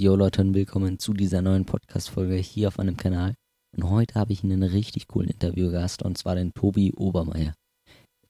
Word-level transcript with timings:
Jo 0.00 0.14
Leute 0.14 0.42
und 0.42 0.54
willkommen 0.54 1.00
zu 1.00 1.12
dieser 1.12 1.42
neuen 1.42 1.64
Podcast-Folge 1.64 2.36
hier 2.36 2.68
auf 2.68 2.78
meinem 2.78 2.96
Kanal. 2.96 3.34
Und 3.76 3.90
heute 3.90 4.14
habe 4.14 4.32
ich 4.32 4.44
einen 4.44 4.62
richtig 4.62 5.08
coolen 5.08 5.28
Interviewgast 5.28 6.04
und 6.04 6.16
zwar 6.16 6.36
den 6.36 6.54
Tobi 6.54 6.92
Obermeier. 6.92 7.52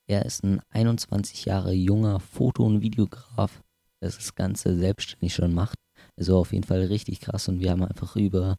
Er 0.07 0.25
ist 0.25 0.43
ein 0.45 0.63
21 0.71 1.45
Jahre 1.45 1.75
junger 1.75 2.21
Foto- 2.21 2.65
und 2.65 2.81
Videograf, 2.81 3.61
der 4.01 4.09
das 4.09 4.35
Ganze 4.35 4.79
selbstständig 4.79 5.35
schon 5.35 5.53
macht. 5.53 5.77
Also 6.17 6.39
auf 6.39 6.55
jeden 6.55 6.65
Fall 6.65 6.87
richtig 6.87 7.21
krass 7.21 7.49
und 7.49 7.61
wir 7.61 7.71
haben 7.71 7.85
einfach 7.85 8.17
über 8.17 8.57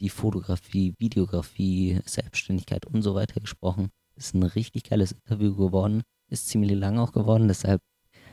die 0.00 0.10
Fotografie, 0.10 0.96
Videografie, 0.98 2.00
Selbstständigkeit 2.06 2.86
und 2.86 3.02
so 3.02 3.14
weiter 3.14 3.38
gesprochen. 3.38 3.90
Ist 4.16 4.34
ein 4.34 4.42
richtig 4.42 4.82
geiles 4.82 5.12
Interview 5.12 5.54
geworden, 5.54 6.02
ist 6.28 6.48
ziemlich 6.48 6.72
lang 6.72 6.98
auch 6.98 7.12
geworden, 7.12 7.46
deshalb 7.46 7.80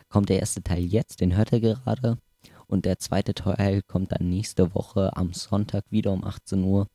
kommt 0.09 0.29
der 0.29 0.39
erste 0.39 0.63
Teil 0.63 0.83
jetzt, 0.83 1.21
den 1.21 1.37
hört 1.37 1.53
er 1.53 1.59
gerade. 1.59 2.17
Und 2.67 2.85
der 2.85 2.99
zweite 2.99 3.33
Teil 3.33 3.81
kommt 3.81 4.11
dann 4.11 4.29
nächste 4.29 4.73
Woche 4.73 5.15
am 5.15 5.33
Sonntag 5.33 5.85
wieder 5.89 6.11
um 6.11 6.23
18 6.23 6.63
Uhr. 6.63 6.87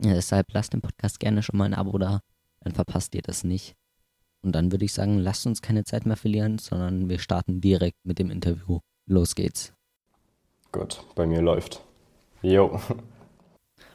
Ja, 0.00 0.14
deshalb 0.14 0.52
lasst 0.52 0.72
dem 0.72 0.80
Podcast 0.80 1.20
gerne 1.20 1.42
schon 1.42 1.58
mal 1.58 1.64
ein 1.64 1.74
Abo 1.74 1.98
da, 1.98 2.20
dann 2.60 2.72
verpasst 2.72 3.14
ihr 3.14 3.22
das 3.22 3.44
nicht. 3.44 3.74
Und 4.42 4.52
dann 4.52 4.72
würde 4.72 4.84
ich 4.84 4.92
sagen, 4.92 5.18
lasst 5.18 5.46
uns 5.46 5.60
keine 5.60 5.84
Zeit 5.84 6.06
mehr 6.06 6.16
verlieren, 6.16 6.58
sondern 6.58 7.08
wir 7.08 7.18
starten 7.18 7.60
direkt 7.60 7.98
mit 8.04 8.18
dem 8.18 8.30
Interview. 8.30 8.80
Los 9.06 9.34
geht's. 9.34 9.74
Gut, 10.72 11.04
bei 11.14 11.26
mir 11.26 11.42
läuft. 11.42 11.82
Jo. 12.42 12.80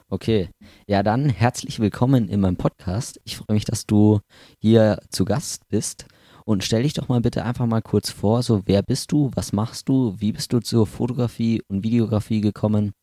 Okay, 0.08 0.50
ja 0.86 1.02
dann 1.02 1.30
herzlich 1.30 1.80
willkommen 1.80 2.30
in 2.30 2.40
meinem 2.40 2.58
Podcast. 2.58 3.20
Ich 3.24 3.38
freue 3.38 3.56
mich, 3.56 3.66
dass 3.66 3.88
du 3.88 4.20
hier 4.62 5.00
zu 5.10 5.26
Gast 5.26 5.68
bist. 5.68 6.06
Und 6.48 6.64
stell 6.64 6.84
dich 6.84 6.94
doch 6.94 7.08
mal 7.08 7.22
bitte 7.22 7.44
einfach 7.44 7.66
mal 7.66 7.82
kurz 7.82 8.12
vor, 8.12 8.44
so 8.44 8.62
wer 8.68 8.84
bist 8.84 9.12
du, 9.12 9.32
was 9.34 9.52
machst 9.52 9.90
du, 9.90 10.14
wie 10.20 10.32
bist 10.32 10.54
du 10.54 10.60
zur 10.60 10.86
Fotografie 10.86 11.64
und 11.70 11.84
Videografie 11.84 12.40
gekommen? 12.40 12.94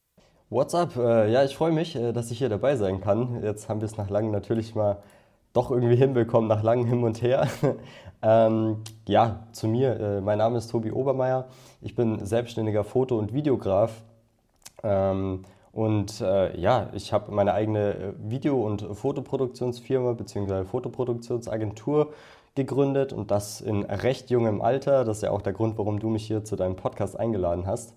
What's 0.49 0.77
up? 0.77 0.97
Äh, 0.97 1.33
ja, 1.33 1.43
ich 1.43 1.57
freue 1.57 1.73
mich, 1.73 1.97
äh, 1.97 2.13
dass 2.13 2.31
ich 2.31 2.39
hier 2.39 2.49
dabei 2.49 2.77
sein 2.77 3.01
kann. 3.01 3.43
Jetzt 3.43 3.69
haben 3.69 3.81
wir 3.81 3.87
es 3.87 3.97
nach 3.97 4.11
langem 4.11 4.31
natürlich 4.31 4.77
mal 4.77 5.03
doch 5.55 5.73
irgendwie 5.73 5.97
hinbekommen, 5.97 6.47
nach 6.47 6.63
langem 6.63 6.87
Hin 6.87 7.03
und 7.03 7.21
Her. 7.21 7.49
ähm, 8.23 8.77
ja, 9.09 9.41
zu 9.51 9.67
mir. 9.67 9.99
Äh, 9.99 10.21
mein 10.21 10.39
Name 10.39 10.59
ist 10.59 10.71
Tobi 10.71 10.93
Obermeier. 10.93 11.49
Ich 11.81 11.97
bin 11.97 12.25
selbstständiger 12.25 12.85
Foto- 12.85 13.19
und 13.19 13.35
Videograf. 13.35 14.03
Ähm, 14.85 15.43
und 15.73 16.21
äh, 16.21 16.57
ja, 16.61 16.91
ich 16.93 17.13
habe 17.13 17.33
meine 17.33 17.55
eigene 17.55 18.15
Video- 18.23 18.65
und 18.65 18.83
Fotoproduktionsfirma 18.83 20.13
bzw. 20.13 20.65
Fotoproduktionsagentur 20.65 22.13
gegründet 22.55 23.13
und 23.13 23.31
das 23.31 23.61
in 23.61 23.83
recht 23.85 24.31
jungem 24.31 24.61
Alter. 24.61 25.05
Das 25.05 25.19
ist 25.19 25.23
ja 25.23 25.31
auch 25.31 25.43
der 25.43 25.53
Grund, 25.53 25.79
warum 25.79 26.01
du 26.01 26.09
mich 26.09 26.27
hier 26.27 26.45
zu 26.45 26.57
deinem 26.57 26.77
Podcast 26.77 27.19
eingeladen 27.19 27.67
hast. 27.67 27.95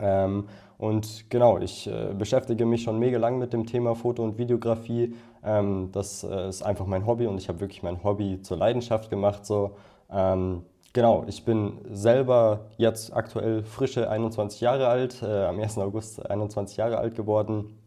Ähm, 0.00 0.48
und 0.78 1.30
genau, 1.30 1.58
ich 1.58 1.86
äh, 1.86 2.12
beschäftige 2.14 2.66
mich 2.66 2.82
schon 2.82 2.98
mega 2.98 3.18
lang 3.18 3.38
mit 3.38 3.52
dem 3.52 3.66
Thema 3.66 3.94
Foto- 3.94 4.24
und 4.24 4.38
Videografie. 4.38 5.14
Ähm, 5.44 5.90
das 5.92 6.24
äh, 6.24 6.48
ist 6.48 6.62
einfach 6.62 6.86
mein 6.86 7.06
Hobby 7.06 7.26
und 7.26 7.38
ich 7.38 7.48
habe 7.48 7.60
wirklich 7.60 7.82
mein 7.82 8.02
Hobby 8.02 8.42
zur 8.42 8.56
Leidenschaft 8.58 9.08
gemacht. 9.08 9.46
So. 9.46 9.76
Ähm, 10.10 10.62
genau, 10.92 11.24
ich 11.28 11.44
bin 11.44 11.78
selber 11.90 12.66
jetzt 12.76 13.14
aktuell 13.14 13.62
frische 13.62 14.10
21 14.10 14.60
Jahre 14.60 14.88
alt, 14.88 15.22
äh, 15.22 15.44
am 15.44 15.58
1. 15.60 15.78
August 15.78 16.28
21 16.28 16.76
Jahre 16.76 16.98
alt 16.98 17.14
geworden. 17.14 17.78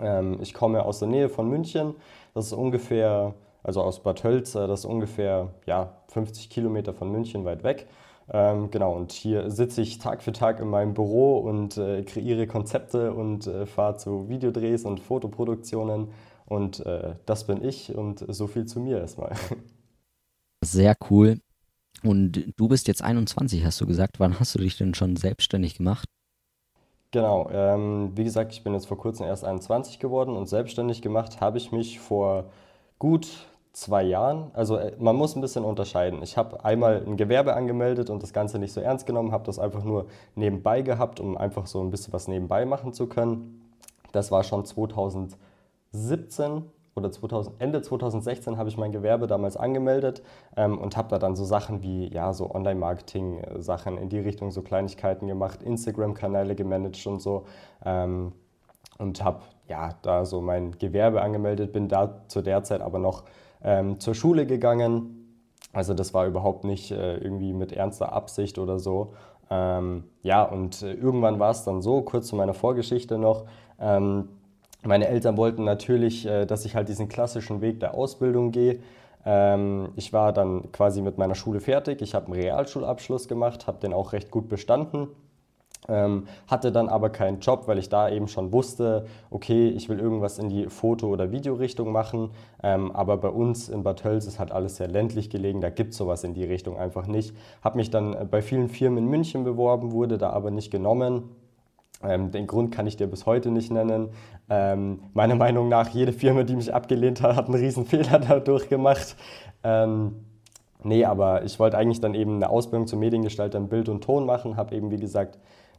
Ähm, 0.00 0.38
ich 0.40 0.54
komme 0.54 0.84
aus 0.84 1.00
der 1.00 1.08
Nähe 1.08 1.28
von 1.28 1.48
München. 1.48 1.94
Das 2.34 2.46
ist 2.46 2.52
ungefähr 2.52 3.34
also 3.68 3.82
aus 3.82 4.02
Bad 4.02 4.20
Tölz, 4.20 4.52
das 4.52 4.80
ist 4.80 4.86
ungefähr 4.86 5.52
ja, 5.66 5.92
50 6.08 6.48
Kilometer 6.48 6.94
von 6.94 7.12
München 7.12 7.44
weit 7.44 7.64
weg. 7.64 7.86
Ähm, 8.30 8.70
genau, 8.70 8.94
und 8.94 9.12
hier 9.12 9.50
sitze 9.50 9.82
ich 9.82 9.98
Tag 9.98 10.22
für 10.22 10.32
Tag 10.32 10.60
in 10.60 10.68
meinem 10.68 10.94
Büro 10.94 11.36
und 11.36 11.76
äh, 11.76 12.02
kreiere 12.02 12.46
Konzepte 12.46 13.12
und 13.12 13.46
äh, 13.46 13.66
fahre 13.66 13.98
zu 13.98 14.30
Videodrehs 14.30 14.86
und 14.86 15.00
Fotoproduktionen. 15.00 16.08
Und 16.46 16.84
äh, 16.86 17.16
das 17.26 17.46
bin 17.46 17.62
ich 17.62 17.94
und 17.94 18.24
so 18.28 18.46
viel 18.46 18.64
zu 18.64 18.80
mir 18.80 19.00
erstmal. 19.00 19.34
Sehr 20.64 20.96
cool. 21.10 21.38
Und 22.02 22.54
du 22.56 22.68
bist 22.68 22.88
jetzt 22.88 23.04
21, 23.04 23.66
hast 23.66 23.82
du 23.82 23.86
gesagt. 23.86 24.18
Wann 24.18 24.40
hast 24.40 24.54
du 24.54 24.60
dich 24.60 24.78
denn 24.78 24.94
schon 24.94 25.16
selbstständig 25.16 25.76
gemacht? 25.76 26.08
Genau, 27.10 27.50
ähm, 27.52 28.12
wie 28.14 28.24
gesagt, 28.24 28.54
ich 28.54 28.64
bin 28.64 28.72
jetzt 28.72 28.86
vor 28.86 28.96
kurzem 28.96 29.26
erst 29.26 29.44
21 29.44 29.98
geworden 29.98 30.36
und 30.36 30.48
selbstständig 30.48 31.02
gemacht 31.02 31.42
habe 31.42 31.58
ich 31.58 31.70
mich 31.70 32.00
vor 32.00 32.46
gut 32.98 33.46
zwei 33.78 34.02
Jahren. 34.02 34.50
Also 34.54 34.76
äh, 34.76 34.92
man 34.98 35.16
muss 35.16 35.36
ein 35.36 35.40
bisschen 35.40 35.64
unterscheiden. 35.64 36.22
Ich 36.22 36.36
habe 36.36 36.64
einmal 36.64 37.02
ein 37.06 37.16
Gewerbe 37.16 37.54
angemeldet 37.54 38.10
und 38.10 38.22
das 38.22 38.32
Ganze 38.32 38.58
nicht 38.58 38.72
so 38.72 38.80
ernst 38.80 39.06
genommen, 39.06 39.32
habe 39.32 39.44
das 39.44 39.58
einfach 39.58 39.84
nur 39.84 40.06
nebenbei 40.34 40.82
gehabt, 40.82 41.20
um 41.20 41.36
einfach 41.36 41.66
so 41.66 41.80
ein 41.80 41.90
bisschen 41.90 42.12
was 42.12 42.28
nebenbei 42.28 42.64
machen 42.66 42.92
zu 42.92 43.06
können. 43.06 43.62
Das 44.12 44.30
war 44.30 44.42
schon 44.42 44.64
2017 44.64 45.38
oder 46.96 47.12
2000, 47.12 47.60
Ende 47.60 47.80
2016 47.80 48.58
habe 48.58 48.68
ich 48.68 48.76
mein 48.76 48.90
Gewerbe 48.90 49.28
damals 49.28 49.56
angemeldet 49.56 50.22
ähm, 50.56 50.78
und 50.78 50.96
habe 50.96 51.08
da 51.08 51.18
dann 51.18 51.36
so 51.36 51.44
Sachen 51.44 51.82
wie 51.82 52.12
ja 52.12 52.32
so 52.32 52.52
Online-Marketing-Sachen 52.52 53.96
in 53.98 54.08
die 54.08 54.18
Richtung 54.18 54.50
so 54.50 54.62
Kleinigkeiten 54.62 55.28
gemacht, 55.28 55.62
Instagram-Kanäle 55.62 56.56
gemanagt 56.56 57.06
und 57.06 57.22
so. 57.22 57.44
Ähm, 57.84 58.32
und 58.98 59.22
habe 59.22 59.42
ja 59.68 59.90
da 60.02 60.24
so 60.24 60.40
mein 60.40 60.72
Gewerbe 60.72 61.22
angemeldet, 61.22 61.72
bin 61.72 61.86
da 61.88 62.22
zu 62.26 62.42
der 62.42 62.64
Zeit 62.64 62.80
aber 62.80 62.98
noch 62.98 63.22
ähm, 63.62 64.00
zur 64.00 64.14
Schule 64.14 64.46
gegangen. 64.46 65.36
Also 65.72 65.94
das 65.94 66.14
war 66.14 66.26
überhaupt 66.26 66.64
nicht 66.64 66.90
äh, 66.90 67.16
irgendwie 67.16 67.52
mit 67.52 67.72
ernster 67.72 68.12
Absicht 68.12 68.58
oder 68.58 68.78
so. 68.78 69.14
Ähm, 69.50 70.04
ja, 70.22 70.42
und 70.42 70.82
äh, 70.82 70.92
irgendwann 70.92 71.38
war 71.38 71.50
es 71.50 71.64
dann 71.64 71.82
so, 71.82 72.02
kurz 72.02 72.28
zu 72.28 72.36
meiner 72.36 72.54
Vorgeschichte 72.54 73.18
noch, 73.18 73.46
ähm, 73.80 74.28
meine 74.84 75.08
Eltern 75.08 75.36
wollten 75.36 75.64
natürlich, 75.64 76.26
äh, 76.26 76.46
dass 76.46 76.64
ich 76.64 76.76
halt 76.76 76.88
diesen 76.88 77.08
klassischen 77.08 77.60
Weg 77.60 77.80
der 77.80 77.94
Ausbildung 77.94 78.52
gehe. 78.52 78.80
Ähm, 79.24 79.90
ich 79.96 80.12
war 80.12 80.32
dann 80.32 80.70
quasi 80.72 81.02
mit 81.02 81.18
meiner 81.18 81.34
Schule 81.34 81.60
fertig, 81.60 82.02
ich 82.02 82.14
habe 82.14 82.26
einen 82.26 82.34
Realschulabschluss 82.34 83.28
gemacht, 83.28 83.66
habe 83.66 83.78
den 83.80 83.92
auch 83.92 84.12
recht 84.12 84.30
gut 84.30 84.48
bestanden 84.48 85.08
ähm, 85.88 86.26
hatte 86.46 86.70
dann 86.70 86.88
aber 86.88 87.10
keinen 87.10 87.40
Job, 87.40 87.62
weil 87.66 87.78
ich 87.78 87.88
da 87.88 88.08
eben 88.08 88.28
schon 88.28 88.52
wusste, 88.52 89.06
okay, 89.30 89.68
ich 89.68 89.88
will 89.88 89.98
irgendwas 89.98 90.38
in 90.38 90.48
die 90.48 90.68
Foto- 90.68 91.08
oder 91.08 91.32
Videorichtung 91.32 91.90
machen. 91.90 92.30
Ähm, 92.62 92.92
aber 92.92 93.16
bei 93.16 93.28
uns 93.28 93.68
in 93.68 93.82
Bad 93.82 94.00
Tölz 94.00 94.26
ist 94.26 94.38
halt 94.38 94.52
alles 94.52 94.76
sehr 94.76 94.88
ländlich 94.88 95.30
gelegen, 95.30 95.60
da 95.60 95.70
gibt 95.70 95.92
es 95.92 95.98
sowas 95.98 96.24
in 96.24 96.34
die 96.34 96.44
Richtung 96.44 96.76
einfach 96.76 97.06
nicht. 97.06 97.34
Habe 97.62 97.78
mich 97.78 97.90
dann 97.90 98.12
äh, 98.12 98.26
bei 98.30 98.42
vielen 98.42 98.68
Firmen 98.68 99.04
in 99.04 99.10
München 99.10 99.44
beworben, 99.44 99.92
wurde 99.92 100.18
da 100.18 100.30
aber 100.30 100.50
nicht 100.50 100.70
genommen. 100.70 101.30
Ähm, 102.02 102.30
den 102.30 102.46
Grund 102.46 102.72
kann 102.72 102.86
ich 102.86 102.96
dir 102.96 103.06
bis 103.06 103.26
heute 103.26 103.50
nicht 103.50 103.72
nennen. 103.72 104.10
Ähm, 104.48 105.00
meiner 105.14 105.34
Meinung 105.36 105.68
nach, 105.68 105.88
jede 105.88 106.12
Firma, 106.12 106.42
die 106.44 106.56
mich 106.56 106.72
abgelehnt 106.72 107.22
hat, 107.22 107.34
hat 107.34 107.46
einen 107.46 107.56
riesen 107.56 107.84
Fehler 107.86 108.18
dadurch 108.18 108.68
gemacht. 108.68 109.16
Ähm, 109.64 110.16
nee, 110.84 111.04
aber 111.04 111.44
ich 111.44 111.58
wollte 111.58 111.78
eigentlich 111.78 112.00
dann 112.00 112.14
eben 112.14 112.36
eine 112.36 112.50
Ausbildung 112.50 112.86
zum 112.86 113.00
Mediengestalter 113.00 113.58
in 113.58 113.68
Bild 113.68 113.88
und 113.88 114.04
Ton 114.04 114.26
machen, 114.26 114.56
habe 114.56 114.74
eben, 114.76 114.90
wie 114.90 114.98
gesagt, 114.98 115.38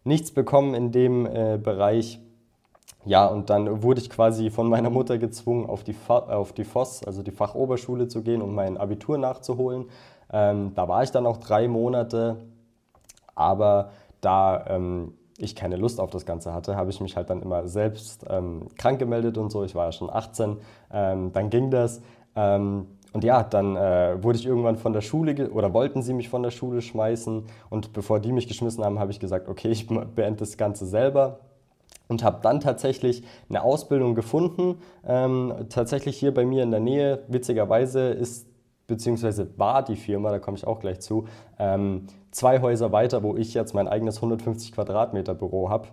nichts 0.09 0.31
bekommen 0.31 0.73
in 0.73 0.91
dem 0.91 1.25
äh, 1.25 1.57
Bereich. 1.57 2.19
Ja, 3.05 3.27
und 3.27 3.49
dann 3.49 3.81
wurde 3.81 4.01
ich 4.01 4.09
quasi 4.09 4.49
von 4.49 4.67
meiner 4.67 4.89
Mutter 4.89 5.17
gezwungen, 5.17 5.69
auf 5.69 5.83
die, 5.83 5.93
Fa 5.93 6.17
auf 6.17 6.51
die 6.51 6.65
FOS, 6.65 7.05
also 7.05 7.23
die 7.23 7.31
Fachoberschule 7.31 8.09
zu 8.09 8.21
gehen, 8.21 8.41
um 8.41 8.53
mein 8.53 8.77
Abitur 8.77 9.17
nachzuholen. 9.17 9.85
Ähm, 10.33 10.73
da 10.75 10.87
war 10.89 11.03
ich 11.03 11.11
dann 11.11 11.25
auch 11.25 11.37
drei 11.37 11.69
Monate, 11.69 12.35
aber 13.35 13.91
da 14.19 14.65
ähm, 14.67 15.13
ich 15.37 15.55
keine 15.55 15.77
Lust 15.77 16.01
auf 16.01 16.11
das 16.11 16.25
Ganze 16.25 16.53
hatte, 16.53 16.75
habe 16.75 16.89
ich 16.89 16.99
mich 16.99 17.15
halt 17.15 17.29
dann 17.29 17.41
immer 17.41 17.67
selbst 17.67 18.25
ähm, 18.29 18.67
krank 18.77 18.99
gemeldet 18.99 19.37
und 19.37 19.49
so. 19.49 19.63
Ich 19.63 19.73
war 19.73 19.85
ja 19.85 19.91
schon 19.93 20.09
18, 20.09 20.57
ähm, 20.91 21.31
dann 21.31 21.49
ging 21.49 21.71
das. 21.71 22.01
Und 23.11 23.23
ja, 23.23 23.43
dann 23.43 23.75
äh, 23.75 24.21
wurde 24.21 24.37
ich 24.37 24.45
irgendwann 24.45 24.77
von 24.77 24.93
der 24.93 25.01
Schule 25.01 25.49
oder 25.51 25.73
wollten 25.73 26.03
sie 26.03 26.13
mich 26.13 26.29
von 26.29 26.43
der 26.43 26.51
Schule 26.51 26.81
schmeißen. 26.81 27.43
Und 27.69 27.93
bevor 27.93 28.19
die 28.19 28.31
mich 28.31 28.47
geschmissen 28.47 28.83
haben, 28.83 28.99
habe 28.99 29.11
ich 29.11 29.19
gesagt, 29.19 29.49
okay, 29.49 29.69
ich 29.71 29.87
beende 29.87 30.39
das 30.39 30.57
Ganze 30.57 30.85
selber. 30.85 31.39
Und 32.07 32.23
habe 32.23 32.39
dann 32.41 32.59
tatsächlich 32.59 33.23
eine 33.49 33.63
Ausbildung 33.63 34.15
gefunden. 34.15 34.79
Ähm, 35.05 35.53
tatsächlich 35.69 36.17
hier 36.17 36.33
bei 36.33 36.43
mir 36.45 36.63
in 36.63 36.71
der 36.71 36.79
Nähe, 36.79 37.23
witzigerweise 37.27 38.09
ist 38.09 38.47
beziehungsweise 38.87 39.47
war 39.57 39.83
die 39.83 39.95
Firma, 39.95 40.31
da 40.31 40.39
komme 40.39 40.57
ich 40.57 40.65
auch 40.65 40.79
gleich 40.79 40.99
zu, 40.99 41.27
ähm, 41.59 42.07
zwei 42.31 42.59
Häuser 42.59 42.91
weiter, 42.91 43.21
wo 43.23 43.37
ich 43.37 43.53
jetzt 43.53 43.73
mein 43.73 43.87
eigenes 43.87 44.17
150 44.17 44.71
Quadratmeter 44.73 45.35
Büro 45.35 45.69
habe. 45.69 45.87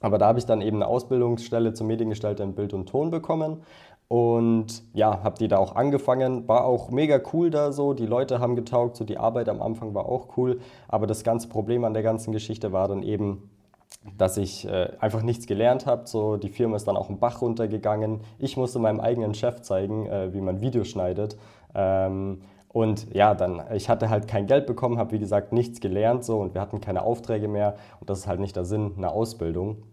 Aber 0.00 0.16
da 0.16 0.28
habe 0.28 0.38
ich 0.38 0.46
dann 0.46 0.62
eben 0.62 0.78
eine 0.78 0.86
Ausbildungsstelle 0.86 1.74
zum 1.74 1.88
Mediengestalter 1.88 2.42
in 2.42 2.54
Bild 2.54 2.72
und 2.72 2.88
Ton 2.88 3.10
bekommen 3.10 3.62
und 4.10 4.82
ja, 4.92 5.22
habe 5.22 5.38
die 5.38 5.46
da 5.46 5.58
auch 5.58 5.76
angefangen. 5.76 6.48
War 6.48 6.64
auch 6.64 6.90
mega 6.90 7.20
cool 7.32 7.48
da 7.48 7.70
so. 7.70 7.94
Die 7.94 8.06
Leute 8.06 8.40
haben 8.40 8.56
getaugt, 8.56 8.96
so 8.96 9.04
die 9.04 9.18
Arbeit 9.18 9.48
am 9.48 9.62
Anfang 9.62 9.94
war 9.94 10.06
auch 10.06 10.36
cool. 10.36 10.58
Aber 10.88 11.06
das 11.06 11.22
ganze 11.22 11.48
Problem 11.48 11.84
an 11.84 11.94
der 11.94 12.02
ganzen 12.02 12.32
Geschichte 12.32 12.72
war 12.72 12.88
dann 12.88 13.04
eben, 13.04 13.48
dass 14.18 14.36
ich 14.36 14.66
äh, 14.66 14.88
einfach 14.98 15.22
nichts 15.22 15.46
gelernt 15.46 15.86
habe. 15.86 16.08
So, 16.08 16.38
die 16.38 16.48
Firma 16.48 16.74
ist 16.74 16.88
dann 16.88 16.96
auch 16.96 17.08
im 17.08 17.20
Bach 17.20 17.40
runtergegangen. 17.40 18.22
Ich 18.40 18.56
musste 18.56 18.80
meinem 18.80 18.98
eigenen 18.98 19.32
Chef 19.32 19.60
zeigen, 19.62 20.06
äh, 20.06 20.34
wie 20.34 20.40
man 20.40 20.60
Videos 20.60 20.88
schneidet. 20.88 21.36
Ähm, 21.76 22.40
und 22.66 23.14
ja, 23.14 23.36
dann, 23.36 23.62
ich 23.72 23.88
hatte 23.88 24.10
halt 24.10 24.26
kein 24.26 24.48
Geld 24.48 24.66
bekommen, 24.66 24.98
habe 24.98 25.12
wie 25.12 25.20
gesagt 25.20 25.52
nichts 25.52 25.80
gelernt 25.80 26.24
so 26.24 26.40
und 26.40 26.54
wir 26.54 26.60
hatten 26.60 26.80
keine 26.80 27.04
Aufträge 27.04 27.46
mehr. 27.46 27.76
Und 28.00 28.10
das 28.10 28.20
ist 28.20 28.26
halt 28.26 28.40
nicht 28.40 28.56
der 28.56 28.64
Sinn 28.64 28.94
einer 28.96 29.12
Ausbildung. 29.12 29.84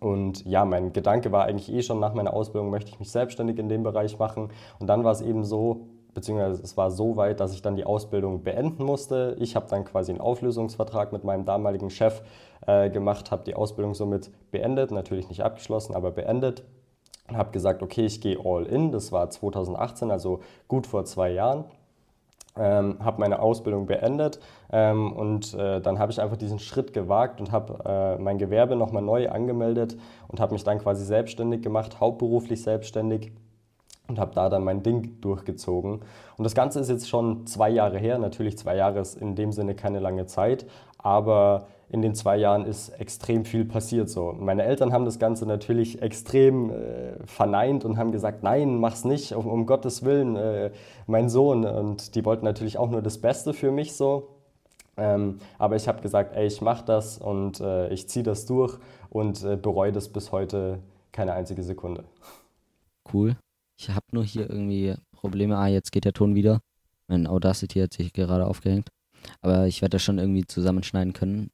Und 0.00 0.44
ja, 0.46 0.64
mein 0.64 0.92
Gedanke 0.92 1.32
war 1.32 1.44
eigentlich 1.44 1.72
eh 1.72 1.82
schon 1.82 2.00
nach 2.00 2.14
meiner 2.14 2.32
Ausbildung, 2.32 2.70
möchte 2.70 2.90
ich 2.90 2.98
mich 2.98 3.10
selbstständig 3.10 3.58
in 3.58 3.68
dem 3.68 3.82
Bereich 3.82 4.18
machen. 4.18 4.50
Und 4.78 4.86
dann 4.86 5.04
war 5.04 5.12
es 5.12 5.20
eben 5.20 5.44
so, 5.44 5.88
beziehungsweise 6.14 6.62
es 6.62 6.76
war 6.76 6.90
so 6.90 7.16
weit, 7.16 7.40
dass 7.40 7.52
ich 7.52 7.62
dann 7.62 7.76
die 7.76 7.84
Ausbildung 7.84 8.42
beenden 8.42 8.84
musste. 8.84 9.36
Ich 9.40 9.56
habe 9.56 9.66
dann 9.68 9.84
quasi 9.84 10.12
einen 10.12 10.20
Auflösungsvertrag 10.20 11.12
mit 11.12 11.24
meinem 11.24 11.44
damaligen 11.44 11.90
Chef 11.90 12.22
äh, 12.66 12.90
gemacht, 12.90 13.30
habe 13.30 13.44
die 13.44 13.54
Ausbildung 13.54 13.94
somit 13.94 14.30
beendet, 14.50 14.90
natürlich 14.90 15.28
nicht 15.28 15.42
abgeschlossen, 15.42 15.94
aber 15.94 16.10
beendet. 16.10 16.64
Und 17.28 17.36
habe 17.36 17.50
gesagt, 17.50 17.82
okay, 17.82 18.06
ich 18.06 18.20
gehe 18.20 18.38
all 18.42 18.64
in. 18.64 18.90
Das 18.90 19.12
war 19.12 19.28
2018, 19.28 20.10
also 20.10 20.40
gut 20.66 20.86
vor 20.86 21.04
zwei 21.04 21.30
Jahren 21.30 21.64
ähm, 22.58 22.96
habe 23.00 23.20
meine 23.20 23.40
Ausbildung 23.40 23.86
beendet 23.86 24.40
ähm, 24.72 25.12
und 25.12 25.54
äh, 25.54 25.80
dann 25.80 25.98
habe 25.98 26.12
ich 26.12 26.20
einfach 26.20 26.36
diesen 26.36 26.58
Schritt 26.58 26.92
gewagt 26.92 27.40
und 27.40 27.52
habe 27.52 28.18
äh, 28.18 28.22
mein 28.22 28.38
Gewerbe 28.38 28.76
nochmal 28.76 29.02
neu 29.02 29.28
angemeldet 29.28 29.96
und 30.28 30.40
habe 30.40 30.52
mich 30.52 30.64
dann 30.64 30.78
quasi 30.78 31.04
selbstständig 31.04 31.62
gemacht, 31.62 32.00
hauptberuflich 32.00 32.62
selbstständig 32.62 33.32
und 34.08 34.18
habe 34.18 34.34
da 34.34 34.48
dann 34.48 34.64
mein 34.64 34.82
Ding 34.82 35.20
durchgezogen. 35.20 36.00
Und 36.36 36.44
das 36.44 36.54
Ganze 36.54 36.80
ist 36.80 36.88
jetzt 36.88 37.08
schon 37.08 37.46
zwei 37.46 37.68
Jahre 37.68 37.98
her. 37.98 38.18
Natürlich 38.18 38.58
zwei 38.58 38.74
Jahre 38.76 39.00
ist 39.00 39.16
in 39.16 39.34
dem 39.34 39.52
Sinne 39.52 39.74
keine 39.74 40.00
lange 40.00 40.26
Zeit, 40.26 40.66
aber 40.98 41.68
in 41.90 42.02
den 42.02 42.14
zwei 42.14 42.36
Jahren 42.36 42.64
ist 42.64 42.90
extrem 42.90 43.44
viel 43.44 43.64
passiert. 43.64 44.08
So. 44.08 44.34
Meine 44.38 44.64
Eltern 44.64 44.92
haben 44.92 45.04
das 45.04 45.18
Ganze 45.18 45.46
natürlich 45.46 46.02
extrem 46.02 46.70
äh, 46.70 47.26
verneint 47.26 47.84
und 47.84 47.96
haben 47.96 48.12
gesagt, 48.12 48.42
nein, 48.42 48.78
mach's 48.78 49.04
nicht, 49.04 49.32
um, 49.32 49.46
um 49.46 49.66
Gottes 49.66 50.04
Willen, 50.04 50.36
äh, 50.36 50.70
mein 51.06 51.28
Sohn. 51.28 51.64
Und 51.64 52.14
die 52.14 52.24
wollten 52.24 52.44
natürlich 52.44 52.78
auch 52.78 52.90
nur 52.90 53.00
das 53.00 53.18
Beste 53.18 53.54
für 53.54 53.70
mich 53.70 53.94
so. 53.96 54.28
Ähm, 54.98 55.38
aber 55.58 55.76
ich 55.76 55.86
habe 55.86 56.02
gesagt, 56.02 56.34
ey, 56.34 56.46
ich 56.46 56.60
mache 56.60 56.84
das 56.84 57.18
und 57.18 57.60
äh, 57.60 57.88
ich 57.88 58.08
ziehe 58.08 58.24
das 58.24 58.46
durch 58.46 58.78
und 59.10 59.44
äh, 59.44 59.56
bereue 59.56 59.92
das 59.92 60.08
bis 60.08 60.32
heute 60.32 60.80
keine 61.12 61.32
einzige 61.32 61.62
Sekunde. 61.62 62.04
Cool. 63.12 63.36
Ich 63.78 63.90
habe 63.90 64.06
nur 64.10 64.24
hier 64.24 64.50
irgendwie 64.50 64.94
Probleme. 65.12 65.56
Ah, 65.56 65.68
jetzt 65.68 65.92
geht 65.92 66.04
der 66.04 66.12
Ton 66.12 66.34
wieder. 66.34 66.60
Mein 67.06 67.26
Audacity 67.26 67.78
hat 67.80 67.92
sich 67.92 68.12
gerade 68.12 68.46
aufgehängt. 68.46 68.90
Aber 69.40 69.66
ich 69.66 69.82
werde 69.82 69.92
das 69.92 70.02
schon 70.02 70.18
irgendwie 70.18 70.44
zusammenschneiden 70.44 71.12
können. 71.12 71.50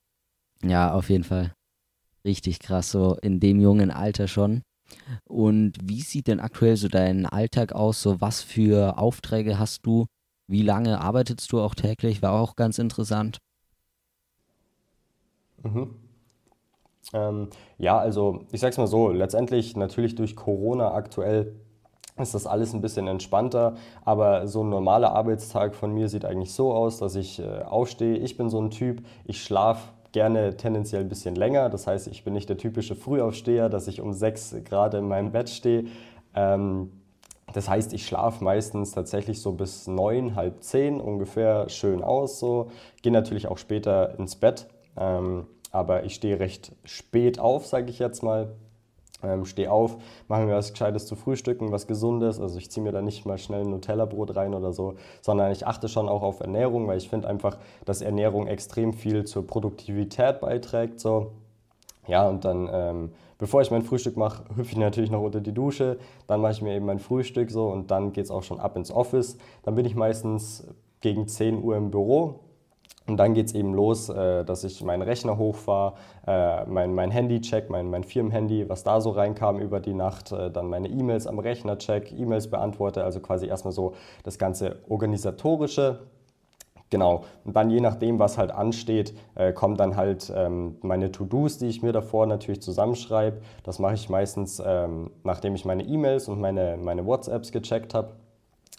Ja, 0.62 0.92
auf 0.94 1.10
jeden 1.10 1.24
Fall. 1.24 1.52
Richtig 2.24 2.58
krass, 2.58 2.90
so 2.90 3.16
in 3.20 3.40
dem 3.40 3.60
jungen 3.60 3.90
Alter 3.90 4.28
schon. 4.28 4.62
Und 5.24 5.76
wie 5.82 6.00
sieht 6.00 6.26
denn 6.26 6.40
aktuell 6.40 6.76
so 6.76 6.88
dein 6.88 7.26
Alltag 7.26 7.72
aus? 7.72 8.00
So 8.00 8.20
was 8.20 8.42
für 8.42 8.98
Aufträge 8.98 9.58
hast 9.58 9.84
du? 9.84 10.06
Wie 10.46 10.62
lange 10.62 11.00
arbeitest 11.00 11.52
du 11.52 11.60
auch 11.60 11.74
täglich? 11.74 12.22
War 12.22 12.32
auch 12.32 12.56
ganz 12.56 12.78
interessant. 12.78 13.38
Mhm. 15.62 15.94
Ähm, 17.12 17.50
ja, 17.78 17.98
also 17.98 18.46
ich 18.52 18.60
sag's 18.60 18.78
mal 18.78 18.86
so, 18.86 19.10
letztendlich 19.10 19.76
natürlich 19.76 20.14
durch 20.14 20.36
Corona 20.36 20.92
aktuell 20.92 21.60
ist 22.16 22.34
das 22.34 22.46
alles 22.46 22.72
ein 22.74 22.80
bisschen 22.80 23.08
entspannter, 23.08 23.74
aber 24.04 24.46
so 24.46 24.62
ein 24.62 24.68
normaler 24.68 25.12
Arbeitstag 25.12 25.74
von 25.74 25.92
mir 25.92 26.08
sieht 26.08 26.24
eigentlich 26.24 26.52
so 26.52 26.72
aus, 26.72 26.98
dass 26.98 27.16
ich 27.16 27.40
äh, 27.40 27.62
aufstehe. 27.62 28.16
Ich 28.18 28.36
bin 28.36 28.48
so 28.48 28.60
ein 28.60 28.70
Typ, 28.70 29.02
ich 29.24 29.42
schlafe 29.42 29.88
gerne 30.12 30.56
tendenziell 30.56 31.02
ein 31.02 31.08
bisschen 31.08 31.34
länger. 31.34 31.68
Das 31.70 31.88
heißt, 31.88 32.06
ich 32.06 32.22
bin 32.22 32.34
nicht 32.34 32.48
der 32.48 32.56
typische 32.56 32.94
Frühaufsteher, 32.94 33.68
dass 33.68 33.88
ich 33.88 34.00
um 34.00 34.12
sechs 34.12 34.54
gerade 34.64 34.98
in 34.98 35.08
meinem 35.08 35.32
Bett 35.32 35.50
stehe. 35.50 35.86
Ähm, 36.36 36.92
das 37.52 37.68
heißt, 37.68 37.92
ich 37.92 38.06
schlafe 38.06 38.42
meistens 38.42 38.92
tatsächlich 38.92 39.42
so 39.42 39.52
bis 39.52 39.88
neun, 39.88 40.36
halb 40.36 40.62
zehn 40.62 41.00
ungefähr 41.00 41.68
schön 41.68 42.02
aus. 42.02 42.38
So. 42.38 42.70
Gehe 43.02 43.12
natürlich 43.12 43.48
auch 43.48 43.58
später 43.58 44.16
ins 44.18 44.36
Bett, 44.36 44.68
ähm, 44.96 45.46
aber 45.72 46.04
ich 46.04 46.14
stehe 46.14 46.38
recht 46.38 46.72
spät 46.84 47.40
auf, 47.40 47.66
sage 47.66 47.90
ich 47.90 47.98
jetzt 47.98 48.22
mal. 48.22 48.54
Ähm, 49.24 49.44
stehe 49.44 49.70
auf, 49.70 49.96
mache 50.28 50.44
mir 50.44 50.54
was 50.54 50.72
Gescheites 50.72 51.06
zu 51.06 51.16
frühstücken, 51.16 51.72
was 51.72 51.86
Gesundes. 51.86 52.40
Also 52.40 52.58
ich 52.58 52.70
ziehe 52.70 52.84
mir 52.84 52.92
da 52.92 53.02
nicht 53.02 53.26
mal 53.26 53.38
schnell 53.38 53.62
ein 53.62 53.70
Nutella-Brot 53.70 54.36
rein 54.36 54.54
oder 54.54 54.72
so, 54.72 54.94
sondern 55.20 55.52
ich 55.52 55.66
achte 55.66 55.88
schon 55.88 56.08
auch 56.08 56.22
auf 56.22 56.40
Ernährung, 56.40 56.86
weil 56.86 56.98
ich 56.98 57.08
finde 57.08 57.28
einfach, 57.28 57.58
dass 57.84 58.02
Ernährung 58.02 58.46
extrem 58.46 58.92
viel 58.92 59.24
zur 59.24 59.46
Produktivität 59.46 60.40
beiträgt. 60.40 61.00
So. 61.00 61.32
Ja, 62.06 62.28
und 62.28 62.44
dann, 62.44 62.68
ähm, 62.72 63.12
bevor 63.38 63.62
ich 63.62 63.70
mein 63.70 63.82
Frühstück 63.82 64.16
mache, 64.16 64.44
hüpfe 64.56 64.72
ich 64.72 64.76
natürlich 64.76 65.10
noch 65.10 65.22
unter 65.22 65.40
die 65.40 65.52
Dusche. 65.52 65.98
Dann 66.26 66.40
mache 66.40 66.52
ich 66.52 66.62
mir 66.62 66.74
eben 66.74 66.86
mein 66.86 66.98
Frühstück 66.98 67.50
so 67.50 67.68
und 67.68 67.90
dann 67.90 68.12
geht 68.12 68.26
es 68.26 68.30
auch 68.30 68.42
schon 68.42 68.60
ab 68.60 68.76
ins 68.76 68.90
Office. 68.90 69.38
Dann 69.62 69.74
bin 69.74 69.86
ich 69.86 69.94
meistens 69.94 70.66
gegen 71.00 71.26
10 71.28 71.62
Uhr 71.62 71.76
im 71.76 71.90
Büro 71.90 72.40
und 73.06 73.18
dann 73.18 73.34
geht 73.34 73.46
es 73.46 73.54
eben 73.54 73.74
los, 73.74 74.08
äh, 74.08 74.44
dass 74.44 74.64
ich 74.64 74.82
meinen 74.82 75.02
Rechner 75.02 75.36
hochfahre, 75.36 75.94
äh, 76.26 76.64
mein, 76.64 76.94
mein 76.94 77.10
Handy 77.10 77.40
check, 77.40 77.68
mein, 77.68 77.90
mein 77.90 78.02
Firmenhandy, 78.02 78.68
was 78.68 78.82
da 78.82 79.00
so 79.00 79.10
reinkam 79.10 79.60
über 79.60 79.80
die 79.80 79.92
Nacht, 79.92 80.32
äh, 80.32 80.50
dann 80.50 80.68
meine 80.68 80.88
E-Mails 80.88 81.26
am 81.26 81.38
Rechner 81.38 81.76
check, 81.76 82.12
E-Mails 82.12 82.48
beantworte, 82.48 83.04
also 83.04 83.20
quasi 83.20 83.46
erstmal 83.46 83.72
so 83.72 83.94
das 84.22 84.38
ganze 84.38 84.78
organisatorische. 84.88 86.00
Genau, 86.88 87.24
und 87.44 87.56
dann 87.56 87.70
je 87.70 87.80
nachdem, 87.80 88.18
was 88.18 88.38
halt 88.38 88.52
ansteht, 88.52 89.14
äh, 89.34 89.52
kommen 89.52 89.76
dann 89.76 89.96
halt 89.96 90.32
ähm, 90.34 90.76
meine 90.80 91.10
To-Dos, 91.10 91.58
die 91.58 91.66
ich 91.66 91.82
mir 91.82 91.92
davor 91.92 92.26
natürlich 92.26 92.62
zusammenschreibe. 92.62 93.38
Das 93.64 93.78
mache 93.78 93.94
ich 93.94 94.08
meistens, 94.08 94.62
ähm, 94.64 95.10
nachdem 95.24 95.54
ich 95.56 95.64
meine 95.64 95.82
E-Mails 95.82 96.28
und 96.28 96.40
meine, 96.40 96.78
meine 96.80 97.04
WhatsApps 97.04 97.52
gecheckt 97.52 97.94
habe 97.94 98.12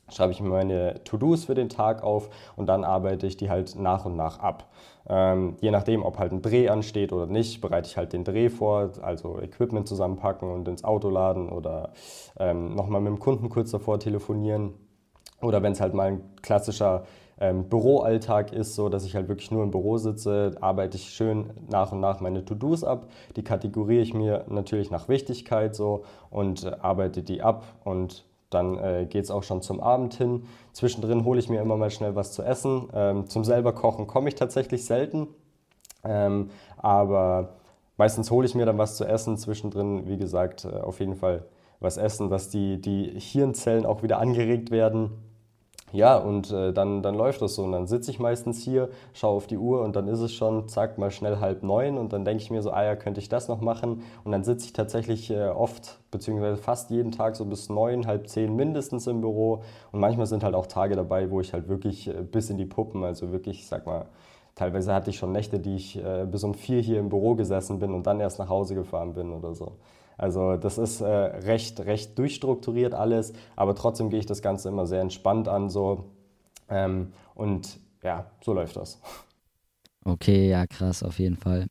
schreibe 0.10 0.32
ich 0.32 0.42
mir 0.42 0.50
meine 0.50 1.04
To-Dos 1.04 1.46
für 1.46 1.56
den 1.56 1.70
Tag 1.70 2.04
auf 2.04 2.30
und 2.56 2.68
dann 2.68 2.84
arbeite 2.84 3.28
ich 3.28 3.38
die 3.38 3.50
halt 3.50 3.76
nach 3.76 4.06
und 4.06 4.16
nach 4.16 4.40
ab. 4.40 4.70
Ähm, 5.08 5.56
je 5.62 5.72
nachdem, 5.72 6.04
ob 6.04 6.18
halt 6.18 6.32
ein 6.32 6.42
Dreh 6.42 6.70
ansteht 6.70 7.14
oder 7.14 7.28
nicht, 7.28 7.62
bereite 7.62 7.88
ich 7.88 7.98
halt 7.98 8.14
den 8.14 8.24
Dreh 8.24 8.50
vor, 8.50 8.92
also 9.02 9.40
Equipment 9.40 9.88
zusammenpacken 9.88 10.50
und 10.52 10.68
ins 10.68 10.84
Auto 10.84 11.10
laden 11.10 11.50
oder 11.50 11.92
ähm, 12.40 12.76
nochmal 12.76 13.02
mit 13.02 13.12
dem 13.12 13.20
Kunden 13.20 13.50
kurz 13.50 13.72
davor 13.72 14.00
telefonieren. 14.00 14.74
Oder 15.42 15.62
wenn 15.62 15.74
es 15.74 15.82
halt 15.82 15.94
mal 15.94 16.08
ein 16.08 16.22
klassischer 16.42 17.04
ähm, 17.40 17.68
Büroalltag 17.70 18.54
ist, 18.54 18.76
so 18.76 18.90
dass 18.90 19.06
ich 19.06 19.16
halt 19.16 19.28
wirklich 19.28 19.52
nur 19.52 19.64
im 19.64 19.72
Büro 19.72 19.98
sitze, 19.98 20.56
arbeite 20.62 20.98
ich 20.98 21.10
schön 21.10 21.52
nach 21.70 21.92
und 21.92 22.00
nach 22.00 22.20
meine 22.22 22.46
To-Dos 22.46 22.84
ab. 22.84 23.08
Die 23.36 23.44
kategoriere 23.44 24.02
ich 24.02 24.14
mir 24.14 24.46
natürlich 24.48 24.92
nach 24.92 25.10
Wichtigkeit 25.10 25.76
so 25.76 26.04
und 26.30 26.64
äh, 26.64 26.76
arbeite 26.82 27.22
die 27.22 27.42
ab 27.42 27.64
und 27.84 28.26
dann 28.50 28.78
äh, 28.78 29.06
geht 29.10 29.26
es 29.26 29.32
auch 29.32 29.44
schon 29.44 29.62
zum 29.62 29.80
Abend 29.80 30.14
hin. 30.14 30.46
Zwischendrin 30.74 31.26
hole 31.26 31.40
ich 31.40 31.50
mir 31.50 31.62
immer 31.62 31.78
mal 31.78 31.90
schnell 31.90 32.16
was 32.16 32.32
zu 32.32 32.44
essen. 32.44 32.90
Ähm, 32.94 33.28
zum 33.28 33.44
selber 33.44 33.74
Kochen 33.74 34.08
komme 34.08 34.30
ich 34.30 34.36
tatsächlich 34.36 34.86
selten. 34.86 35.28
Ähm, 36.04 36.50
aber 36.78 37.56
meistens 37.98 38.32
hole 38.32 38.46
ich 38.46 38.56
mir 38.56 38.66
dann 38.66 38.78
was 38.78 38.96
zu 38.96 39.06
essen. 39.06 39.38
Zwischendrin, 39.38 40.08
wie 40.08 40.18
gesagt, 40.18 40.66
äh, 40.66 40.80
auf 40.80 41.00
jeden 41.00 41.16
Fall 41.16 41.46
was 41.80 41.98
essen, 41.98 42.30
dass 42.30 42.50
die, 42.50 42.80
die 42.80 43.20
Hirnzellen 43.20 43.86
auch 43.86 44.04
wieder 44.04 44.20
angeregt 44.20 44.72
werden. 44.72 45.12
Ja, 45.96 46.18
und 46.18 46.52
äh, 46.52 46.74
dann, 46.74 47.02
dann 47.02 47.16
läuft 47.16 47.42
das 47.42 47.56
so. 47.56 47.64
Und 47.64 47.72
dann 47.72 47.88
sitze 47.88 48.12
ich 48.12 48.20
meistens 48.20 48.62
hier, 48.62 48.90
schaue 49.14 49.38
auf 49.38 49.48
die 49.48 49.58
Uhr 49.58 49.82
und 49.82 49.96
dann 49.96 50.10
ist 50.10 50.20
es 50.20 50.34
schon, 50.34 50.68
zack, 50.68 50.98
mal 50.98 51.10
schnell 51.10 51.40
halb 51.40 51.64
neun. 51.64 51.98
Und 51.98 52.12
dann 52.12 52.26
denke 52.26 52.44
ich 52.44 52.52
mir 52.52 52.62
so, 52.62 52.72
ah 52.72 52.84
ja, 52.84 52.98
könnte 52.98 53.22
ich 53.22 53.30
das 53.30 53.48
noch 53.48 53.62
machen? 53.62 54.04
Und 54.26 54.32
dann 54.34 54.44
sitze 54.44 54.66
ich 54.66 54.74
tatsächlich 54.74 55.32
äh, 55.32 55.48
oft, 55.48 56.00
beziehungsweise 56.12 56.58
fast 56.58 56.90
jeden 56.90 57.14
Tag 57.14 57.38
so 57.38 57.46
bis 57.46 57.70
neun, 57.70 58.08
halb 58.08 58.28
zehn 58.28 58.54
mindestens 58.58 59.08
im 59.08 59.22
Büro. 59.22 59.64
Und 59.94 60.02
manchmal 60.02 60.26
sind 60.26 60.44
halt 60.44 60.54
auch 60.54 60.68
Tage 60.68 60.98
dabei, 60.98 61.32
wo 61.32 61.40
ich 61.40 61.54
halt 61.54 61.70
wirklich 61.70 62.10
äh, 62.10 62.24
bis 62.24 62.50
in 62.50 62.58
die 62.58 62.66
Puppen, 62.66 63.06
also 63.06 63.32
wirklich, 63.32 63.60
ich 63.60 63.68
sag 63.68 63.86
mal, 63.86 64.08
teilweise 64.56 64.94
hatte 64.94 65.10
ich 65.10 65.18
schon 65.18 65.32
Nächte, 65.32 65.60
die 65.60 65.76
ich 65.76 65.98
äh, 65.98 66.26
bis 66.26 66.44
um 66.44 66.54
vier 66.54 66.82
hier 66.82 67.00
im 67.00 67.10
Büro 67.10 67.36
gesessen 67.36 67.80
bin 67.80 67.94
und 67.94 68.08
dann 68.08 68.20
erst 68.20 68.40
nach 68.40 68.50
Hause 68.50 68.76
gefahren 68.76 69.14
bin 69.14 69.32
oder 69.32 69.54
so. 69.54 69.78
Also 70.18 70.56
das 70.56 70.78
ist 70.78 71.02
äh, 71.02 71.06
recht, 71.06 71.82
recht 71.82 72.18
durchstrukturiert 72.18 72.94
alles, 72.94 73.34
aber 73.56 73.76
trotzdem 73.76 74.10
gehe 74.10 74.20
ich 74.20 74.26
das 74.26 74.42
Ganze 74.42 74.70
immer 74.70 74.88
sehr 74.88 75.02
entspannt 75.02 75.48
an 75.48 75.70
so. 75.70 76.06
Ähm, 76.70 77.12
und 77.36 77.80
ja, 78.02 78.32
so 78.42 78.54
läuft 78.54 78.78
das. 78.78 79.00
Okay, 80.06 80.50
ja, 80.50 80.68
krass, 80.68 81.04
auf 81.04 81.20
jeden 81.20 81.36
Fall. 81.36 81.68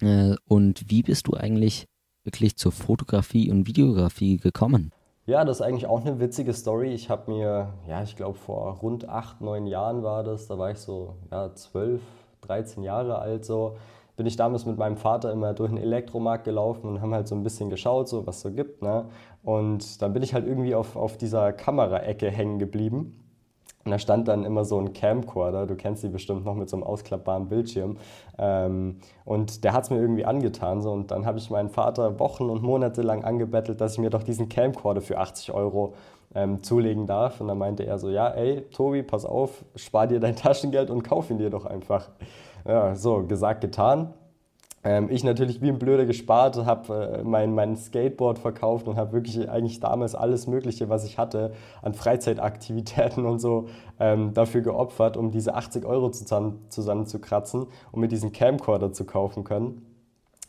Äh, 0.00 0.34
und 0.46 0.90
wie 0.90 1.02
bist 1.02 1.28
du 1.28 1.34
eigentlich 1.34 1.86
wirklich 2.24 2.56
zur 2.56 2.72
Fotografie 2.72 3.50
und 3.50 3.66
Videografie 3.66 4.36
gekommen? 4.36 4.92
Ja, 5.32 5.46
das 5.46 5.60
ist 5.60 5.62
eigentlich 5.62 5.86
auch 5.86 6.02
eine 6.02 6.20
witzige 6.20 6.52
Story. 6.52 6.92
Ich 6.92 7.08
habe 7.08 7.30
mir, 7.30 7.72
ja, 7.88 8.02
ich 8.02 8.16
glaube 8.16 8.36
vor 8.36 8.76
rund 8.82 9.08
acht, 9.08 9.40
neun 9.40 9.66
Jahren 9.66 10.02
war 10.02 10.22
das, 10.22 10.46
da 10.46 10.58
war 10.58 10.70
ich 10.70 10.76
so, 10.76 11.14
ja, 11.30 11.54
zwölf, 11.54 12.02
13 12.42 12.82
Jahre 12.82 13.18
alt 13.18 13.46
so 13.46 13.78
bin 14.16 14.26
ich 14.26 14.36
damals 14.36 14.66
mit 14.66 14.76
meinem 14.76 14.98
Vater 14.98 15.32
immer 15.32 15.54
durch 15.54 15.70
den 15.70 15.78
Elektromarkt 15.78 16.44
gelaufen 16.44 16.86
und 16.86 17.00
haben 17.00 17.14
halt 17.14 17.26
so 17.26 17.34
ein 17.34 17.42
bisschen 17.42 17.70
geschaut, 17.70 18.08
so 18.08 18.26
was 18.26 18.42
so 18.42 18.50
gibt. 18.50 18.82
Ne? 18.82 19.06
Und 19.42 20.02
dann 20.02 20.12
bin 20.12 20.22
ich 20.22 20.34
halt 20.34 20.46
irgendwie 20.46 20.74
auf, 20.74 20.96
auf 20.96 21.16
dieser 21.16 21.52
Kameraecke 21.52 22.30
hängen 22.30 22.58
geblieben. 22.58 23.21
Und 23.84 23.90
da 23.90 23.98
stand 23.98 24.28
dann 24.28 24.44
immer 24.44 24.64
so 24.64 24.78
ein 24.78 24.92
Camcorder, 24.92 25.66
du 25.66 25.74
kennst 25.74 26.02
die 26.04 26.08
bestimmt 26.08 26.44
noch 26.44 26.54
mit 26.54 26.70
so 26.70 26.76
einem 26.76 26.84
ausklappbaren 26.84 27.48
Bildschirm. 27.48 27.96
Ähm, 28.38 28.98
und 29.24 29.64
der 29.64 29.72
hat 29.72 29.84
es 29.84 29.90
mir 29.90 29.96
irgendwie 29.96 30.24
angetan. 30.24 30.80
So. 30.82 30.92
Und 30.92 31.10
dann 31.10 31.26
habe 31.26 31.38
ich 31.38 31.50
meinen 31.50 31.68
Vater 31.68 32.18
Wochen 32.20 32.48
und 32.48 32.62
Monate 32.62 33.02
lang 33.02 33.24
angebettelt, 33.24 33.80
dass 33.80 33.94
ich 33.94 33.98
mir 33.98 34.10
doch 34.10 34.22
diesen 34.22 34.48
Camcorder 34.48 35.00
für 35.00 35.18
80 35.18 35.52
Euro 35.52 35.94
ähm, 36.34 36.62
zulegen 36.62 37.06
darf. 37.06 37.40
Und 37.40 37.48
dann 37.48 37.58
meinte 37.58 37.84
er 37.84 37.98
so, 37.98 38.08
ja, 38.08 38.28
ey, 38.28 38.62
Tobi, 38.70 39.02
pass 39.02 39.24
auf, 39.24 39.64
spar 39.74 40.06
dir 40.06 40.20
dein 40.20 40.36
Taschengeld 40.36 40.90
und 40.90 41.02
kauf 41.02 41.30
ihn 41.30 41.38
dir 41.38 41.50
doch 41.50 41.66
einfach. 41.66 42.08
Ja, 42.66 42.94
so, 42.94 43.24
gesagt, 43.24 43.60
getan. 43.60 44.14
Ähm, 44.84 45.08
ich 45.10 45.22
natürlich 45.22 45.60
wie 45.62 45.68
ein 45.68 45.78
Blöder 45.78 46.06
gespart, 46.06 46.56
habe 46.56 47.20
äh, 47.20 47.22
mein, 47.22 47.54
mein 47.54 47.76
Skateboard 47.76 48.38
verkauft 48.38 48.88
und 48.88 48.96
habe 48.96 49.12
wirklich 49.12 49.48
eigentlich 49.48 49.78
damals 49.78 50.14
alles 50.14 50.46
Mögliche, 50.46 50.88
was 50.88 51.04
ich 51.04 51.18
hatte, 51.18 51.52
an 51.82 51.94
Freizeitaktivitäten 51.94 53.24
und 53.26 53.38
so 53.38 53.68
ähm, 54.00 54.34
dafür 54.34 54.62
geopfert, 54.62 55.16
um 55.16 55.30
diese 55.30 55.54
80 55.54 55.84
Euro 55.84 56.10
zusammen, 56.10 56.64
zusammenzukratzen 56.68 57.66
und 57.92 58.00
mir 58.00 58.08
diesen 58.08 58.32
Camcorder 58.32 58.92
zu 58.92 59.04
kaufen 59.04 59.44
können. 59.44 59.91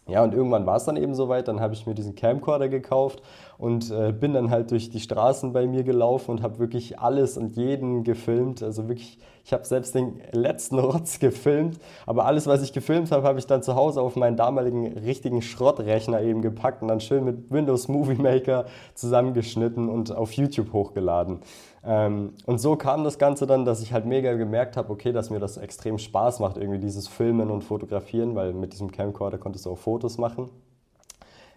Ja, 0.06 0.22
und 0.22 0.34
irgendwann 0.34 0.66
war 0.66 0.76
es 0.76 0.84
dann 0.84 0.98
eben 0.98 1.16
soweit, 1.16 1.48
dann 1.48 1.62
habe 1.62 1.74
ich 1.74 1.86
mir 1.86 1.94
diesen 1.94 2.14
Camcorder 2.14 2.68
gekauft 2.68 3.22
und 3.58 3.90
äh, 3.90 4.12
bin 4.12 4.34
dann 4.34 4.50
halt 4.50 4.72
durch 4.72 4.90
die 4.90 5.00
Straßen 5.00 5.54
bei 5.54 5.66
mir 5.66 5.84
gelaufen 5.84 6.32
und 6.32 6.42
habe 6.42 6.60
wirklich 6.60 7.00
alles 7.00 7.38
und 7.38 7.56
jeden 7.56 8.04
gefilmt. 8.04 8.62
Also 8.62 8.90
wirklich, 8.90 9.18
ich 9.46 9.54
habe 9.54 9.64
selbst 9.64 9.96
den 9.96 10.20
letzten 10.34 10.78
Rotz 10.80 11.20
gefilmt, 11.20 11.80
aber 12.06 12.26
alles, 12.26 12.48
was 12.48 12.62
ich 12.62 12.74
gefilmt 12.74 13.12
habe, 13.12 13.26
habe 13.26 13.40
ich 13.40 13.48
dann 13.48 13.64
zu 13.64 13.76
Hause 13.76 14.02
auf 14.02 14.18
meinen 14.18 14.36
damaligen 14.36 14.98
richtigen 14.98 15.42
Schrottrechner 15.42 16.22
eben 16.22 16.42
gepackt 16.42 16.82
und 16.82 16.90
dann 16.90 17.00
schön 17.00 17.24
mit 17.24 17.50
Windows 17.50 17.88
Movie 17.88 18.22
Maker 18.22 18.66
zusammengeschnitten 18.96 19.88
und 19.88 20.14
auf 20.14 20.34
YouTube 20.34 20.74
hochgeladen. 20.74 21.40
Ähm, 21.86 22.34
und 22.46 22.60
so 22.60 22.76
kam 22.76 23.04
das 23.04 23.18
Ganze 23.18 23.46
dann, 23.46 23.66
dass 23.66 23.82
ich 23.82 23.92
halt 23.92 24.06
mega 24.06 24.34
gemerkt 24.34 24.78
habe, 24.78 24.92
okay, 24.92 25.12
dass 25.12 25.30
mir 25.30 25.40
das 25.40 25.58
extrem 25.58 25.98
Spaß 25.98 26.40
macht, 26.40 26.58
irgendwie 26.58 26.80
dieses 26.80 27.08
Filmen 27.08 27.52
und 27.52 27.64
Fotografieren, 27.64 28.36
weil 28.36 28.54
mit 28.54 28.74
diesem 28.74 28.92
Camcorder 28.92 29.38
konntest 29.38 29.66
du 29.66 29.72
auch 29.72 29.78
Fotos 29.78 30.18
machen. 30.18 30.50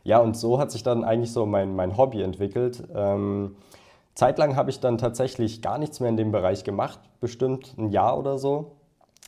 Ja, 0.02 0.18
und 0.18 0.36
so 0.36 0.58
hat 0.58 0.70
sich 0.70 0.82
dann 0.82 1.04
eigentlich 1.04 1.32
so 1.32 1.46
mein, 1.46 1.74
mein 1.74 1.96
Hobby 1.96 2.22
entwickelt. 2.22 2.82
Ähm, 2.94 3.56
zeitlang 4.14 4.56
habe 4.56 4.70
ich 4.70 4.80
dann 4.80 4.98
tatsächlich 4.98 5.62
gar 5.62 5.78
nichts 5.78 6.00
mehr 6.00 6.08
in 6.08 6.16
dem 6.16 6.32
Bereich 6.32 6.64
gemacht, 6.64 7.00
bestimmt 7.20 7.74
ein 7.76 7.90
Jahr 7.90 8.18
oder 8.18 8.38
so. 8.38 8.75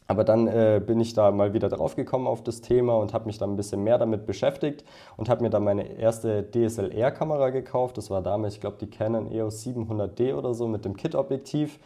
Aber 0.08 0.24
dann 0.24 0.48
äh, 0.48 0.80
bin 0.84 0.98
ich 1.00 1.12
da 1.12 1.30
mal 1.30 1.52
wieder 1.52 1.68
drauf 1.68 1.94
gekommen 1.94 2.26
auf 2.26 2.42
das 2.42 2.62
Thema 2.62 2.96
und 2.96 3.12
habe 3.12 3.26
mich 3.26 3.38
dann 3.38 3.52
ein 3.52 3.56
bisschen 3.56 3.84
mehr 3.84 3.98
damit 3.98 4.26
beschäftigt 4.26 4.84
und 5.16 5.28
habe 5.28 5.42
mir 5.42 5.50
dann 5.50 5.64
meine 5.64 5.98
erste 5.98 6.50
DSLR-Kamera 6.50 7.50
gekauft. 7.50 7.98
Das 7.98 8.10
war 8.10 8.22
damals, 8.22 8.54
ich 8.54 8.60
glaube, 8.60 8.78
die 8.80 8.88
Canon 8.88 9.30
EOS 9.30 9.64
700D 9.66 10.34
oder 10.34 10.54
so 10.54 10.66
mit 10.66 10.84
dem 10.84 10.96
Kit-Objektiv. 10.96 11.78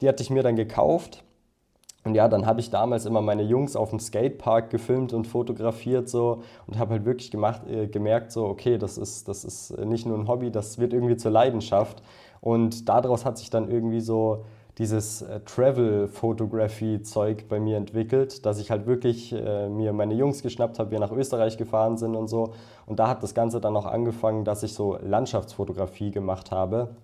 Die 0.00 0.08
hatte 0.08 0.22
ich 0.22 0.30
mir 0.30 0.42
dann 0.42 0.56
gekauft 0.56 1.24
und 2.04 2.14
ja, 2.14 2.28
dann 2.28 2.44
habe 2.44 2.60
ich 2.60 2.68
damals 2.68 3.06
immer 3.06 3.22
meine 3.22 3.42
Jungs 3.42 3.76
auf 3.76 3.88
dem 3.90 3.98
Skatepark 3.98 4.68
gefilmt 4.68 5.14
und 5.14 5.26
fotografiert 5.26 6.08
so 6.08 6.42
und 6.66 6.78
habe 6.78 6.92
halt 6.92 7.06
wirklich 7.06 7.30
gemacht, 7.30 7.62
äh, 7.66 7.86
gemerkt, 7.86 8.30
so, 8.30 8.44
okay, 8.44 8.76
das 8.76 8.98
ist, 8.98 9.26
das 9.26 9.42
ist 9.44 9.78
nicht 9.78 10.04
nur 10.04 10.18
ein 10.18 10.28
Hobby, 10.28 10.50
das 10.50 10.78
wird 10.78 10.92
irgendwie 10.92 11.16
zur 11.16 11.30
Leidenschaft. 11.30 12.02
Und 12.42 12.90
daraus 12.90 13.24
hat 13.24 13.38
sich 13.38 13.48
dann 13.48 13.70
irgendwie 13.70 14.02
so 14.02 14.44
dieses 14.78 15.22
äh, 15.22 15.40
Travel-Photography-Zeug 15.40 17.48
bei 17.48 17.60
mir 17.60 17.76
entwickelt, 17.76 18.44
dass 18.44 18.58
ich 18.58 18.70
halt 18.70 18.86
wirklich 18.86 19.32
äh, 19.32 19.68
mir 19.68 19.92
meine 19.92 20.14
Jungs 20.14 20.42
geschnappt 20.42 20.78
habe, 20.78 20.90
wir 20.90 21.00
nach 21.00 21.12
Österreich 21.12 21.56
gefahren 21.56 21.96
sind 21.96 22.16
und 22.16 22.28
so. 22.28 22.54
Und 22.86 22.98
da 22.98 23.08
hat 23.08 23.22
das 23.22 23.34
Ganze 23.34 23.60
dann 23.60 23.76
auch 23.76 23.86
angefangen, 23.86 24.44
dass 24.44 24.62
ich 24.62 24.74
so 24.74 24.98
Landschaftsfotografie 25.00 26.10
gemacht 26.10 26.50
habe. 26.50 26.96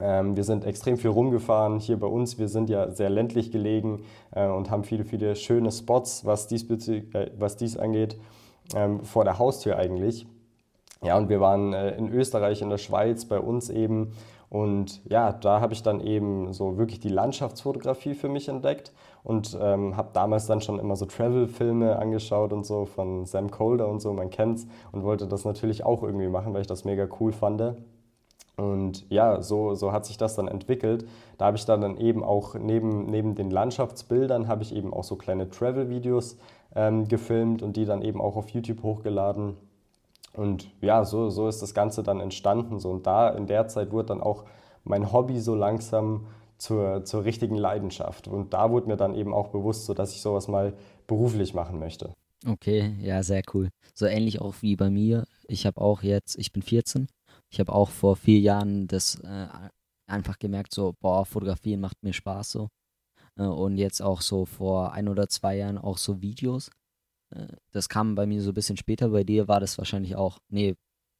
Ähm, 0.00 0.36
wir 0.36 0.44
sind 0.44 0.64
extrem 0.64 0.96
viel 0.96 1.10
rumgefahren 1.10 1.80
hier 1.80 1.98
bei 1.98 2.06
uns. 2.06 2.38
Wir 2.38 2.48
sind 2.48 2.70
ja 2.70 2.90
sehr 2.90 3.10
ländlich 3.10 3.50
gelegen 3.50 4.04
äh, 4.32 4.46
und 4.46 4.70
haben 4.70 4.84
viele, 4.84 5.04
viele 5.04 5.34
schöne 5.34 5.72
Spots, 5.72 6.24
was, 6.24 6.46
diesbezüglich, 6.46 7.14
äh, 7.14 7.30
was 7.38 7.56
dies 7.56 7.76
angeht, 7.76 8.16
ähm, 8.74 9.00
vor 9.00 9.24
der 9.24 9.38
Haustür 9.38 9.76
eigentlich. 9.76 10.26
Ja, 11.02 11.16
und 11.16 11.28
wir 11.28 11.40
waren 11.40 11.72
äh, 11.72 11.96
in 11.96 12.12
Österreich, 12.12 12.60
in 12.60 12.70
der 12.70 12.78
Schweiz, 12.78 13.24
bei 13.24 13.40
uns 13.40 13.70
eben. 13.70 14.12
Und 14.50 15.02
ja, 15.10 15.32
da 15.32 15.60
habe 15.60 15.74
ich 15.74 15.82
dann 15.82 16.00
eben 16.00 16.52
so 16.52 16.78
wirklich 16.78 17.00
die 17.00 17.10
Landschaftsfotografie 17.10 18.14
für 18.14 18.28
mich 18.28 18.48
entdeckt 18.48 18.92
und 19.22 19.58
ähm, 19.60 19.96
habe 19.96 20.08
damals 20.14 20.46
dann 20.46 20.62
schon 20.62 20.78
immer 20.78 20.96
so 20.96 21.04
Travel-Filme 21.04 21.98
angeschaut 21.98 22.52
und 22.52 22.64
so 22.64 22.86
von 22.86 23.26
Sam 23.26 23.50
Colder 23.50 23.88
und 23.88 24.00
so, 24.00 24.12
man 24.14 24.30
kennt's, 24.30 24.66
und 24.92 25.02
wollte 25.02 25.26
das 25.26 25.44
natürlich 25.44 25.84
auch 25.84 26.02
irgendwie 26.02 26.28
machen, 26.28 26.54
weil 26.54 26.62
ich 26.62 26.66
das 26.66 26.84
mega 26.84 27.06
cool 27.20 27.32
fand. 27.32 27.74
Und 28.56 29.08
ja, 29.08 29.40
so, 29.40 29.74
so 29.74 29.92
hat 29.92 30.04
sich 30.04 30.16
das 30.16 30.34
dann 30.34 30.48
entwickelt. 30.48 31.06
Da 31.36 31.46
habe 31.46 31.56
ich 31.56 31.64
dann, 31.64 31.96
eben 31.96 32.24
auch 32.24 32.54
neben, 32.54 33.06
neben 33.06 33.34
den 33.34 33.50
Landschaftsbildern, 33.50 34.48
habe 34.48 34.62
ich 34.62 34.74
eben 34.74 34.92
auch 34.92 35.04
so 35.04 35.16
kleine 35.16 35.48
Travel-Videos 35.48 36.38
ähm, 36.74 37.06
gefilmt 37.06 37.62
und 37.62 37.76
die 37.76 37.84
dann 37.84 38.02
eben 38.02 38.20
auch 38.20 38.36
auf 38.36 38.48
YouTube 38.48 38.82
hochgeladen. 38.82 39.56
Und 40.38 40.70
ja, 40.80 41.04
so, 41.04 41.30
so 41.30 41.48
ist 41.48 41.60
das 41.62 41.74
Ganze 41.74 42.02
dann 42.02 42.20
entstanden. 42.20 42.78
So, 42.78 42.90
und 42.90 43.06
da 43.06 43.28
in 43.28 43.46
der 43.46 43.68
Zeit 43.68 43.90
wurde 43.90 44.08
dann 44.08 44.20
auch 44.20 44.44
mein 44.84 45.12
Hobby 45.12 45.40
so 45.40 45.54
langsam 45.54 46.26
zur, 46.56 47.04
zur 47.04 47.24
richtigen 47.24 47.56
Leidenschaft. 47.56 48.28
Und 48.28 48.54
da 48.54 48.70
wurde 48.70 48.86
mir 48.86 48.96
dann 48.96 49.14
eben 49.14 49.34
auch 49.34 49.48
bewusst, 49.48 49.86
so 49.86 49.94
dass 49.94 50.12
ich 50.12 50.22
sowas 50.22 50.48
mal 50.48 50.74
beruflich 51.06 51.54
machen 51.54 51.78
möchte. 51.78 52.12
Okay, 52.46 52.94
ja, 53.00 53.22
sehr 53.22 53.42
cool. 53.52 53.68
So 53.94 54.06
ähnlich 54.06 54.40
auch 54.40 54.54
wie 54.60 54.76
bei 54.76 54.90
mir. 54.90 55.24
Ich 55.48 55.66
habe 55.66 55.80
auch 55.80 56.02
jetzt, 56.02 56.38
ich 56.38 56.52
bin 56.52 56.62
14 56.62 57.08
ich 57.50 57.60
habe 57.60 57.72
auch 57.72 57.90
vor 57.90 58.16
vier 58.16 58.38
Jahren 58.40 58.86
das 58.86 59.16
äh, 59.20 59.48
einfach 60.06 60.38
gemerkt, 60.38 60.74
so, 60.74 60.94
boah, 61.00 61.24
fotografieren 61.24 61.80
macht 61.80 62.02
mir 62.02 62.12
Spaß 62.12 62.52
so. 62.52 62.68
Äh, 63.36 63.44
und 63.44 63.76
jetzt 63.76 64.02
auch 64.02 64.20
so 64.20 64.44
vor 64.44 64.92
ein 64.92 65.08
oder 65.08 65.28
zwei 65.28 65.56
Jahren 65.56 65.78
auch 65.78 65.98
so 65.98 66.20
Videos. 66.20 66.70
Äh, 67.30 67.46
das 67.72 67.88
kam 67.88 68.14
bei 68.14 68.26
mir 68.26 68.42
so 68.42 68.50
ein 68.50 68.54
bisschen 68.54 68.76
später. 68.76 69.08
Bei 69.10 69.24
dir 69.24 69.48
war 69.48 69.60
das 69.60 69.78
wahrscheinlich 69.78 70.16
auch, 70.16 70.38
nee, 70.48 70.76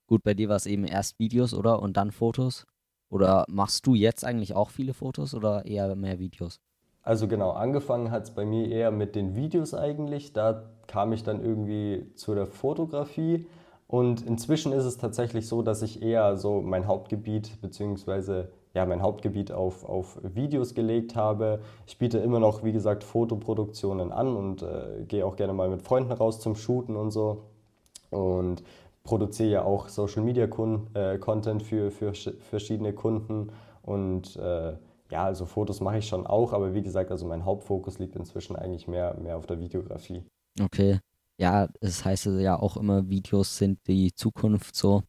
gut, 0.06 0.22
bei 0.22 0.34
dir 0.34 0.48
war 0.48 0.56
es 0.56 0.66
eben 0.66 0.84
erst 0.84 1.18
Videos, 1.18 1.54
oder? 1.54 1.80
Und 1.80 1.96
dann 1.96 2.12
Fotos. 2.12 2.66
Oder 3.10 3.46
machst 3.48 3.86
du 3.86 3.94
jetzt 3.94 4.24
eigentlich 4.24 4.54
auch 4.54 4.70
viele 4.70 4.92
Fotos 4.92 5.34
oder 5.34 5.64
eher 5.64 5.94
mehr 5.96 6.18
Videos? 6.18 6.60
Also 7.02 7.26
genau, 7.26 7.52
angefangen 7.52 8.10
hat 8.10 8.24
es 8.24 8.30
bei 8.32 8.44
mir 8.44 8.68
eher 8.68 8.90
mit 8.90 9.14
den 9.14 9.34
Videos 9.34 9.72
eigentlich. 9.72 10.34
Da 10.34 10.68
kam 10.86 11.12
ich 11.12 11.22
dann 11.22 11.42
irgendwie 11.42 12.12
zu 12.16 12.34
der 12.34 12.46
Fotografie. 12.46 13.46
Und 13.86 14.20
inzwischen 14.26 14.72
ist 14.72 14.84
es 14.84 14.98
tatsächlich 14.98 15.48
so, 15.48 15.62
dass 15.62 15.80
ich 15.80 16.02
eher 16.02 16.36
so 16.36 16.60
mein 16.60 16.86
Hauptgebiet 16.86 17.62
beziehungsweise 17.62 18.52
ja, 18.78 18.87
mein 18.87 19.02
Hauptgebiet 19.02 19.50
auf, 19.50 19.85
auf 19.85 20.20
Videos 20.23 20.73
gelegt 20.73 21.16
habe. 21.16 21.61
Ich 21.85 21.99
biete 21.99 22.18
immer 22.18 22.38
noch, 22.38 22.62
wie 22.62 22.73
gesagt, 22.73 23.02
Fotoproduktionen 23.02 24.12
an 24.12 24.37
und 24.37 24.62
äh, 24.62 25.04
gehe 25.08 25.26
auch 25.26 25.35
gerne 25.35 25.52
mal 25.52 25.68
mit 25.68 25.82
Freunden 25.82 26.12
raus 26.12 26.38
zum 26.38 26.54
Shooten 26.54 26.94
und 26.94 27.11
so. 27.11 27.42
Und 28.11 28.62
produziere 29.02 29.50
ja 29.50 29.62
auch 29.64 29.88
Social 29.88 30.23
Media 30.23 30.47
Kun 30.47 30.87
äh, 30.94 31.18
Content 31.18 31.64
für, 31.64 31.90
für 31.90 32.12
verschiedene 32.14 32.92
Kunden. 32.92 33.50
Und 33.82 34.37
äh, 34.37 34.75
ja, 35.11 35.25
also 35.25 35.44
Fotos 35.44 35.80
mache 35.80 35.99
ich 35.99 36.06
schon 36.06 36.25
auch, 36.25 36.52
aber 36.52 36.73
wie 36.73 36.82
gesagt, 36.82 37.11
also 37.11 37.26
mein 37.26 37.44
Hauptfokus 37.44 37.99
liegt 37.99 38.14
inzwischen 38.14 38.54
eigentlich 38.54 38.87
mehr, 38.87 39.16
mehr 39.20 39.37
auf 39.37 39.47
der 39.47 39.58
Videografie. 39.58 40.23
Okay 40.62 41.00
ja, 41.40 41.68
es 41.80 42.04
heißt 42.04 42.26
ja 42.26 42.58
auch 42.58 42.76
immer, 42.76 43.08
Videos 43.08 43.56
sind 43.56 43.78
die 43.87 44.12
Zukunft 44.12 44.75
so. 44.75 45.02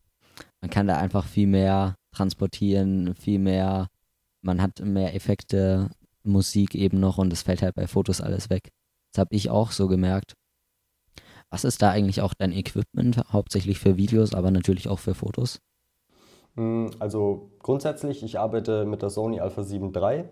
Man 0.61 0.69
kann 0.69 0.87
da 0.87 0.97
einfach 0.97 1.25
viel 1.25 1.47
mehr 1.47 1.95
transportieren, 2.11 3.15
viel 3.15 3.39
mehr, 3.39 3.87
man 4.41 4.61
hat 4.61 4.79
mehr 4.79 5.15
Effekte, 5.15 5.89
Musik 6.23 6.75
eben 6.75 6.99
noch 6.99 7.17
und 7.17 7.31
es 7.33 7.43
fällt 7.43 7.61
halt 7.61 7.75
bei 7.75 7.87
Fotos 7.87 8.21
alles 8.21 8.49
weg. 8.49 8.69
Das 9.11 9.19
habe 9.19 9.35
ich 9.35 9.49
auch 9.49 9.71
so 9.71 9.87
gemerkt. 9.87 10.33
Was 11.49 11.63
ist 11.63 11.81
da 11.81 11.89
eigentlich 11.89 12.21
auch 12.21 12.33
dein 12.33 12.51
Equipment, 12.51 13.17
hauptsächlich 13.31 13.79
für 13.79 13.97
Videos, 13.97 14.33
aber 14.33 14.51
natürlich 14.51 14.87
auch 14.87 14.99
für 14.99 15.15
Fotos? 15.15 15.59
Hm, 16.55 16.91
also 16.99 17.51
grundsätzlich, 17.59 18.23
ich 18.23 18.39
arbeite 18.39 18.85
mit 18.85 19.01
der 19.01 19.09
Sony 19.09 19.39
Alpha 19.39 19.63
7 19.63 19.93
III 19.93 20.25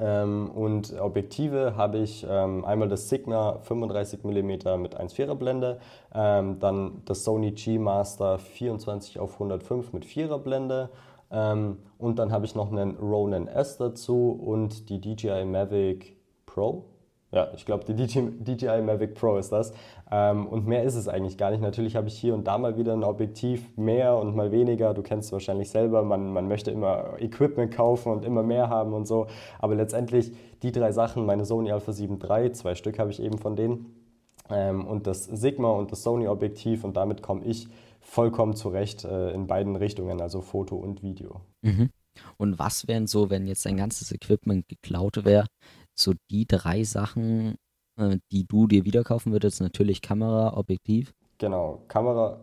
ähm, 0.00 0.50
und 0.50 0.98
Objektive 0.98 1.76
habe 1.76 1.98
ich 1.98 2.26
ähm, 2.28 2.64
einmal 2.64 2.88
das 2.88 3.08
Sigma 3.08 3.58
35 3.62 4.24
mm 4.24 4.48
mit 4.80 4.98
1,4er 4.98 5.34
Blende, 5.34 5.78
ähm, 6.14 6.58
dann 6.58 7.02
das 7.04 7.24
Sony 7.24 7.52
G 7.52 7.78
Master 7.78 8.38
24 8.38 9.18
auf 9.18 9.34
105 9.34 9.92
mit 9.92 10.04
4er 10.04 10.38
Blende 10.38 10.90
ähm, 11.30 11.78
und 11.98 12.18
dann 12.18 12.32
habe 12.32 12.46
ich 12.46 12.54
noch 12.54 12.72
einen 12.72 12.96
Ronin 12.96 13.46
S 13.46 13.76
dazu 13.76 14.32
und 14.32 14.88
die 14.88 15.00
DJI 15.00 15.44
Mavic 15.44 16.16
Pro 16.46 16.86
ja, 17.32 17.48
ich 17.54 17.64
glaube, 17.64 17.84
die 17.84 17.94
DJI 17.94 18.82
Mavic 18.82 19.14
Pro 19.14 19.36
ist 19.36 19.52
das. 19.52 19.72
Ähm, 20.10 20.48
und 20.48 20.66
mehr 20.66 20.82
ist 20.82 20.96
es 20.96 21.06
eigentlich 21.06 21.38
gar 21.38 21.52
nicht. 21.52 21.60
Natürlich 21.60 21.94
habe 21.94 22.08
ich 22.08 22.18
hier 22.18 22.34
und 22.34 22.44
da 22.44 22.58
mal 22.58 22.76
wieder 22.76 22.92
ein 22.92 23.04
Objektiv 23.04 23.76
mehr 23.76 24.16
und 24.16 24.34
mal 24.34 24.50
weniger. 24.50 24.94
Du 24.94 25.02
kennst 25.02 25.28
es 25.28 25.32
wahrscheinlich 25.32 25.70
selber. 25.70 26.02
Man, 26.02 26.32
man 26.32 26.48
möchte 26.48 26.72
immer 26.72 27.20
Equipment 27.20 27.72
kaufen 27.72 28.10
und 28.10 28.24
immer 28.24 28.42
mehr 28.42 28.68
haben 28.68 28.94
und 28.94 29.06
so. 29.06 29.28
Aber 29.60 29.76
letztendlich 29.76 30.32
die 30.62 30.72
drei 30.72 30.90
Sachen, 30.90 31.24
meine 31.24 31.44
Sony 31.44 31.70
Alpha 31.70 31.92
7 31.92 32.18
III, 32.20 32.50
zwei 32.52 32.74
Stück 32.74 32.98
habe 32.98 33.12
ich 33.12 33.22
eben 33.22 33.38
von 33.38 33.54
denen, 33.54 33.94
ähm, 34.50 34.86
und 34.86 35.06
das 35.06 35.24
Sigma 35.24 35.70
und 35.70 35.92
das 35.92 36.02
Sony 36.02 36.26
Objektiv. 36.26 36.82
Und 36.82 36.96
damit 36.96 37.22
komme 37.22 37.44
ich 37.44 37.68
vollkommen 38.00 38.56
zurecht 38.56 39.04
äh, 39.04 39.30
in 39.30 39.46
beiden 39.46 39.76
Richtungen, 39.76 40.20
also 40.20 40.40
Foto 40.40 40.74
und 40.74 41.04
Video. 41.04 41.42
Mhm. 41.62 41.90
Und 42.36 42.58
was 42.58 42.88
wären 42.88 43.06
so, 43.06 43.30
wenn 43.30 43.46
jetzt 43.46 43.64
dein 43.66 43.76
ganzes 43.76 44.10
Equipment 44.10 44.68
geklaut 44.68 45.24
wäre? 45.24 45.46
So 46.00 46.14
die 46.30 46.46
drei 46.46 46.84
Sachen, 46.84 47.56
äh, 47.96 48.18
die 48.32 48.46
du 48.46 48.66
dir 48.66 48.84
wieder 48.84 49.04
kaufen 49.04 49.32
würdest, 49.32 49.60
natürlich 49.60 50.02
Kamera, 50.02 50.56
Objektiv. 50.56 51.12
Genau, 51.38 51.82
Kamera, 51.88 52.40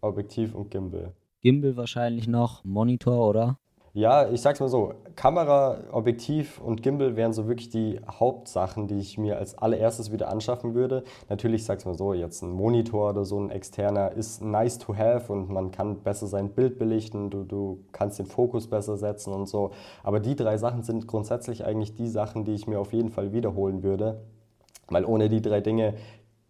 Objektiv 0.00 0.54
und 0.54 0.70
Gimbal. 0.70 1.12
Gimbal 1.42 1.76
wahrscheinlich 1.76 2.28
noch, 2.28 2.64
Monitor, 2.64 3.28
oder? 3.28 3.58
Ja, 3.96 4.28
ich 4.28 4.42
sag's 4.42 4.60
mal 4.60 4.68
so, 4.68 4.92
Kamera, 5.14 5.78
Objektiv 5.90 6.60
und 6.60 6.82
Gimbal 6.82 7.16
wären 7.16 7.32
so 7.32 7.48
wirklich 7.48 7.70
die 7.70 7.98
Hauptsachen, 8.06 8.88
die 8.88 8.98
ich 8.98 9.16
mir 9.16 9.38
als 9.38 9.56
allererstes 9.56 10.12
wieder 10.12 10.28
anschaffen 10.28 10.74
würde. 10.74 11.02
Natürlich, 11.30 11.64
sag's 11.64 11.86
mal 11.86 11.94
so, 11.94 12.12
jetzt 12.12 12.42
ein 12.42 12.50
Monitor 12.50 13.08
oder 13.08 13.24
so 13.24 13.40
ein 13.40 13.48
externer 13.48 14.12
ist 14.12 14.42
nice 14.42 14.76
to 14.76 14.94
have 14.94 15.32
und 15.32 15.48
man 15.48 15.70
kann 15.70 16.00
besser 16.00 16.26
sein 16.26 16.50
Bild 16.50 16.78
belichten, 16.78 17.30
du, 17.30 17.44
du 17.44 17.84
kannst 17.92 18.18
den 18.18 18.26
Fokus 18.26 18.66
besser 18.68 18.98
setzen 18.98 19.32
und 19.32 19.48
so. 19.48 19.70
Aber 20.02 20.20
die 20.20 20.36
drei 20.36 20.58
Sachen 20.58 20.82
sind 20.82 21.06
grundsätzlich 21.06 21.64
eigentlich 21.64 21.94
die 21.94 22.08
Sachen, 22.08 22.44
die 22.44 22.52
ich 22.52 22.66
mir 22.66 22.78
auf 22.78 22.92
jeden 22.92 23.08
Fall 23.08 23.32
wiederholen 23.32 23.82
würde. 23.82 24.20
Weil 24.88 25.06
ohne 25.06 25.30
die 25.30 25.40
drei 25.40 25.62
Dinge 25.62 25.94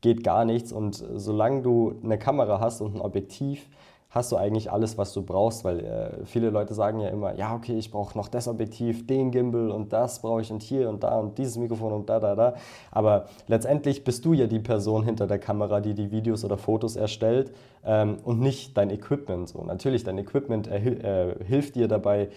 geht 0.01 0.25
gar 0.25 0.45
nichts 0.45 0.73
und 0.73 0.97
solange 1.15 1.63
du 1.63 1.95
eine 2.03 2.19
Kamera 2.19 2.59
hast 2.59 2.81
und 2.81 2.97
ein 2.97 3.01
Objektiv, 3.01 3.69
hast 4.17 4.33
du 4.33 4.37
eigentlich 4.37 4.73
alles, 4.73 4.97
was 4.99 5.13
du 5.13 5.23
brauchst, 5.23 5.63
weil 5.63 5.81
äh, 5.81 6.25
viele 6.25 6.51
Leute 6.51 6.75
sagen 6.75 7.01
ja 7.01 7.11
immer, 7.11 7.35
ja, 7.37 7.55
okay, 7.55 7.77
ich 7.77 7.91
brauche 7.91 8.17
noch 8.17 8.29
das 8.29 8.49
Objektiv, 8.49 9.07
den 9.07 9.31
Gimbal 9.31 9.71
und 9.71 9.93
das 9.93 10.21
brauche 10.23 10.41
ich 10.41 10.51
und 10.51 10.63
hier 10.63 10.89
und 10.89 11.05
da 11.05 11.21
und 11.21 11.37
dieses 11.37 11.57
Mikrofon 11.59 11.93
und 11.93 12.09
da, 12.09 12.19
da, 12.19 12.35
da. 12.35 12.55
Aber 12.91 13.27
letztendlich 13.47 14.05
bist 14.05 14.25
du 14.25 14.33
ja 14.33 14.47
die 14.47 14.59
Person 14.59 15.05
hinter 15.05 15.27
der 15.27 15.39
Kamera, 15.39 15.81
die 15.81 15.95
die 15.95 16.11
Videos 16.11 16.45
oder 16.45 16.57
Fotos 16.57 16.97
erstellt 16.97 17.53
ähm, 17.85 18.17
und 18.25 18.41
nicht 18.41 18.77
dein 18.77 18.91
Equipment. 18.91 19.51
So, 19.51 19.63
natürlich, 19.63 20.03
dein 20.03 20.17
Equipment 20.17 20.67
äh, 20.67 21.35
hilft 21.45 21.77
dir 21.77 21.87
dabei, 21.87 22.31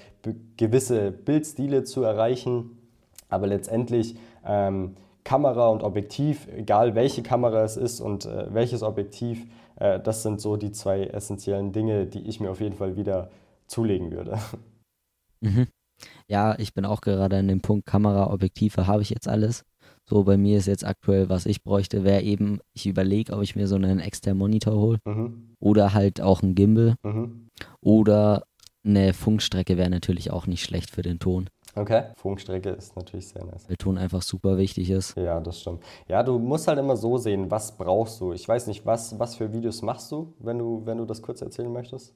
gewisse 0.57 1.11
Bildstile 1.11 1.85
zu 1.85 2.03
erreichen, 2.03 2.77
aber 3.29 3.47
letztendlich 3.47 4.17
ähm, 4.45 4.95
Kamera 5.23 5.67
und 5.69 5.83
Objektiv, 5.83 6.47
egal 6.55 6.95
welche 6.95 7.23
Kamera 7.23 7.63
es 7.63 7.77
ist 7.77 8.01
und 8.01 8.25
äh, 8.25 8.53
welches 8.53 8.83
Objektiv, 8.83 9.45
das 9.79 10.23
sind 10.23 10.41
so 10.41 10.57
die 10.57 10.71
zwei 10.71 11.05
essentiellen 11.05 11.71
Dinge, 11.71 12.05
die 12.05 12.21
ich 12.27 12.39
mir 12.39 12.51
auf 12.51 12.61
jeden 12.61 12.75
Fall 12.75 12.95
wieder 12.95 13.29
zulegen 13.67 14.11
würde. 14.11 14.37
Mhm. 15.41 15.67
Ja, 16.27 16.57
ich 16.59 16.73
bin 16.73 16.85
auch 16.85 17.01
gerade 17.01 17.37
an 17.37 17.47
dem 17.47 17.61
Punkt, 17.61 17.85
Kamera, 17.85 18.31
Objektive 18.31 18.87
habe 18.87 19.01
ich 19.01 19.09
jetzt 19.09 19.27
alles. 19.27 19.63
So, 20.05 20.23
bei 20.23 20.37
mir 20.37 20.57
ist 20.57 20.65
jetzt 20.65 20.85
aktuell, 20.85 21.29
was 21.29 21.45
ich 21.45 21.63
bräuchte, 21.63 22.03
wäre 22.03 22.23
eben, 22.23 22.59
ich 22.73 22.87
überlege, 22.87 23.33
ob 23.33 23.43
ich 23.43 23.55
mir 23.55 23.67
so 23.67 23.75
einen 23.75 23.99
externen 23.99 24.39
Monitor 24.39 24.73
hole 24.73 24.99
mhm. 25.05 25.55
oder 25.59 25.93
halt 25.93 26.19
auch 26.19 26.41
ein 26.41 26.55
Gimbal 26.55 26.95
mhm. 27.03 27.47
oder 27.79 28.43
eine 28.83 29.13
Funkstrecke 29.13 29.77
wäre 29.77 29.89
natürlich 29.89 30.31
auch 30.31 30.47
nicht 30.47 30.63
schlecht 30.63 30.89
für 30.89 31.03
den 31.03 31.19
Ton. 31.19 31.49
Okay. 31.75 32.05
Funkstrecke 32.15 32.69
ist 32.69 32.95
natürlich 32.95 33.27
sehr 33.27 33.45
nice. 33.45 33.69
Weil 33.69 33.77
Ton 33.77 33.97
einfach 33.97 34.21
super 34.21 34.57
wichtig 34.57 34.89
ist. 34.89 35.15
Ja, 35.15 35.39
das 35.39 35.61
stimmt. 35.61 35.83
Ja, 36.07 36.23
du 36.23 36.39
musst 36.39 36.67
halt 36.67 36.79
immer 36.79 36.97
so 36.97 37.17
sehen, 37.17 37.49
was 37.51 37.77
brauchst 37.77 38.19
du. 38.21 38.33
Ich 38.33 38.47
weiß 38.47 38.67
nicht, 38.67 38.85
was, 38.85 39.17
was 39.19 39.35
für 39.35 39.53
Videos 39.53 39.81
machst 39.81 40.11
du, 40.11 40.33
wenn 40.39 40.57
du, 40.57 40.81
wenn 40.85 40.97
du 40.97 41.05
das 41.05 41.21
kurz 41.21 41.41
erzählen 41.41 41.71
möchtest? 41.71 42.13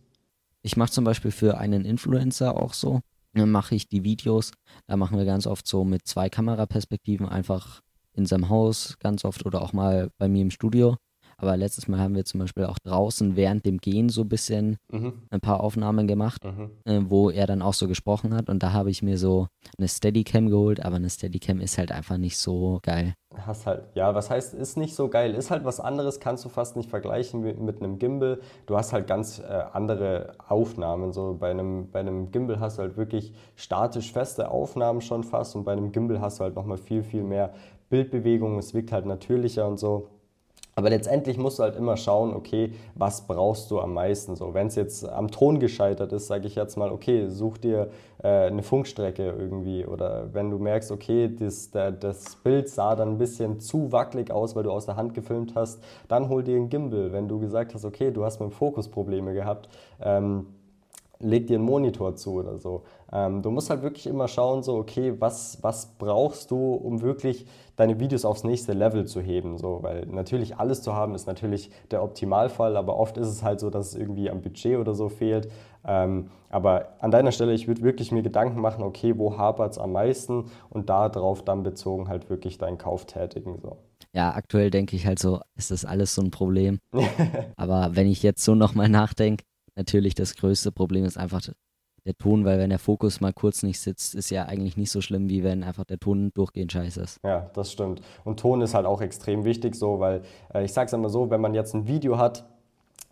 Ich 0.61 0.77
mache 0.77 0.91
zum 0.91 1.03
Beispiel 1.03 1.31
für 1.31 1.57
einen 1.57 1.85
Influencer 1.85 2.57
auch 2.57 2.73
so. 2.73 3.01
Dann 3.33 3.51
mache 3.51 3.75
ich 3.75 3.87
die 3.87 4.03
Videos. 4.03 4.51
Da 4.87 4.95
machen 4.95 5.17
wir 5.17 5.25
ganz 5.25 5.47
oft 5.47 5.67
so 5.67 5.83
mit 5.83 6.07
zwei 6.07 6.29
Kameraperspektiven 6.29 7.27
einfach 7.27 7.81
in 8.13 8.25
seinem 8.25 8.49
Haus, 8.49 8.97
ganz 8.99 9.25
oft 9.25 9.45
oder 9.45 9.61
auch 9.61 9.73
mal 9.73 10.09
bei 10.17 10.27
mir 10.27 10.41
im 10.41 10.51
Studio. 10.51 10.97
Aber 11.37 11.57
letztes 11.57 11.87
Mal 11.87 11.99
haben 11.99 12.15
wir 12.15 12.25
zum 12.25 12.39
Beispiel 12.39 12.65
auch 12.65 12.79
draußen 12.79 13.35
während 13.35 13.65
dem 13.65 13.77
Gehen 13.77 14.09
so 14.09 14.21
ein 14.21 14.29
bisschen 14.29 14.77
mhm. 14.91 15.13
ein 15.29 15.41
paar 15.41 15.61
Aufnahmen 15.61 16.07
gemacht, 16.07 16.43
mhm. 16.43 16.71
äh, 16.85 17.01
wo 17.09 17.29
er 17.29 17.47
dann 17.47 17.61
auch 17.61 17.73
so 17.73 17.87
gesprochen 17.87 18.33
hat. 18.33 18.49
Und 18.49 18.63
da 18.63 18.73
habe 18.73 18.89
ich 18.89 19.01
mir 19.01 19.17
so 19.17 19.47
eine 19.77 19.87
Steadicam 19.87 20.49
geholt, 20.49 20.83
aber 20.83 20.97
eine 20.97 21.09
Steadicam 21.09 21.59
ist 21.59 21.77
halt 21.77 21.91
einfach 21.91 22.17
nicht 22.17 22.37
so 22.37 22.79
geil. 22.83 23.15
Hast 23.35 23.65
halt, 23.65 23.85
ja, 23.95 24.13
was 24.13 24.29
heißt, 24.29 24.53
ist 24.53 24.77
nicht 24.77 24.95
so 24.95 25.09
geil, 25.09 25.33
ist 25.33 25.49
halt 25.49 25.65
was 25.65 25.79
anderes, 25.79 26.19
kannst 26.19 26.45
du 26.45 26.49
fast 26.49 26.75
nicht 26.75 26.89
vergleichen 26.89 27.41
mit, 27.41 27.59
mit 27.59 27.81
einem 27.81 27.97
Gimbal. 27.97 28.39
Du 28.67 28.77
hast 28.77 28.93
halt 28.93 29.07
ganz 29.07 29.39
äh, 29.39 29.63
andere 29.73 30.33
Aufnahmen. 30.47 31.11
So 31.13 31.35
bei 31.39 31.49
einem, 31.49 31.89
bei 31.89 31.99
einem 31.99 32.31
Gimbal 32.31 32.59
hast 32.59 32.77
du 32.77 32.83
halt 32.83 32.95
wirklich 32.95 33.33
statisch 33.55 34.11
feste 34.11 34.51
Aufnahmen 34.51 35.01
schon 35.01 35.23
fast 35.23 35.55
und 35.55 35.63
bei 35.63 35.71
einem 35.71 35.91
Gimbal 35.91 36.21
hast 36.21 36.39
du 36.39 36.43
halt 36.43 36.55
nochmal 36.55 36.77
viel, 36.77 37.01
viel 37.03 37.23
mehr 37.23 37.53
Bildbewegungen. 37.89 38.59
Es 38.59 38.73
wirkt 38.73 38.91
halt 38.91 39.05
natürlicher 39.05 39.67
und 39.67 39.79
so. 39.79 40.09
Aber 40.75 40.89
letztendlich 40.89 41.37
musst 41.37 41.59
du 41.59 41.63
halt 41.63 41.75
immer 41.75 41.97
schauen, 41.97 42.33
okay, 42.33 42.73
was 42.95 43.27
brauchst 43.27 43.69
du 43.69 43.79
am 43.79 43.93
meisten? 43.93 44.35
So, 44.35 44.55
wenn 44.55 44.67
es 44.67 44.75
jetzt 44.75 45.07
am 45.07 45.29
Ton 45.29 45.59
gescheitert 45.59 46.11
ist, 46.13 46.27
sage 46.27 46.47
ich 46.47 46.55
jetzt 46.55 46.77
mal, 46.77 46.91
okay, 46.91 47.27
such 47.29 47.59
dir 47.59 47.89
äh, 48.23 48.47
eine 48.47 48.63
Funkstrecke 48.63 49.35
irgendwie. 49.37 49.85
Oder 49.85 50.33
wenn 50.33 50.49
du 50.49 50.57
merkst, 50.57 50.91
okay, 50.91 51.29
das, 51.33 51.69
der, 51.69 51.91
das 51.91 52.37
Bild 52.37 52.69
sah 52.69 52.95
dann 52.95 53.09
ein 53.09 53.17
bisschen 53.19 53.59
zu 53.59 53.91
wackelig 53.91 54.31
aus, 54.31 54.55
weil 54.55 54.63
du 54.63 54.71
aus 54.71 54.87
der 54.87 54.95
Hand 54.95 55.13
gefilmt 55.13 55.53
hast, 55.53 55.83
dann 56.07 56.27
hol 56.27 56.43
dir 56.43 56.55
einen 56.55 56.69
Gimbal. 56.69 57.11
Wenn 57.11 57.27
du 57.27 57.39
gesagt 57.39 57.75
hast, 57.75 57.85
okay, 57.85 58.09
du 58.09 58.25
hast 58.25 58.39
mit 58.39 58.49
dem 58.49 58.53
Fokus 58.53 58.87
Probleme 58.87 59.33
gehabt, 59.33 59.69
ähm, 60.01 60.47
leg 61.19 61.45
dir 61.47 61.57
einen 61.57 61.65
Monitor 61.65 62.15
zu 62.15 62.33
oder 62.33 62.57
so. 62.57 62.83
Ähm, 63.13 63.43
du 63.43 63.51
musst 63.51 63.69
halt 63.69 63.83
wirklich 63.83 64.07
immer 64.07 64.27
schauen, 64.27 64.63
so, 64.63 64.75
okay, 64.75 65.13
was, 65.19 65.59
was 65.61 65.93
brauchst 65.99 66.49
du, 66.49 66.73
um 66.73 67.01
wirklich 67.01 67.45
deine 67.75 67.99
Videos 67.99 68.25
aufs 68.25 68.43
nächste 68.43 68.73
Level 68.73 69.05
zu 69.05 69.21
heben. 69.21 69.57
So, 69.57 69.79
weil 69.81 70.07
natürlich 70.07 70.57
alles 70.57 70.81
zu 70.81 70.93
haben 70.93 71.13
ist 71.13 71.27
natürlich 71.27 71.69
der 71.91 72.03
Optimalfall, 72.03 72.75
aber 72.75 72.97
oft 72.97 73.17
ist 73.17 73.27
es 73.27 73.43
halt 73.43 73.59
so, 73.59 73.69
dass 73.69 73.89
es 73.89 73.95
irgendwie 73.95 74.29
am 74.29 74.41
Budget 74.41 74.77
oder 74.77 74.95
so 74.95 75.09
fehlt. 75.09 75.51
Ähm, 75.85 76.29
aber 76.49 76.95
an 76.99 77.11
deiner 77.11 77.31
Stelle, 77.31 77.53
ich 77.53 77.67
würde 77.67 77.83
wirklich 77.83 78.11
mir 78.11 78.23
Gedanken 78.23 78.59
machen, 78.61 78.83
okay, 78.83 79.17
wo 79.17 79.37
hapert 79.37 79.73
es 79.73 79.77
am 79.77 79.91
meisten 79.91 80.45
und 80.69 80.89
darauf 80.89 81.43
dann 81.43 81.61
bezogen 81.61 82.07
halt 82.07 82.29
wirklich 82.29 82.57
deinen 82.57 82.77
Kauf 82.79 83.05
tätigen. 83.05 83.59
So. 83.61 83.77
Ja, 84.13 84.33
aktuell 84.33 84.71
denke 84.71 84.95
ich 84.95 85.05
halt 85.05 85.19
so, 85.19 85.41
ist 85.55 85.71
das 85.71 85.85
alles 85.85 86.15
so 86.15 86.21
ein 86.21 86.31
Problem. 86.31 86.79
aber 87.57 87.95
wenn 87.95 88.07
ich 88.07 88.23
jetzt 88.23 88.43
so 88.43 88.55
nochmal 88.55 88.89
nachdenke, 88.89 89.43
natürlich 89.75 90.15
das 90.15 90.35
größte 90.35 90.71
Problem 90.71 91.05
ist 91.05 91.17
einfach 91.17 91.41
der 92.05 92.17
Ton, 92.17 92.45
weil 92.45 92.59
wenn 92.59 92.69
der 92.69 92.79
Fokus 92.79 93.21
mal 93.21 93.33
kurz 93.33 93.63
nicht 93.63 93.79
sitzt, 93.79 94.15
ist 94.15 94.29
ja 94.29 94.45
eigentlich 94.45 94.77
nicht 94.77 94.91
so 94.91 95.01
schlimm, 95.01 95.29
wie 95.29 95.43
wenn 95.43 95.63
einfach 95.63 95.85
der 95.85 95.99
Ton 95.99 96.31
durchgehend 96.33 96.71
scheiße 96.71 97.01
ist. 97.01 97.19
Ja, 97.23 97.49
das 97.53 97.71
stimmt. 97.71 98.01
Und 98.23 98.39
Ton 98.39 98.61
ist 98.61 98.73
halt 98.73 98.85
auch 98.85 99.01
extrem 99.01 99.45
wichtig 99.45 99.75
so, 99.75 99.99
weil 99.99 100.21
äh, 100.53 100.63
ich 100.65 100.73
sag's 100.73 100.93
immer 100.93 101.09
so, 101.09 101.29
wenn 101.29 101.41
man 101.41 101.53
jetzt 101.53 101.73
ein 101.73 101.87
Video 101.87 102.17
hat, 102.17 102.45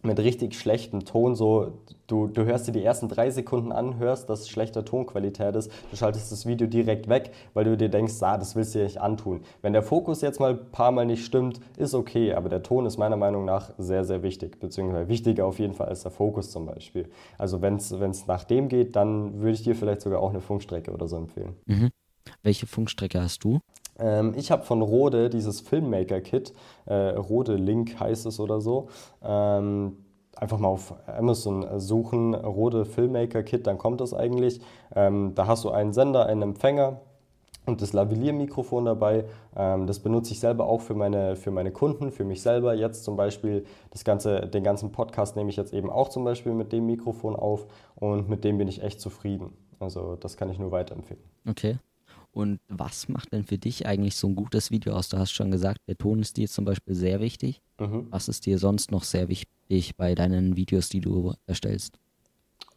mit 0.04 0.20
richtig 0.20 0.56
schlechtem 0.56 1.06
Ton, 1.06 1.36
so 1.36 1.74
du, 2.08 2.28
du 2.28 2.44
hörst 2.46 2.68
dir 2.68 2.72
die 2.72 2.84
ersten 2.84 3.08
drei 3.08 3.30
Sekunden 3.32 3.72
an, 3.72 3.98
hörst, 3.98 4.30
dass 4.30 4.50
schlechter 4.50 4.84
Tonqualität 4.84 5.56
ist, 5.56 5.72
du 5.90 5.98
schaltest 5.98 6.32
das 6.32 6.46
Video 6.46 6.68
direkt 6.68 7.08
weg, 7.08 7.32
weil 7.54 7.66
du 7.66 7.78
dir 7.78 7.90
denkst, 7.90 8.16
ah, 8.22 8.38
das 8.38 8.56
willst 8.56 8.76
du 8.76 8.80
dir 8.80 8.86
nicht 8.86 9.00
antun. 9.00 9.42
Wenn 9.62 9.74
der 9.74 9.84
Fokus 9.84 10.22
jetzt 10.22 10.40
mal 10.40 10.52
ein 10.52 10.72
paar 10.72 10.92
Mal 10.92 11.06
nicht 11.06 11.26
stimmt, 11.26 11.60
ist 11.78 11.94
okay, 11.94 12.34
aber 12.34 12.50
der 12.50 12.64
Ton 12.64 12.86
ist 12.86 12.98
meiner 12.98 13.18
Meinung 13.18 13.46
nach 13.46 13.72
sehr, 13.78 14.04
sehr 14.04 14.24
wichtig, 14.24 14.60
beziehungsweise 14.60 15.08
wichtiger 15.08 15.46
auf 15.46 15.60
jeden 15.60 15.74
Fall 15.74 15.88
als 15.88 16.02
der 16.02 16.12
Fokus 16.12 16.52
zum 16.52 16.66
Beispiel. 16.66 17.10
Also 17.38 17.62
wenn 17.62 17.76
es 17.76 18.28
nach 18.28 18.44
dem 18.44 18.68
geht, 18.68 18.96
dann 18.96 19.40
würde 19.40 19.54
ich 19.54 19.64
dir 19.64 19.76
vielleicht 19.76 20.02
sogar 20.02 20.20
auch 20.20 20.32
eine 20.32 20.42
Funkstrecke 20.42 20.92
oder 20.92 21.08
so 21.08 21.18
empfehlen. 21.18 21.56
Mhm. 21.66 21.90
Welche 22.44 22.68
Funkstrecke 22.68 23.22
hast 23.22 23.44
du? 23.44 23.60
Ähm, 24.02 24.34
ich 24.36 24.52
habe 24.52 24.64
von 24.64 24.82
Rode 24.82 25.30
dieses 25.30 25.62
Filmmaker-Kit, 25.62 26.54
äh, 26.86 26.94
Rode 26.94 27.56
Link 27.56 28.00
heißt 28.00 28.26
es 28.26 28.40
oder 28.40 28.60
so. 28.62 28.90
Ähm, 29.24 29.98
einfach 30.36 30.58
mal 30.58 30.70
auf 30.70 30.94
Amazon 31.08 31.80
suchen, 31.80 32.34
Rode 32.34 32.86
Filmmaker-Kit, 32.86 33.68
dann 33.68 33.78
kommt 33.78 34.02
das 34.02 34.14
eigentlich. 34.14 34.60
Ähm, 34.96 35.34
da 35.36 35.48
hast 35.48 35.64
du 35.64 35.70
einen 35.70 35.94
Sender, 35.94 36.26
einen 36.26 36.42
Empfänger, 36.42 37.00
und 37.66 37.82
das 37.82 37.94
Lavalier-Mikrofon 37.94 38.86
dabei. 38.86 39.26
Ähm, 39.56 39.88
das 39.88 40.00
benutze 40.00 40.34
ich 40.34 40.40
selber 40.40 40.66
auch 40.66 40.82
für 40.82 40.96
meine, 40.96 41.36
für 41.36 41.52
meine 41.52 41.72
Kunden, 41.72 42.12
für 42.12 42.24
mich 42.24 42.42
selber. 42.42 42.74
Jetzt 42.74 43.04
zum 43.04 43.16
Beispiel 43.16 43.66
das 43.92 44.04
ganze, 44.04 44.48
den 44.48 44.64
ganzen 44.64 44.92
Podcast 44.92 45.36
nehme 45.36 45.50
ich 45.50 45.58
jetzt 45.58 45.74
eben 45.74 45.90
auch 45.90 46.10
zum 46.10 46.24
Beispiel 46.24 46.54
mit 46.54 46.72
dem 46.72 46.86
Mikrofon 46.86 47.36
auf 47.36 47.68
und 47.96 48.30
mit 48.30 48.44
dem 48.44 48.58
bin 48.58 48.68
ich 48.68 48.82
echt 48.82 49.00
zufrieden. 49.00 49.54
Also 49.80 50.16
das 50.16 50.38
kann 50.38 50.50
ich 50.50 50.60
nur 50.60 50.72
weiterempfehlen. 50.72 51.24
Okay. 51.48 51.78
Und 52.32 52.60
was 52.70 53.10
macht 53.10 53.34
denn 53.34 53.44
für 53.44 53.58
dich 53.58 53.86
eigentlich 53.86 54.16
so 54.16 54.28
ein 54.28 54.36
gutes 54.36 54.72
Video 54.72 54.94
aus? 54.94 55.10
Du 55.10 55.18
hast 55.18 55.32
schon 55.32 55.52
gesagt, 55.52 55.80
der 55.88 55.98
Ton 55.98 56.20
ist 56.20 56.38
dir 56.38 56.48
zum 56.48 56.66
Beispiel 56.66 56.96
sehr 56.96 57.20
wichtig. 57.20 57.62
Mhm. 57.80 58.08
Was 58.10 58.30
ist 58.30 58.46
dir 58.46 58.58
sonst 58.58 58.92
noch 58.92 59.04
sehr 59.04 59.28
wichtig 59.28 59.96
bei 59.98 60.16
deinen 60.16 60.56
Videos, 60.56 60.88
die 60.90 61.02
du 61.02 61.34
erstellst? 61.46 62.00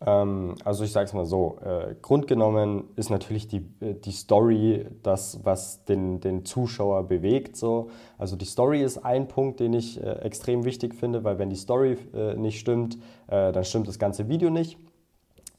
Ähm, 0.04 0.56
also 0.64 0.84
ich 0.84 0.92
sage 0.92 1.06
es 1.06 1.12
mal 1.12 1.24
so, 1.24 1.58
äh, 1.64 1.94
grundgenommen 2.02 2.84
ist 2.96 3.10
natürlich 3.10 3.46
die, 3.46 3.64
äh, 3.80 3.94
die 3.94 4.12
Story 4.12 4.86
das, 5.02 5.40
was 5.44 5.84
den, 5.84 6.20
den 6.20 6.44
Zuschauer 6.44 7.04
bewegt. 7.04 7.56
So. 7.56 7.90
Also 8.18 8.36
die 8.36 8.44
Story 8.44 8.82
ist 8.82 8.98
ein 8.98 9.28
Punkt, 9.28 9.60
den 9.60 9.72
ich 9.72 10.02
äh, 10.02 10.18
extrem 10.20 10.64
wichtig 10.64 10.94
finde, 10.94 11.24
weil 11.24 11.38
wenn 11.38 11.50
die 11.50 11.56
Story 11.56 11.96
äh, 12.12 12.34
nicht 12.34 12.58
stimmt, 12.58 12.96
äh, 13.28 13.52
dann 13.52 13.64
stimmt 13.64 13.88
das 13.88 13.98
ganze 13.98 14.28
Video 14.28 14.50
nicht. 14.50 14.78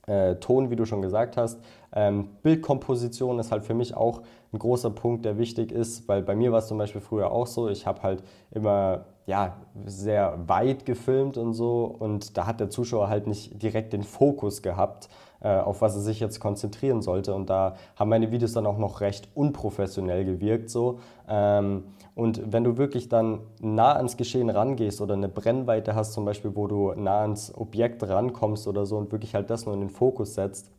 Äh, 0.07 0.35
Ton, 0.35 0.69
wie 0.69 0.75
du 0.75 0.85
schon 0.85 1.01
gesagt 1.01 1.37
hast. 1.37 1.59
Ähm, 1.93 2.29
Bildkomposition 2.43 3.39
ist 3.39 3.51
halt 3.51 3.63
für 3.63 3.73
mich 3.73 3.95
auch 3.95 4.21
ein 4.53 4.59
großer 4.59 4.91
Punkt, 4.91 5.25
der 5.25 5.37
wichtig 5.37 5.71
ist, 5.71 6.07
weil 6.07 6.21
bei 6.21 6.35
mir 6.35 6.51
war 6.51 6.59
es 6.59 6.67
zum 6.67 6.77
Beispiel 6.77 7.01
früher 7.01 7.31
auch 7.31 7.47
so, 7.47 7.69
ich 7.69 7.87
habe 7.87 8.03
halt 8.03 8.23
immer 8.51 9.05
ja, 9.25 9.57
sehr 9.85 10.37
weit 10.47 10.85
gefilmt 10.85 11.37
und 11.37 11.53
so 11.53 11.85
und 11.85 12.37
da 12.37 12.45
hat 12.45 12.59
der 12.59 12.69
Zuschauer 12.69 13.09
halt 13.09 13.27
nicht 13.27 13.61
direkt 13.61 13.93
den 13.93 14.03
Fokus 14.03 14.61
gehabt, 14.61 15.09
äh, 15.41 15.57
auf 15.57 15.81
was 15.81 15.95
er 15.95 16.01
sich 16.01 16.19
jetzt 16.19 16.39
konzentrieren 16.39 17.01
sollte 17.01 17.33
und 17.33 17.49
da 17.49 17.75
haben 17.95 18.09
meine 18.09 18.31
Videos 18.31 18.53
dann 18.53 18.67
auch 18.67 18.77
noch 18.77 19.01
recht 19.01 19.27
unprofessionell 19.33 20.25
gewirkt 20.25 20.69
so. 20.69 20.99
Ähm, 21.27 21.85
und 22.13 22.53
wenn 22.53 22.63
du 22.63 22.77
wirklich 22.77 23.09
dann 23.09 23.39
nah 23.59 23.93
ans 23.95 24.15
Geschehen 24.15 24.49
rangehst 24.49 25.01
oder 25.01 25.15
eine 25.15 25.27
Brennweite 25.27 25.95
hast, 25.95 26.13
zum 26.13 26.23
Beispiel, 26.23 26.55
wo 26.55 26.67
du 26.67 26.93
nah 26.93 27.21
ans 27.21 27.53
Objekt 27.55 28.07
rankommst 28.07 28.67
oder 28.67 28.85
so 28.85 28.97
und 28.97 29.11
wirklich 29.11 29.35
halt 29.35 29.49
das 29.49 29.65
nur 29.65 29.73
in 29.73 29.81
den 29.81 29.89
Fokus 29.89 30.35
setzt, 30.35 30.71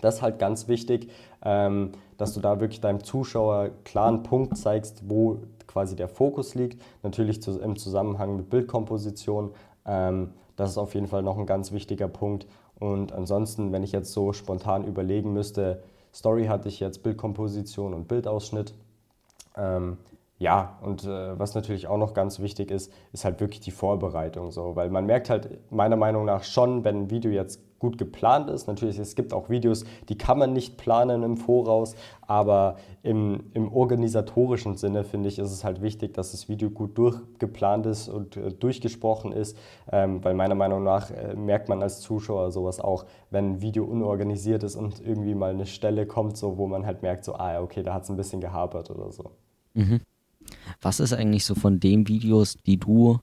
Das 0.00 0.16
ist 0.16 0.22
halt 0.22 0.38
ganz 0.38 0.68
wichtig, 0.68 1.10
ähm, 1.44 1.92
dass 2.16 2.34
du 2.34 2.40
da 2.40 2.60
wirklich 2.60 2.80
deinem 2.80 3.04
Zuschauer 3.04 3.70
klaren 3.84 4.22
Punkt 4.22 4.56
zeigst, 4.56 5.02
wo 5.08 5.38
quasi 5.70 5.96
der 5.96 6.08
Fokus 6.08 6.54
liegt. 6.54 6.82
Natürlich 7.02 7.40
zu, 7.40 7.60
im 7.60 7.76
Zusammenhang 7.76 8.36
mit 8.36 8.50
Bildkomposition. 8.50 9.52
Ähm, 9.86 10.32
das 10.56 10.70
ist 10.70 10.78
auf 10.78 10.94
jeden 10.94 11.06
Fall 11.06 11.22
noch 11.22 11.38
ein 11.38 11.46
ganz 11.46 11.72
wichtiger 11.72 12.08
Punkt. 12.08 12.46
Und 12.78 13.12
ansonsten, 13.12 13.72
wenn 13.72 13.82
ich 13.82 13.92
jetzt 13.92 14.12
so 14.12 14.32
spontan 14.32 14.84
überlegen 14.84 15.32
müsste, 15.32 15.82
Story 16.12 16.46
hatte 16.46 16.68
ich 16.68 16.80
jetzt 16.80 17.02
Bildkomposition 17.02 17.94
und 17.94 18.08
Bildausschnitt. 18.08 18.74
Ähm, 19.56 19.98
ja, 20.38 20.78
und 20.80 21.04
äh, 21.04 21.38
was 21.38 21.54
natürlich 21.54 21.86
auch 21.86 21.98
noch 21.98 22.14
ganz 22.14 22.40
wichtig 22.40 22.70
ist, 22.70 22.90
ist 23.12 23.24
halt 23.24 23.40
wirklich 23.40 23.60
die 23.60 23.70
Vorbereitung. 23.70 24.50
So, 24.50 24.74
weil 24.74 24.90
man 24.90 25.06
merkt 25.06 25.30
halt 25.30 25.60
meiner 25.70 25.96
Meinung 25.96 26.24
nach 26.24 26.42
schon, 26.42 26.82
wenn 26.82 27.02
ein 27.02 27.10
Video 27.10 27.30
jetzt 27.30 27.60
gut 27.80 27.98
geplant 27.98 28.48
ist. 28.48 28.68
Natürlich, 28.68 28.98
es 28.98 29.16
gibt 29.16 29.32
auch 29.32 29.50
Videos, 29.50 29.84
die 30.08 30.16
kann 30.16 30.38
man 30.38 30.52
nicht 30.52 30.76
planen 30.76 31.24
im 31.24 31.36
Voraus, 31.36 31.96
aber 32.20 32.76
im, 33.02 33.40
im 33.54 33.72
organisatorischen 33.72 34.76
Sinne 34.76 35.02
finde 35.02 35.28
ich, 35.28 35.40
ist 35.40 35.50
es 35.50 35.64
halt 35.64 35.82
wichtig, 35.82 36.14
dass 36.14 36.30
das 36.30 36.48
Video 36.48 36.70
gut 36.70 36.96
durchgeplant 36.96 37.86
ist 37.86 38.08
und 38.08 38.36
äh, 38.36 38.52
durchgesprochen 38.52 39.32
ist, 39.32 39.56
ähm, 39.90 40.22
weil 40.22 40.34
meiner 40.34 40.54
Meinung 40.54 40.84
nach 40.84 41.10
äh, 41.10 41.34
merkt 41.34 41.68
man 41.68 41.82
als 41.82 42.00
Zuschauer 42.00 42.52
sowas 42.52 42.78
auch, 42.78 43.06
wenn 43.30 43.54
ein 43.54 43.60
Video 43.62 43.84
unorganisiert 43.84 44.62
ist 44.62 44.76
und 44.76 45.00
irgendwie 45.04 45.34
mal 45.34 45.50
eine 45.50 45.66
Stelle 45.66 46.06
kommt, 46.06 46.36
so 46.36 46.58
wo 46.58 46.68
man 46.68 46.86
halt 46.86 47.02
merkt, 47.02 47.24
so, 47.24 47.34
ah, 47.34 47.60
okay, 47.60 47.82
da 47.82 47.94
hat 47.94 48.04
es 48.04 48.10
ein 48.10 48.16
bisschen 48.16 48.40
gehapert 48.40 48.90
oder 48.90 49.10
so. 49.10 49.32
Mhm. 49.74 50.00
Was 50.80 51.00
ist 51.00 51.12
eigentlich 51.12 51.44
so 51.44 51.54
von 51.54 51.80
den 51.80 52.06
Videos, 52.08 52.56
die 52.66 52.76
du 52.76 53.18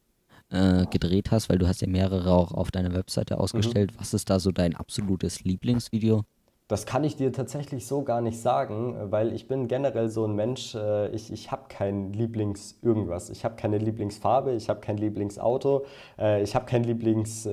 äh, 0.49 0.85
gedreht 0.85 1.31
hast, 1.31 1.49
weil 1.49 1.57
du 1.57 1.67
hast 1.67 1.81
ja 1.81 1.87
mehrere 1.87 2.31
auch 2.31 2.53
auf 2.53 2.71
deiner 2.71 2.93
Webseite 2.93 3.35
mhm. 3.35 3.41
ausgestellt. 3.41 3.91
Mhm. 3.93 3.99
Was 3.99 4.13
ist 4.13 4.29
da 4.29 4.39
so 4.39 4.51
dein 4.51 4.75
absolutes 4.75 5.43
Lieblingsvideo? 5.43 6.23
Das 6.69 6.85
kann 6.85 7.05
ich 7.05 7.15
dir 7.15 7.31
tatsächlich 7.31 7.87
so 7.87 8.01
gar 8.01 8.19
nicht 8.19 8.41
sagen, 8.41 8.95
weil 9.09 9.31
ich 9.31 9.47
bin 9.47 9.69
generell 9.69 10.09
so 10.09 10.25
ein 10.25 10.35
Mensch, 10.35 10.75
äh, 10.75 11.07
ich, 11.09 11.31
ich 11.31 11.49
habe 11.49 11.63
kein 11.69 12.11
Lieblings-Irgendwas. 12.11 13.29
Ich 13.29 13.45
habe 13.45 13.55
keine 13.55 13.77
Lieblingsfarbe, 13.77 14.53
ich 14.53 14.67
habe 14.67 14.81
kein 14.81 14.97
Lieblingsauto, 14.97 15.85
äh, 16.19 16.43
ich 16.43 16.55
habe 16.55 16.65
kein 16.65 16.83
Lieblings, 16.83 17.47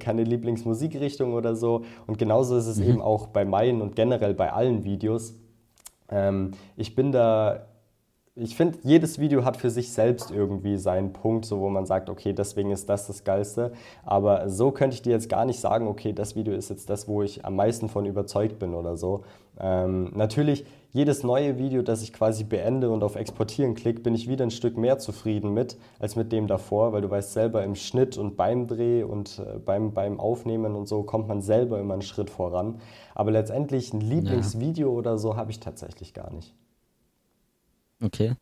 keine 0.00 0.24
Lieblingsmusikrichtung 0.24 1.32
oder 1.32 1.56
so. 1.56 1.84
Und 2.06 2.18
genauso 2.18 2.56
ist 2.56 2.66
es 2.66 2.76
mhm. 2.78 2.88
eben 2.88 3.02
auch 3.02 3.28
bei 3.28 3.44
meinen 3.44 3.80
und 3.80 3.96
generell 3.96 4.34
bei 4.34 4.52
allen 4.52 4.84
Videos. 4.84 5.34
Ähm, 6.10 6.52
ich 6.76 6.94
bin 6.94 7.10
da 7.10 7.66
ich 8.34 8.56
finde, 8.56 8.78
jedes 8.82 9.18
Video 9.18 9.44
hat 9.44 9.58
für 9.58 9.68
sich 9.68 9.92
selbst 9.92 10.30
irgendwie 10.30 10.78
seinen 10.78 11.12
Punkt, 11.12 11.44
so 11.44 11.60
wo 11.60 11.68
man 11.68 11.84
sagt, 11.84 12.08
okay, 12.08 12.32
deswegen 12.32 12.70
ist 12.70 12.88
das 12.88 13.06
das 13.06 13.24
Geilste. 13.24 13.72
Aber 14.04 14.48
so 14.48 14.70
könnte 14.70 14.94
ich 14.94 15.02
dir 15.02 15.12
jetzt 15.12 15.28
gar 15.28 15.44
nicht 15.44 15.60
sagen, 15.60 15.86
okay, 15.86 16.14
das 16.14 16.34
Video 16.34 16.54
ist 16.54 16.70
jetzt 16.70 16.88
das, 16.88 17.06
wo 17.08 17.22
ich 17.22 17.44
am 17.44 17.56
meisten 17.56 17.90
von 17.90 18.06
überzeugt 18.06 18.58
bin 18.58 18.72
oder 18.72 18.96
so. 18.96 19.24
Ähm, 19.60 20.12
natürlich, 20.14 20.64
jedes 20.92 21.22
neue 21.24 21.58
Video, 21.58 21.82
das 21.82 22.02
ich 22.02 22.14
quasi 22.14 22.44
beende 22.44 22.90
und 22.90 23.04
auf 23.04 23.16
Exportieren 23.16 23.74
klicke, 23.74 24.00
bin 24.00 24.14
ich 24.14 24.28
wieder 24.28 24.46
ein 24.46 24.50
Stück 24.50 24.78
mehr 24.78 24.98
zufrieden 24.98 25.52
mit, 25.52 25.76
als 25.98 26.16
mit 26.16 26.32
dem 26.32 26.46
davor, 26.46 26.94
weil 26.94 27.02
du 27.02 27.10
weißt 27.10 27.34
selber, 27.34 27.62
im 27.64 27.74
Schnitt 27.74 28.16
und 28.16 28.38
beim 28.38 28.66
Dreh 28.66 29.02
und 29.02 29.40
äh, 29.40 29.58
beim, 29.58 29.92
beim 29.92 30.18
Aufnehmen 30.18 30.74
und 30.74 30.88
so 30.88 31.02
kommt 31.02 31.28
man 31.28 31.42
selber 31.42 31.78
immer 31.78 31.94
einen 31.94 32.02
Schritt 32.02 32.30
voran. 32.30 32.78
Aber 33.14 33.30
letztendlich 33.30 33.92
ein 33.92 34.00
Lieblingsvideo 34.00 34.90
ja. 34.90 34.96
oder 34.96 35.18
so 35.18 35.36
habe 35.36 35.50
ich 35.50 35.60
tatsächlich 35.60 36.14
gar 36.14 36.32
nicht. 36.32 36.54
Okay. 38.02 38.34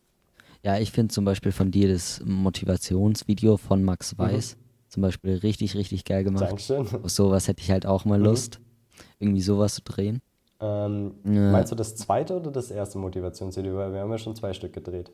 Ja, 0.63 0.77
ich 0.77 0.91
finde 0.91 1.13
zum 1.13 1.25
Beispiel 1.25 1.51
von 1.51 1.71
dir 1.71 1.91
das 1.91 2.21
Motivationsvideo 2.23 3.57
von 3.57 3.83
Max 3.83 4.13
mhm. 4.13 4.19
Weiß 4.19 4.55
mhm. 4.55 4.89
zum 4.89 5.01
Beispiel 5.01 5.37
richtig, 5.37 5.75
richtig 5.75 6.05
geil 6.05 6.23
gemacht. 6.23 6.43
Dankeschön. 6.43 6.87
Auf 7.03 7.09
sowas 7.09 7.47
hätte 7.47 7.61
ich 7.61 7.71
halt 7.71 7.85
auch 7.85 8.05
mal 8.05 8.19
mhm. 8.19 8.25
Lust, 8.25 8.59
mhm. 8.59 9.03
irgendwie 9.19 9.41
sowas 9.41 9.75
zu 9.75 9.81
drehen. 9.81 10.21
Ähm, 10.59 11.15
ja. 11.25 11.51
Meinst 11.51 11.71
du 11.71 11.75
das 11.75 11.95
zweite 11.95 12.35
oder 12.35 12.51
das 12.51 12.69
erste 12.69 12.99
Motivationsvideo? 12.99 13.75
Weil 13.75 13.93
wir 13.93 14.01
haben 14.01 14.11
ja 14.11 14.17
schon 14.19 14.35
zwei 14.35 14.53
Stück 14.53 14.73
gedreht. 14.73 15.11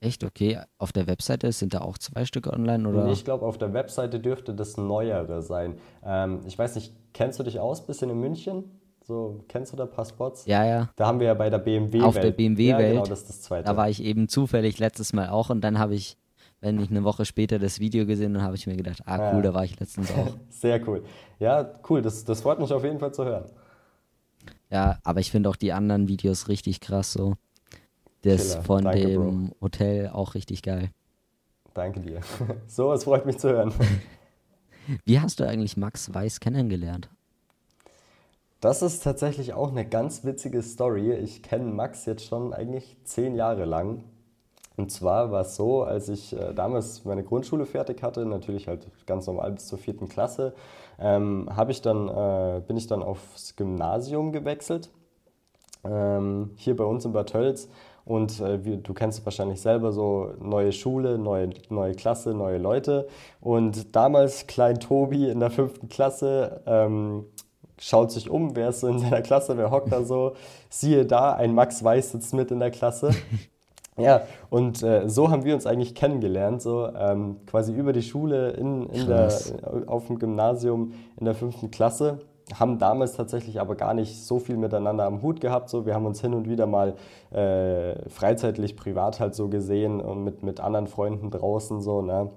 Echt? 0.00 0.24
Okay. 0.24 0.58
Auf 0.78 0.92
der 0.92 1.06
Webseite 1.06 1.52
sind 1.52 1.74
da 1.74 1.80
auch 1.80 1.98
zwei 1.98 2.24
Stück 2.24 2.46
online? 2.46 2.88
Oder? 2.88 3.08
Ich 3.08 3.24
glaube, 3.24 3.44
auf 3.46 3.58
der 3.58 3.72
Webseite 3.72 4.20
dürfte 4.20 4.54
das 4.54 4.76
neuere 4.76 5.42
sein. 5.42 5.78
Ähm, 6.04 6.40
ich 6.46 6.58
weiß 6.58 6.74
nicht, 6.74 6.94
kennst 7.12 7.38
du 7.38 7.42
dich 7.42 7.58
aus, 7.58 7.86
bisschen 7.86 8.10
in 8.10 8.18
München? 8.18 8.79
So, 9.10 9.44
kennst 9.48 9.72
du 9.72 9.76
da 9.76 9.82
ein 9.82 9.90
paar 9.90 10.04
Spots? 10.04 10.46
Ja, 10.46 10.64
ja. 10.64 10.88
Da 10.94 11.08
haben 11.08 11.18
wir 11.18 11.26
ja 11.26 11.34
bei 11.34 11.50
der 11.50 11.58
BMW-Welt. 11.58 12.04
Auf 12.04 12.20
der 12.20 12.30
BMW-Welt. 12.30 12.80
Ja, 12.80 12.88
genau, 12.90 13.04
das 13.04 13.22
ist 13.22 13.28
das 13.28 13.42
zweite. 13.42 13.64
Da 13.64 13.76
war 13.76 13.90
ich 13.90 14.04
eben 14.04 14.28
zufällig 14.28 14.78
letztes 14.78 15.12
Mal 15.12 15.30
auch 15.30 15.50
und 15.50 15.62
dann 15.62 15.80
habe 15.80 15.96
ich, 15.96 16.16
wenn 16.60 16.78
ich 16.78 16.90
eine 16.90 17.02
Woche 17.02 17.24
später 17.24 17.58
das 17.58 17.80
Video 17.80 18.06
gesehen 18.06 18.36
und 18.36 18.42
habe 18.42 18.54
ich 18.54 18.68
mir 18.68 18.76
gedacht, 18.76 19.02
ah 19.06 19.32
cool, 19.32 19.38
ja. 19.38 19.42
da 19.42 19.54
war 19.54 19.64
ich 19.64 19.80
letztens 19.80 20.12
auch. 20.12 20.36
Sehr 20.48 20.86
cool. 20.86 21.02
Ja, 21.40 21.74
cool, 21.88 22.02
das, 22.02 22.24
das 22.24 22.40
freut 22.40 22.60
mich 22.60 22.72
auf 22.72 22.84
jeden 22.84 23.00
Fall 23.00 23.12
zu 23.12 23.24
hören. 23.24 23.46
Ja, 24.70 25.00
aber 25.02 25.18
ich 25.18 25.32
finde 25.32 25.48
auch 25.48 25.56
die 25.56 25.72
anderen 25.72 26.06
Videos 26.06 26.46
richtig 26.46 26.78
krass 26.78 27.12
so. 27.12 27.34
Das 28.22 28.50
Killer. 28.50 28.62
von 28.62 28.84
Danke, 28.84 29.06
dem 29.08 29.48
Bro. 29.48 29.56
Hotel 29.60 30.08
auch 30.10 30.36
richtig 30.36 30.62
geil. 30.62 30.90
Danke 31.74 31.98
dir. 31.98 32.20
so, 32.68 32.92
es 32.92 33.02
freut 33.02 33.26
mich 33.26 33.38
zu 33.38 33.48
hören. 33.48 33.74
Wie 35.04 35.18
hast 35.18 35.40
du 35.40 35.48
eigentlich 35.48 35.76
Max 35.76 36.14
Weiß 36.14 36.38
kennengelernt? 36.38 37.10
Das 38.60 38.82
ist 38.82 39.02
tatsächlich 39.02 39.54
auch 39.54 39.70
eine 39.70 39.86
ganz 39.86 40.22
witzige 40.24 40.62
Story. 40.62 41.12
Ich 41.14 41.42
kenne 41.42 41.64
Max 41.64 42.04
jetzt 42.04 42.26
schon 42.26 42.52
eigentlich 42.52 42.98
zehn 43.04 43.34
Jahre 43.34 43.64
lang. 43.64 44.04
Und 44.76 44.92
zwar 44.92 45.30
war 45.30 45.42
es 45.42 45.56
so, 45.56 45.82
als 45.82 46.10
ich 46.10 46.38
äh, 46.38 46.52
damals 46.52 47.04
meine 47.06 47.24
Grundschule 47.24 47.64
fertig 47.64 48.02
hatte, 48.02 48.26
natürlich 48.26 48.68
halt 48.68 48.86
ganz 49.06 49.26
normal 49.26 49.52
bis 49.52 49.66
zur 49.66 49.78
vierten 49.78 50.08
Klasse, 50.08 50.54
ähm, 50.98 51.48
ich 51.68 51.80
dann, 51.80 52.08
äh, 52.08 52.60
bin 52.66 52.76
ich 52.76 52.86
dann 52.86 53.02
aufs 53.02 53.56
Gymnasium 53.56 54.32
gewechselt. 54.32 54.90
Ähm, 55.82 56.50
hier 56.56 56.76
bei 56.76 56.84
uns 56.84 57.06
in 57.06 57.12
Bad 57.12 57.30
Tölz. 57.30 57.68
Und 58.04 58.40
äh, 58.40 58.64
wie, 58.64 58.76
du 58.76 58.92
kennst 58.92 59.24
wahrscheinlich 59.24 59.60
selber 59.60 59.92
so 59.92 60.34
neue 60.38 60.72
Schule, 60.72 61.18
neue, 61.18 61.50
neue 61.70 61.94
Klasse, 61.94 62.34
neue 62.34 62.58
Leute. 62.58 63.08
Und 63.40 63.96
damals 63.96 64.46
Klein 64.46 64.80
Tobi 64.80 65.30
in 65.30 65.40
der 65.40 65.50
fünften 65.50 65.88
Klasse 65.88 66.62
ähm, 66.66 67.24
schaut 67.80 68.12
sich 68.12 68.30
um, 68.30 68.54
wer 68.54 68.68
ist 68.68 68.80
so 68.80 68.86
in 68.86 69.00
seiner 69.00 69.22
Klasse, 69.22 69.56
wer 69.56 69.72
hockt 69.72 69.90
da 69.90 70.04
so. 70.04 70.34
Siehe 70.68 71.04
da, 71.04 71.32
ein 71.32 71.54
Max 71.54 71.82
Weiß 71.82 72.12
sitzt 72.12 72.34
mit 72.34 72.52
in 72.52 72.60
der 72.60 72.70
Klasse. 72.70 73.10
Ja, 73.98 74.22
und 74.48 74.82
äh, 74.82 75.10
so 75.10 75.30
haben 75.30 75.44
wir 75.44 75.52
uns 75.52 75.66
eigentlich 75.66 75.94
kennengelernt, 75.94 76.62
so 76.62 76.88
ähm, 76.88 77.36
quasi 77.44 77.74
über 77.74 77.92
die 77.92 78.00
Schule 78.00 78.52
in, 78.52 78.86
in 78.86 79.06
der, 79.06 79.30
auf 79.88 80.06
dem 80.06 80.18
Gymnasium 80.18 80.94
in 81.18 81.26
der 81.26 81.34
fünften 81.34 81.70
Klasse. 81.70 82.20
Haben 82.58 82.78
damals 82.78 83.12
tatsächlich 83.12 83.60
aber 83.60 83.74
gar 83.74 83.92
nicht 83.92 84.24
so 84.24 84.38
viel 84.38 84.56
miteinander 84.56 85.04
am 85.04 85.20
Hut 85.20 85.42
gehabt. 85.42 85.68
So. 85.68 85.84
Wir 85.84 85.94
haben 85.94 86.06
uns 86.06 86.20
hin 86.22 86.32
und 86.32 86.48
wieder 86.48 86.66
mal 86.66 86.94
äh, 87.30 88.08
freizeitlich, 88.08 88.74
privat 88.74 89.20
halt 89.20 89.34
so 89.34 89.48
gesehen 89.48 90.00
und 90.00 90.24
mit, 90.24 90.42
mit 90.42 90.60
anderen 90.60 90.86
Freunden 90.86 91.30
draußen 91.30 91.82
so. 91.82 92.00
Ne? 92.00 92.30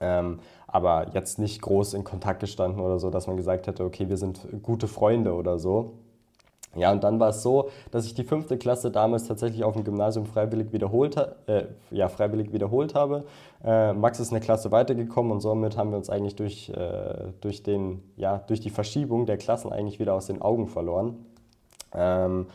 Ähm, 0.00 0.40
aber 0.66 1.08
jetzt 1.12 1.38
nicht 1.38 1.60
groß 1.62 1.94
in 1.94 2.04
Kontakt 2.04 2.40
gestanden 2.40 2.80
oder 2.80 2.98
so, 2.98 3.10
dass 3.10 3.26
man 3.26 3.36
gesagt 3.36 3.66
hätte, 3.66 3.84
okay, 3.84 4.08
wir 4.08 4.16
sind 4.16 4.46
gute 4.62 4.88
Freunde 4.88 5.34
oder 5.34 5.58
so. 5.58 5.94
Ja, 6.76 6.92
und 6.92 7.02
dann 7.02 7.18
war 7.18 7.30
es 7.30 7.42
so, 7.42 7.68
dass 7.90 8.06
ich 8.06 8.14
die 8.14 8.22
fünfte 8.22 8.56
Klasse 8.56 8.92
damals 8.92 9.26
tatsächlich 9.26 9.64
auf 9.64 9.74
dem 9.74 9.82
Gymnasium 9.82 10.24
freiwillig 10.24 10.72
wiederholt, 10.72 11.16
äh, 11.48 11.64
ja, 11.90 12.08
freiwillig 12.08 12.52
wiederholt 12.52 12.94
habe. 12.94 13.24
Äh, 13.64 13.92
Max 13.92 14.20
ist 14.20 14.30
eine 14.30 14.40
Klasse 14.40 14.70
weitergekommen 14.70 15.32
und 15.32 15.40
somit 15.40 15.76
haben 15.76 15.90
wir 15.90 15.96
uns 15.96 16.08
eigentlich 16.08 16.36
durch, 16.36 16.70
äh, 16.70 17.32
durch, 17.40 17.64
den, 17.64 18.04
ja, 18.16 18.38
durch 18.38 18.60
die 18.60 18.70
Verschiebung 18.70 19.26
der 19.26 19.36
Klassen 19.36 19.72
eigentlich 19.72 19.98
wieder 19.98 20.14
aus 20.14 20.26
den 20.26 20.40
Augen 20.40 20.68
verloren. 20.68 21.26
Ähm, 21.92 22.46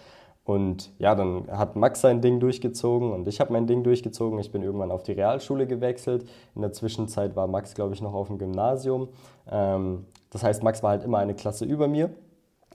und 0.45 0.91
ja, 0.99 1.15
dann 1.15 1.47
hat 1.51 1.75
Max 1.75 2.01
sein 2.01 2.21
Ding 2.21 2.39
durchgezogen 2.39 3.11
und 3.11 3.27
ich 3.27 3.39
habe 3.41 3.51
mein 3.51 3.65
Ding 3.65 3.83
durchgezogen. 3.83 4.37
Ich 4.37 4.51
bin 4.51 4.61
irgendwann 4.61 4.91
auf 4.91 5.01
die 5.01 5.13
Realschule 5.13 5.65
gewechselt. 5.65 6.29
In 6.53 6.61
der 6.61 6.71
Zwischenzeit 6.71 7.35
war 7.35 7.47
Max, 7.47 7.73
glaube 7.73 7.95
ich, 7.95 8.01
noch 8.01 8.13
auf 8.13 8.27
dem 8.27 8.37
Gymnasium. 8.37 9.09
Ähm, 9.49 10.05
das 10.29 10.43
heißt, 10.43 10.61
Max 10.61 10.83
war 10.83 10.91
halt 10.91 11.03
immer 11.03 11.17
eine 11.17 11.33
Klasse 11.33 11.65
über 11.65 11.87
mir. 11.87 12.11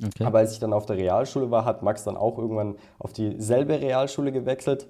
Okay. 0.04 0.24
Aber 0.24 0.38
als 0.38 0.52
ich 0.52 0.58
dann 0.58 0.72
auf 0.72 0.84
der 0.84 0.96
Realschule 0.96 1.52
war, 1.52 1.64
hat 1.64 1.82
Max 1.84 2.02
dann 2.02 2.16
auch 2.16 2.38
irgendwann 2.38 2.74
auf 2.98 3.12
dieselbe 3.12 3.80
Realschule 3.80 4.32
gewechselt. 4.32 4.88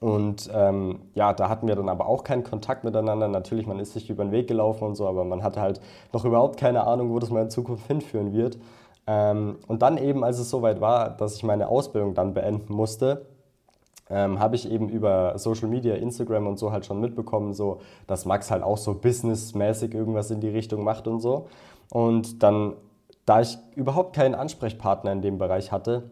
Und 0.00 0.50
ähm, 0.52 1.00
ja, 1.14 1.32
da 1.32 1.48
hatten 1.48 1.66
wir 1.66 1.74
dann 1.74 1.88
aber 1.88 2.06
auch 2.06 2.22
keinen 2.22 2.44
Kontakt 2.44 2.84
miteinander. 2.84 3.26
Natürlich, 3.26 3.66
man 3.66 3.80
ist 3.80 3.94
sich 3.94 4.10
über 4.10 4.24
den 4.24 4.32
Weg 4.32 4.46
gelaufen 4.46 4.84
und 4.84 4.94
so, 4.94 5.08
aber 5.08 5.24
man 5.24 5.42
hatte 5.42 5.60
halt 5.60 5.80
noch 6.12 6.24
überhaupt 6.24 6.56
keine 6.56 6.86
Ahnung, 6.86 7.10
wo 7.10 7.18
das 7.18 7.30
mal 7.30 7.42
in 7.42 7.50
Zukunft 7.50 7.86
hinführen 7.88 8.32
wird. 8.32 8.58
Ähm, 9.06 9.58
und 9.66 9.82
dann 9.82 9.98
eben, 9.98 10.24
als 10.24 10.38
es 10.38 10.50
soweit 10.50 10.80
war, 10.80 11.10
dass 11.10 11.36
ich 11.36 11.42
meine 11.42 11.68
Ausbildung 11.68 12.14
dann 12.14 12.34
beenden 12.34 12.72
musste, 12.72 13.26
ähm, 14.10 14.38
habe 14.38 14.56
ich 14.56 14.70
eben 14.70 14.88
über 14.88 15.38
Social 15.38 15.68
Media, 15.68 15.94
Instagram 15.94 16.46
und 16.46 16.58
so 16.58 16.72
halt 16.72 16.86
schon 16.86 17.00
mitbekommen, 17.00 17.54
so, 17.54 17.80
dass 18.06 18.26
Max 18.26 18.50
halt 18.50 18.62
auch 18.62 18.78
so 18.78 18.94
businessmäßig 18.94 19.94
irgendwas 19.94 20.30
in 20.30 20.40
die 20.40 20.48
Richtung 20.48 20.84
macht 20.84 21.06
und 21.08 21.20
so. 21.20 21.48
Und 21.90 22.42
dann, 22.42 22.74
da 23.26 23.40
ich 23.40 23.58
überhaupt 23.74 24.14
keinen 24.14 24.34
Ansprechpartner 24.34 25.12
in 25.12 25.22
dem 25.22 25.38
Bereich 25.38 25.72
hatte, 25.72 26.10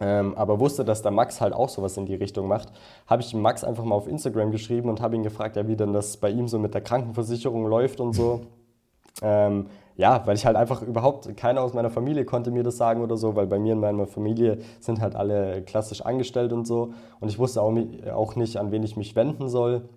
ähm, 0.00 0.34
aber 0.34 0.60
wusste, 0.60 0.84
dass 0.84 1.02
der 1.02 1.10
Max 1.10 1.42
halt 1.42 1.52
auch 1.52 1.68
sowas 1.68 1.96
in 1.98 2.06
die 2.06 2.14
Richtung 2.14 2.48
macht, 2.48 2.72
habe 3.06 3.20
ich 3.20 3.34
Max 3.34 3.64
einfach 3.64 3.84
mal 3.84 3.94
auf 3.94 4.08
Instagram 4.08 4.50
geschrieben 4.50 4.88
und 4.88 5.02
habe 5.02 5.14
ihn 5.14 5.22
gefragt, 5.22 5.56
ja, 5.56 5.68
wie 5.68 5.76
denn 5.76 5.92
das 5.92 6.16
bei 6.16 6.30
ihm 6.30 6.48
so 6.48 6.58
mit 6.58 6.72
der 6.72 6.80
Krankenversicherung 6.80 7.66
läuft 7.66 8.00
und 8.00 8.14
so. 8.14 8.46
Ähm, 9.22 9.66
ja, 9.96 10.22
weil 10.26 10.34
ich 10.34 10.46
halt 10.46 10.56
einfach 10.56 10.80
überhaupt, 10.82 11.36
keiner 11.36 11.60
aus 11.60 11.74
meiner 11.74 11.90
Familie 11.90 12.24
konnte 12.24 12.50
mir 12.50 12.62
das 12.62 12.78
sagen 12.78 13.02
oder 13.02 13.18
so, 13.18 13.36
weil 13.36 13.46
bei 13.46 13.58
mir 13.58 13.74
in 13.74 13.80
meiner 13.80 14.06
Familie 14.06 14.58
sind 14.80 15.00
halt 15.00 15.14
alle 15.14 15.62
klassisch 15.62 16.00
angestellt 16.00 16.54
und 16.54 16.66
so. 16.66 16.94
Und 17.20 17.28
ich 17.28 17.38
wusste 17.38 17.60
auch, 17.60 17.74
auch 18.14 18.34
nicht, 18.34 18.56
an 18.56 18.72
wen 18.72 18.82
ich 18.82 18.96
mich 18.96 19.14
wenden 19.14 19.48
soll. 19.50 19.88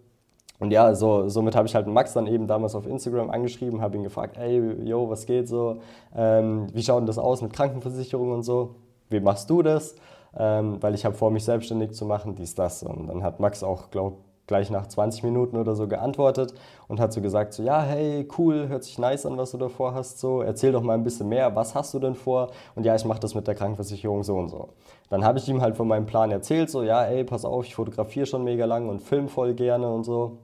Und 0.59 0.71
ja, 0.71 0.93
so, 0.93 1.29
somit 1.29 1.55
habe 1.55 1.67
ich 1.67 1.75
halt 1.75 1.87
Max 1.87 2.13
dann 2.13 2.27
eben 2.27 2.47
damals 2.47 2.75
auf 2.75 2.85
Instagram 2.85 3.29
angeschrieben, 3.29 3.81
habe 3.81 3.97
ihn 3.97 4.03
gefragt, 4.03 4.37
ey, 4.37 4.61
yo, 4.83 5.09
was 5.09 5.25
geht 5.25 5.47
so? 5.47 5.79
Ähm, 6.15 6.67
wie 6.73 6.83
schaut 6.83 6.99
denn 6.99 7.07
das 7.07 7.17
aus 7.17 7.41
mit 7.41 7.53
Krankenversicherung 7.53 8.31
und 8.31 8.43
so? 8.43 8.75
Wie 9.09 9.19
machst 9.19 9.49
du 9.49 9.61
das? 9.61 9.95
Ähm, 10.37 10.81
weil 10.81 10.95
ich 10.95 11.05
habe 11.05 11.15
vor, 11.15 11.31
mich 11.31 11.43
selbstständig 11.43 11.93
zu 11.93 12.05
machen, 12.05 12.35
dies, 12.35 12.55
das. 12.55 12.83
Und 12.83 13.07
dann 13.07 13.23
hat 13.23 13.39
Max 13.39 13.63
auch, 13.63 13.89
glaube 13.89 14.17
gleich 14.53 14.69
nach 14.69 14.85
20 14.85 15.23
Minuten 15.23 15.57
oder 15.57 15.73
so 15.73 15.87
geantwortet 15.87 16.53
und 16.87 16.99
hat 16.99 17.11
so 17.11 17.21
gesagt, 17.21 17.53
so 17.53 17.63
ja, 17.63 17.81
hey, 17.81 18.27
cool, 18.37 18.67
hört 18.67 18.83
sich 18.83 18.99
nice 18.99 19.25
an, 19.25 19.35
was 19.35 19.49
du 19.49 19.57
davor 19.57 19.95
hast, 19.95 20.19
so, 20.19 20.43
erzähl 20.43 20.71
doch 20.71 20.83
mal 20.83 20.93
ein 20.93 21.03
bisschen 21.03 21.27
mehr, 21.27 21.55
was 21.55 21.73
hast 21.73 21.91
du 21.95 21.99
denn 21.99 22.13
vor? 22.13 22.51
Und 22.75 22.85
ja, 22.85 22.93
ich 22.93 23.03
mache 23.03 23.19
das 23.19 23.33
mit 23.33 23.47
der 23.47 23.55
Krankenversicherung 23.55 24.23
so 24.23 24.37
und 24.37 24.49
so. 24.49 24.69
Dann 25.09 25.25
habe 25.25 25.39
ich 25.39 25.49
ihm 25.49 25.59
halt 25.59 25.75
von 25.75 25.87
meinem 25.87 26.05
Plan 26.05 26.29
erzählt, 26.29 26.69
so 26.69 26.83
ja, 26.83 27.03
ey, 27.03 27.23
pass 27.23 27.45
auf, 27.45 27.65
ich 27.65 27.73
fotografiere 27.73 28.27
schon 28.27 28.43
mega 28.43 28.65
lang 28.65 28.89
und 28.89 29.01
film 29.01 29.27
voll 29.27 29.55
gerne 29.55 29.91
und 29.91 30.03
so 30.03 30.37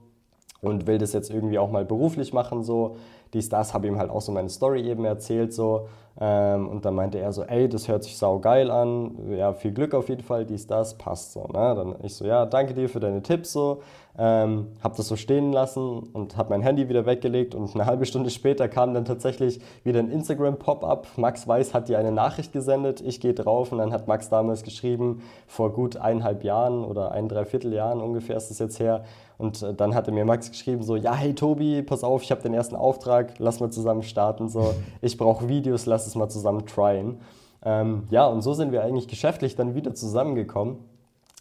und 0.60 0.88
will 0.88 0.98
das 0.98 1.12
jetzt 1.12 1.30
irgendwie 1.30 1.60
auch 1.60 1.70
mal 1.70 1.84
beruflich 1.84 2.32
machen, 2.32 2.64
so, 2.64 2.96
dies, 3.34 3.48
das, 3.48 3.74
habe 3.74 3.86
ihm 3.86 3.98
halt 3.98 4.10
auch 4.10 4.20
so 4.20 4.32
meine 4.32 4.48
Story 4.48 4.88
eben 4.88 5.04
erzählt, 5.04 5.52
so, 5.52 5.86
ähm, 6.22 6.68
und 6.68 6.84
dann 6.84 6.94
meinte 6.94 7.18
er 7.18 7.32
so, 7.32 7.44
ey, 7.44 7.68
das 7.68 7.88
hört 7.88 8.04
sich 8.04 8.18
sau 8.18 8.40
geil 8.40 8.70
an, 8.70 9.12
ja, 9.30 9.54
viel 9.54 9.72
Glück 9.72 9.94
auf 9.94 10.08
jeden 10.08 10.22
Fall, 10.22 10.44
dies, 10.44 10.66
das, 10.66 10.98
passt 10.98 11.32
so. 11.32 11.46
Ne? 11.46 11.74
Dann 11.74 11.94
ich 12.02 12.14
so, 12.14 12.26
ja, 12.26 12.44
danke 12.44 12.74
dir 12.74 12.88
für 12.88 13.00
deine 13.00 13.22
Tipps 13.22 13.52
so, 13.52 13.80
ähm, 14.18 14.66
hab 14.82 14.96
das 14.96 15.08
so 15.08 15.16
stehen 15.16 15.52
lassen 15.52 16.00
und 16.12 16.36
hab 16.36 16.50
mein 16.50 16.60
Handy 16.60 16.88
wieder 16.90 17.06
weggelegt 17.06 17.54
und 17.54 17.74
eine 17.74 17.86
halbe 17.86 18.04
Stunde 18.04 18.28
später 18.28 18.68
kam 18.68 18.92
dann 18.92 19.06
tatsächlich 19.06 19.60
wieder 19.82 20.00
ein 20.00 20.10
Instagram-Pop-up. 20.10 21.06
Max 21.16 21.48
Weiß 21.48 21.72
hat 21.72 21.88
dir 21.88 21.98
eine 21.98 22.12
Nachricht 22.12 22.52
gesendet, 22.52 23.00
ich 23.00 23.20
gehe 23.20 23.32
drauf 23.32 23.72
und 23.72 23.78
dann 23.78 23.92
hat 23.92 24.08
Max 24.08 24.28
damals 24.28 24.62
geschrieben, 24.62 25.22
vor 25.46 25.72
gut 25.72 25.96
eineinhalb 25.96 26.44
Jahren 26.44 26.84
oder 26.84 27.12
ein, 27.12 27.28
dreiviertel 27.28 27.72
Jahren 27.72 28.00
ungefähr 28.00 28.36
ist 28.36 28.50
das 28.50 28.58
jetzt 28.58 28.78
her, 28.78 29.04
und 29.40 29.62
äh, 29.62 29.72
dann 29.72 29.94
hatte 29.94 30.12
mir 30.12 30.26
Max 30.26 30.50
geschrieben, 30.50 30.82
so, 30.82 30.96
ja, 30.96 31.14
hey 31.14 31.34
Tobi, 31.34 31.82
pass 31.82 32.04
auf, 32.04 32.22
ich 32.22 32.30
habe 32.30 32.42
den 32.42 32.52
ersten 32.52 32.76
Auftrag, 32.76 33.19
lass 33.38 33.60
mal 33.60 33.70
zusammen 33.70 34.02
starten. 34.02 34.48
So, 34.48 34.74
ich 35.00 35.16
brauche 35.16 35.48
Videos, 35.48 35.86
lass 35.86 36.06
es 36.06 36.14
mal 36.14 36.28
zusammen 36.28 36.66
tryen. 36.66 37.18
Ähm, 37.62 38.04
ja, 38.10 38.26
und 38.26 38.42
so 38.42 38.54
sind 38.54 38.72
wir 38.72 38.82
eigentlich 38.82 39.08
geschäftlich 39.08 39.56
dann 39.56 39.74
wieder 39.74 39.94
zusammengekommen. 39.94 40.78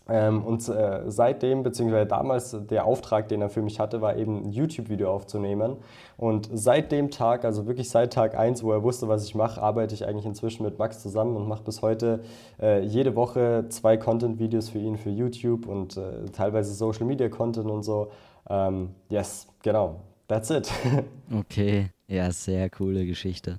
Ähm, 0.10 0.44
und 0.44 0.68
äh, 0.68 1.04
seitdem, 1.08 1.62
beziehungsweise 1.62 2.08
damals, 2.08 2.58
der 2.68 2.86
Auftrag, 2.86 3.28
den 3.28 3.42
er 3.42 3.50
für 3.50 3.62
mich 3.62 3.80
hatte, 3.80 4.02
war 4.02 4.18
eben 4.18 4.44
ein 4.44 4.52
YouTube-Video 4.52 5.12
aufzunehmen. 5.12 5.78
Und 6.18 6.50
seit 6.52 6.92
dem 6.92 7.12
Tag, 7.12 7.46
also 7.46 7.68
wirklich 7.68 7.90
seit 7.90 8.12
Tag 8.12 8.36
1, 8.36 8.64
wo 8.64 8.72
er 8.72 8.82
wusste, 8.82 9.08
was 9.08 9.24
ich 9.24 9.36
mache, 9.36 9.62
arbeite 9.62 9.94
ich 9.94 10.08
eigentlich 10.08 10.26
inzwischen 10.26 10.64
mit 10.64 10.80
Max 10.80 11.00
zusammen 11.02 11.36
und 11.36 11.48
mache 11.48 11.64
bis 11.64 11.82
heute 11.84 12.22
äh, 12.60 12.82
jede 12.82 13.16
Woche 13.16 13.66
zwei 13.70 13.98
Content-Videos 13.98 14.70
für 14.70 14.80
ihn 14.80 14.98
für 14.98 15.12
YouTube 15.12 15.68
und 15.68 15.98
äh, 15.98 16.26
teilweise 16.34 16.74
Social-Media-Content 16.74 17.70
und 17.70 17.84
so. 17.84 18.10
Ähm, 18.50 18.96
yes, 19.10 19.48
genau. 19.62 20.09
That's 20.30 20.52
it. 20.52 20.72
okay, 21.34 21.90
ja, 22.08 22.32
sehr 22.32 22.70
coole 22.70 23.08
Geschichte. 23.08 23.56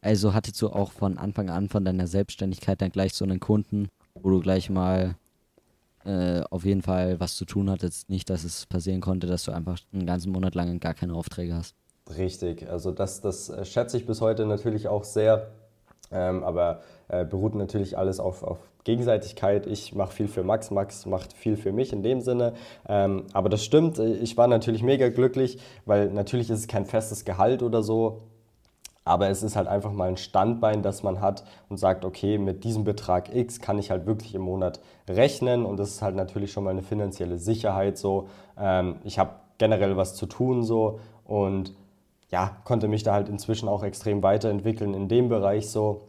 Also 0.00 0.32
hattest 0.32 0.62
du 0.62 0.68
auch 0.68 0.92
von 0.92 1.18
Anfang 1.18 1.50
an 1.50 1.68
von 1.68 1.84
deiner 1.84 2.06
Selbstständigkeit 2.06 2.80
dann 2.80 2.92
gleich 2.92 3.12
so 3.12 3.24
einen 3.24 3.40
Kunden, 3.40 3.88
wo 4.14 4.30
du 4.30 4.38
gleich 4.38 4.70
mal 4.70 5.16
äh, 6.04 6.42
auf 6.50 6.64
jeden 6.64 6.82
Fall 6.82 7.18
was 7.18 7.34
zu 7.34 7.44
tun 7.44 7.68
hattest. 7.70 8.08
Nicht, 8.08 8.30
dass 8.30 8.44
es 8.44 8.66
passieren 8.66 9.00
konnte, 9.00 9.26
dass 9.26 9.42
du 9.42 9.50
einfach 9.50 9.80
einen 9.92 10.06
ganzen 10.06 10.30
Monat 10.30 10.54
lang 10.54 10.78
gar 10.78 10.94
keine 10.94 11.14
Aufträge 11.14 11.56
hast. 11.56 11.74
Richtig, 12.16 12.70
also 12.70 12.92
das, 12.92 13.20
das 13.20 13.48
äh, 13.48 13.64
schätze 13.64 13.96
ich 13.96 14.06
bis 14.06 14.20
heute 14.20 14.46
natürlich 14.46 14.86
auch 14.86 15.02
sehr, 15.02 15.50
ähm, 16.10 16.44
aber 16.44 16.80
äh, 17.08 17.24
beruht 17.24 17.54
natürlich 17.54 17.96
alles 17.96 18.20
auf, 18.20 18.42
auf 18.42 18.58
Gegenseitigkeit. 18.84 19.66
Ich 19.66 19.94
mache 19.94 20.12
viel 20.12 20.28
für 20.28 20.42
Max, 20.42 20.70
Max 20.70 21.04
macht 21.06 21.32
viel 21.32 21.56
für 21.56 21.72
mich 21.72 21.92
in 21.92 22.02
dem 22.02 22.20
Sinne. 22.20 22.54
Ähm, 22.88 23.24
aber 23.32 23.48
das 23.48 23.64
stimmt, 23.64 23.98
ich 23.98 24.36
war 24.36 24.46
natürlich 24.46 24.82
mega 24.82 25.08
glücklich, 25.10 25.58
weil 25.84 26.08
natürlich 26.10 26.48
ist 26.50 26.60
es 26.60 26.68
kein 26.68 26.86
festes 26.86 27.24
Gehalt 27.24 27.62
oder 27.62 27.82
so. 27.82 28.22
Aber 29.04 29.30
es 29.30 29.42
ist 29.42 29.56
halt 29.56 29.68
einfach 29.68 29.92
mal 29.92 30.08
ein 30.08 30.18
Standbein, 30.18 30.82
das 30.82 31.02
man 31.02 31.22
hat 31.22 31.44
und 31.70 31.78
sagt, 31.78 32.04
okay, 32.04 32.36
mit 32.36 32.62
diesem 32.64 32.84
Betrag 32.84 33.34
X 33.34 33.60
kann 33.60 33.78
ich 33.78 33.90
halt 33.90 34.04
wirklich 34.04 34.34
im 34.34 34.42
Monat 34.42 34.80
rechnen 35.08 35.64
und 35.64 35.78
das 35.78 35.90
ist 35.90 36.02
halt 36.02 36.14
natürlich 36.14 36.52
schon 36.52 36.64
mal 36.64 36.70
eine 36.70 36.82
finanzielle 36.82 37.38
Sicherheit 37.38 37.96
so. 37.96 38.28
Ähm, 38.58 38.96
ich 39.04 39.18
habe 39.18 39.30
generell 39.56 39.96
was 39.96 40.14
zu 40.14 40.26
tun 40.26 40.62
so 40.62 41.00
und 41.24 41.74
ja, 42.30 42.60
konnte 42.64 42.88
mich 42.88 43.02
da 43.02 43.14
halt 43.14 43.28
inzwischen 43.28 43.68
auch 43.68 43.82
extrem 43.82 44.22
weiterentwickeln 44.22 44.94
in 44.94 45.08
dem 45.08 45.28
Bereich 45.28 45.70
so. 45.70 46.07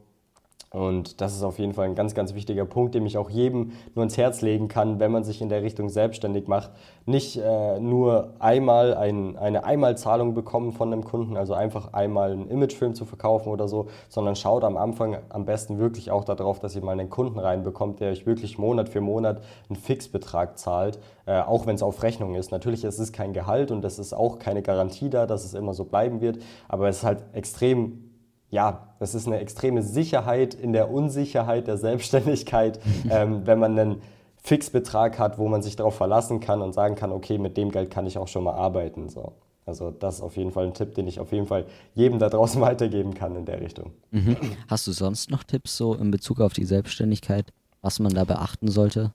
Und 0.72 1.20
das 1.20 1.36
ist 1.36 1.42
auf 1.42 1.58
jeden 1.58 1.74
Fall 1.74 1.86
ein 1.86 1.96
ganz, 1.96 2.14
ganz 2.14 2.36
wichtiger 2.36 2.64
Punkt, 2.64 2.94
den 2.94 3.04
ich 3.08 3.18
auch 3.18 3.32
jedem 3.32 3.72
nur 3.96 4.04
ins 4.04 4.18
Herz 4.18 4.42
legen 4.42 4.68
kann, 4.68 5.00
wenn 5.00 5.12
man 5.12 5.24
sich 5.24 5.42
in 5.42 5.50
der 5.50 5.64
Richtung 5.64 5.90
selbstständig 5.90 6.48
macht. 6.48 6.70
Nicht 7.08 7.38
äh, 7.38 7.80
nur 7.80 8.36
einmal 8.38 8.94
ein, 8.94 9.36
eine 9.36 9.64
Einmalzahlung 9.64 10.36
bekommen 10.36 10.72
von 10.72 10.94
einem 10.94 11.04
Kunden, 11.04 11.38
also 11.38 11.56
einfach 11.56 11.94
einmal 11.94 12.34
einen 12.34 12.50
Imagefilm 12.50 12.94
zu 12.94 13.06
verkaufen 13.06 13.50
oder 13.50 13.68
so, 13.68 13.88
sondern 14.10 14.36
schaut 14.36 14.64
am 14.64 14.78
Anfang 14.78 15.18
am 15.30 15.46
besten 15.46 15.80
wirklich 15.80 16.12
auch 16.12 16.24
darauf, 16.24 16.60
dass 16.60 16.76
ihr 16.76 16.84
mal 16.84 16.92
einen 16.92 17.10
Kunden 17.10 17.40
reinbekommt, 17.40 18.00
der 18.00 18.12
euch 18.12 18.28
wirklich 18.28 18.60
Monat 18.60 18.90
für 18.90 19.02
Monat 19.02 19.42
einen 19.70 19.76
Fixbetrag 19.76 20.60
zahlt, 20.60 21.00
äh, 21.26 21.40
auch 21.40 21.66
wenn 21.66 21.74
es 21.74 21.82
auf 21.82 22.04
Rechnung 22.04 22.36
ist. 22.36 22.52
Natürlich 22.52 22.84
ist 22.84 23.00
es 23.00 23.12
kein 23.12 23.34
Gehalt 23.34 23.72
und 23.72 23.84
es 23.86 23.98
ist 23.98 24.14
auch 24.14 24.38
keine 24.38 24.62
Garantie 24.62 25.10
da, 25.10 25.26
dass 25.26 25.46
es 25.46 25.56
immer 25.56 25.74
so 25.74 25.86
bleiben 25.86 26.22
wird, 26.22 26.38
aber 26.68 26.90
es 26.90 26.98
ist 26.98 27.06
halt 27.06 27.24
extrem 27.34 28.09
ja, 28.50 28.90
das 29.00 29.16
ist 29.16 29.28
eine 29.28 29.40
extreme 29.40 29.84
Sicherheit 29.84 30.54
in 30.54 30.74
der 30.74 30.92
Unsicherheit 30.92 31.68
der 31.68 31.78
Selbstständigkeit, 31.78 32.80
ähm, 33.10 33.42
wenn 33.46 33.60
man 33.60 33.78
einen 33.78 34.02
Fixbetrag 34.42 35.20
hat, 35.20 35.38
wo 35.38 35.48
man 35.48 35.62
sich 35.62 35.76
darauf 35.76 35.96
verlassen 35.96 36.40
kann 36.40 36.62
und 36.62 36.74
sagen 36.74 36.96
kann, 36.96 37.12
okay, 37.12 37.38
mit 37.38 37.58
dem 37.58 37.72
Geld 37.72 37.92
kann 37.92 38.08
ich 38.08 38.18
auch 38.18 38.28
schon 38.28 38.44
mal 38.44 38.54
arbeiten. 38.54 39.10
So. 39.10 39.34
Also 39.66 39.92
das 39.92 40.16
ist 40.16 40.22
auf 40.22 40.36
jeden 40.38 40.52
Fall 40.52 40.66
ein 40.66 40.74
Tipp, 40.74 40.96
den 40.96 41.08
ich 41.08 41.20
auf 41.20 41.32
jeden 41.32 41.46
Fall 41.46 41.66
jedem 41.94 42.20
da 42.20 42.30
draußen 42.30 42.60
weitergeben 42.70 43.14
kann 43.14 43.36
in 43.36 43.46
der 43.46 43.62
Richtung. 43.62 43.92
Mhm. 44.12 44.38
Hast 44.68 44.88
du 44.88 44.92
sonst 44.92 45.30
noch 45.30 45.44
Tipps 45.44 45.78
so 45.78 45.94
in 45.94 46.12
Bezug 46.12 46.42
auf 46.42 46.54
die 46.54 46.66
Selbstständigkeit, 46.66 47.54
was 47.82 48.00
man 48.00 48.14
da 48.14 48.24
beachten 48.24 48.70
sollte? 48.70 49.14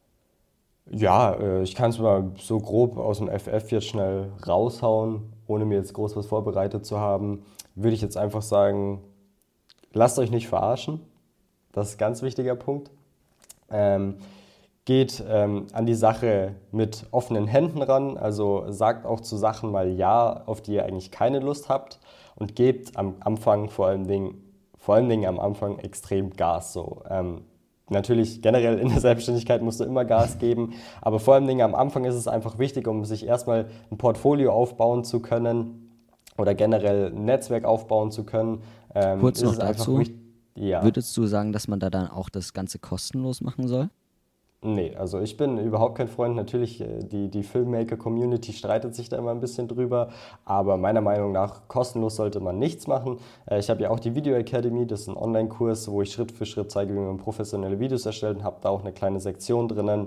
Ja, 0.90 1.33
äh, 1.33 1.62
ich 1.62 1.75
kann 1.75 1.90
es 1.90 1.99
mal 1.99 2.33
so 2.38 2.61
grob 2.61 2.99
aus 2.99 3.18
dem 3.18 3.29
FF 3.29 3.70
jetzt 3.73 3.87
schnell 3.87 4.31
raushauen, 4.47 5.23
ohne 5.47 5.64
mir 5.64 5.77
jetzt 5.77 5.94
groß 5.94 6.14
was 6.16 6.27
vorbereitet 6.27 6.85
zu 6.87 6.99
haben. 6.99 7.42
Würde 7.75 7.94
ich 7.94 8.03
jetzt 8.03 8.16
einfach 8.16 8.42
sagen, 8.42 9.01
Lasst 9.95 10.19
euch 10.19 10.31
nicht 10.33 10.49
verarschen. 10.49 11.01
Das 11.73 11.89
ist 11.89 11.95
ein 11.95 11.99
ganz 11.99 12.23
wichtiger 12.23 12.57
Punkt. 12.57 12.91
Ähm, 13.71 14.17
geht 14.85 15.23
ähm, 15.29 15.69
an 15.73 15.87
die 15.87 15.95
Sache 15.95 16.57
mit 16.73 17.07
offenen 17.13 17.47
Händen 17.47 17.81
ran. 17.81 18.19
Also 18.19 18.65
sagt 18.69 19.07
auch 19.07 19.21
zu 19.21 19.37
Sachen 19.37 19.71
mal 19.71 19.89
Ja, 19.89 20.43
auf 20.47 20.61
die 20.61 20.75
ihr 20.75 20.85
eigentlich 20.85 21.13
keine 21.13 21.39
Lust 21.39 21.69
habt. 21.69 22.01
Und 22.35 22.57
gebt 22.57 22.97
am 22.97 23.15
Anfang 23.21 23.71
vor 23.71 23.87
allen 23.87 24.09
Dingen, 24.09 24.43
vor 24.77 24.97
allen 24.97 25.09
Dingen 25.09 25.27
am 25.27 25.39
Anfang 25.39 25.79
extrem 25.79 26.31
Gas. 26.31 26.73
So. 26.73 27.03
Ähm, 27.09 27.43
natürlich 27.89 28.43
generell 28.43 28.81
in 28.81 28.89
der 28.89 29.01
Selbstständigkeit 29.01 29.63
musst 29.63 29.79
du 29.79 29.85
immer 29.85 30.05
Gas 30.05 30.39
geben, 30.39 30.75
aber 31.03 31.21
vor 31.21 31.35
allen 31.35 31.47
Dingen 31.47 31.63
am 31.63 31.75
Anfang 31.75 32.05
ist 32.05 32.17
es 32.17 32.27
einfach 32.27 32.59
wichtig, 32.59 32.89
um 32.89 33.05
sich 33.05 33.27
erstmal 33.27 33.67
ein 33.93 33.99
Portfolio 33.99 34.53
aufbauen 34.53 35.05
zu 35.05 35.21
können 35.21 35.85
oder 36.37 36.55
generell 36.55 37.13
ein 37.13 37.25
Netzwerk 37.25 37.65
aufbauen 37.65 38.11
zu 38.11 38.25
können, 38.25 38.63
ähm, 38.95 39.21
Kurz 39.21 39.43
noch 39.43 39.57
dazu. 39.57 40.03
Ja. 40.57 40.85
Würdest 40.85 41.17
du 41.17 41.27
sagen, 41.27 41.53
dass 41.53 41.67
man 41.69 41.81
da 41.81 41.91
dann 41.91 42.09
auch 42.09 42.29
das 42.29 42.53
Ganze 42.53 42.79
kostenlos 42.79 43.41
machen 43.41 43.67
soll? 43.67 43.91
Nee, 44.67 44.97
also 44.97 45.21
ich 45.21 45.37
bin 45.37 45.59
überhaupt 45.59 45.99
kein 45.99 46.09
Freund. 46.09 46.37
Natürlich, 46.37 46.81
äh, 46.81 47.01
die, 47.03 47.29
die 47.29 47.43
Filmmaker-Community 47.43 48.55
streitet 48.55 48.95
sich 48.95 49.11
da 49.11 49.19
immer 49.19 49.31
ein 49.31 49.41
bisschen 49.41 49.69
drüber, 49.69 50.09
aber 50.47 50.79
meiner 50.79 51.03
Meinung 51.03 51.33
nach 51.33 51.69
kostenlos 51.69 52.17
sollte 52.17 52.41
man 52.41 52.59
nichts 52.59 52.87
machen. 52.87 53.19
Äh, 53.45 53.59
ich 53.59 53.69
habe 53.69 53.83
ja 53.83 53.91
auch 53.91 54.01
die 54.01 54.15
Video 54.15 54.35
Academy, 54.35 54.87
das 54.87 55.03
ist 55.03 55.09
ein 55.09 55.19
Online-Kurs, 55.19 55.91
wo 55.91 56.01
ich 56.01 56.13
Schritt 56.13 56.33
für 56.33 56.47
Schritt 56.47 56.71
zeige, 56.71 56.95
wie 56.95 56.99
man 56.99 57.19
professionelle 57.19 57.79
Videos 57.79 58.07
erstellt 58.07 58.39
und 58.39 58.45
habe 58.45 58.57
da 58.63 58.71
auch 58.71 58.81
eine 58.81 58.93
kleine 58.93 59.21
Sektion 59.21 59.69
drinnen, 59.69 60.07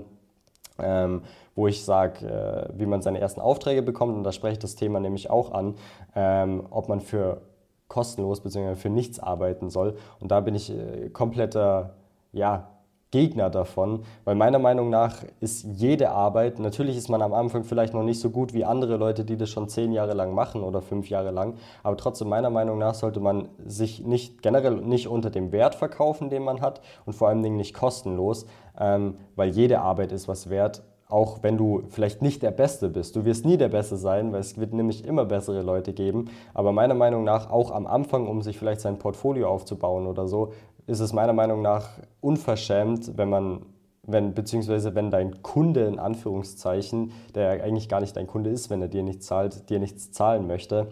ähm, 0.80 1.22
wo 1.54 1.68
ich 1.68 1.84
sage, 1.84 2.26
äh, 2.26 2.76
wie 2.76 2.86
man 2.86 3.00
seine 3.00 3.20
ersten 3.20 3.40
Aufträge 3.40 3.82
bekommt. 3.82 4.16
Und 4.16 4.24
da 4.24 4.32
spreche 4.32 4.54
ich 4.54 4.58
das 4.58 4.74
Thema 4.74 4.98
nämlich 4.98 5.30
auch 5.30 5.52
an, 5.52 5.76
ähm, 6.16 6.66
ob 6.70 6.88
man 6.88 7.00
für 7.00 7.42
kostenlos 7.88 8.40
bzw. 8.40 8.76
für 8.76 8.90
nichts 8.90 9.18
arbeiten 9.18 9.70
soll. 9.70 9.96
Und 10.20 10.30
da 10.30 10.40
bin 10.40 10.54
ich 10.54 10.70
äh, 10.70 11.08
kompletter 11.10 11.94
ja, 12.32 12.68
Gegner 13.10 13.48
davon, 13.48 14.04
weil 14.24 14.34
meiner 14.34 14.58
Meinung 14.58 14.90
nach 14.90 15.24
ist 15.40 15.64
jede 15.64 16.10
Arbeit, 16.10 16.58
natürlich 16.58 16.94
ist 16.94 17.08
man 17.08 17.22
am 17.22 17.32
Anfang 17.32 17.64
vielleicht 17.64 17.94
noch 17.94 18.02
nicht 18.02 18.20
so 18.20 18.28
gut 18.28 18.52
wie 18.52 18.66
andere 18.66 18.98
Leute, 18.98 19.24
die 19.24 19.38
das 19.38 19.48
schon 19.48 19.70
zehn 19.70 19.92
Jahre 19.92 20.12
lang 20.12 20.34
machen 20.34 20.62
oder 20.62 20.82
fünf 20.82 21.08
Jahre 21.08 21.30
lang, 21.30 21.54
aber 21.82 21.96
trotzdem 21.96 22.28
meiner 22.28 22.50
Meinung 22.50 22.76
nach 22.76 22.92
sollte 22.92 23.20
man 23.20 23.48
sich 23.64 24.04
nicht 24.04 24.42
generell 24.42 24.76
nicht 24.82 25.08
unter 25.08 25.30
dem 25.30 25.52
Wert 25.52 25.74
verkaufen, 25.74 26.28
den 26.28 26.42
man 26.42 26.60
hat 26.60 26.82
und 27.06 27.14
vor 27.14 27.28
allen 27.28 27.42
Dingen 27.42 27.56
nicht 27.56 27.72
kostenlos, 27.72 28.44
ähm, 28.78 29.16
weil 29.36 29.48
jede 29.48 29.80
Arbeit 29.80 30.12
ist 30.12 30.28
was 30.28 30.50
wert 30.50 30.82
auch 31.08 31.42
wenn 31.42 31.56
du 31.56 31.82
vielleicht 31.88 32.20
nicht 32.22 32.42
der 32.42 32.50
Beste 32.50 32.88
bist. 32.88 33.16
Du 33.16 33.24
wirst 33.24 33.44
nie 33.44 33.56
der 33.56 33.68
Beste 33.68 33.96
sein, 33.96 34.32
weil 34.32 34.40
es 34.40 34.58
wird 34.58 34.74
nämlich 34.74 35.04
immer 35.04 35.24
bessere 35.24 35.62
Leute 35.62 35.92
geben. 35.92 36.30
Aber 36.54 36.72
meiner 36.72 36.94
Meinung 36.94 37.24
nach 37.24 37.50
auch 37.50 37.70
am 37.70 37.86
Anfang, 37.86 38.28
um 38.28 38.42
sich 38.42 38.58
vielleicht 38.58 38.82
sein 38.82 38.98
Portfolio 38.98 39.48
aufzubauen 39.48 40.06
oder 40.06 40.28
so, 40.28 40.52
ist 40.86 41.00
es 41.00 41.12
meiner 41.12 41.32
Meinung 41.32 41.62
nach 41.62 41.98
unverschämt, 42.20 43.16
wenn 43.16 43.28
man 43.28 43.62
wenn, 44.10 44.32
beziehungsweise 44.32 44.94
wenn 44.94 45.10
dein 45.10 45.42
Kunde 45.42 45.84
in 45.84 45.98
Anführungszeichen, 45.98 47.12
der 47.34 47.62
eigentlich 47.62 47.90
gar 47.90 48.00
nicht 48.00 48.16
dein 48.16 48.26
Kunde 48.26 48.48
ist, 48.48 48.70
wenn 48.70 48.80
er 48.80 48.88
dir 48.88 49.02
nichts 49.02 49.26
zahlt, 49.26 49.68
dir 49.68 49.78
nichts 49.78 50.12
zahlen 50.12 50.46
möchte. 50.46 50.88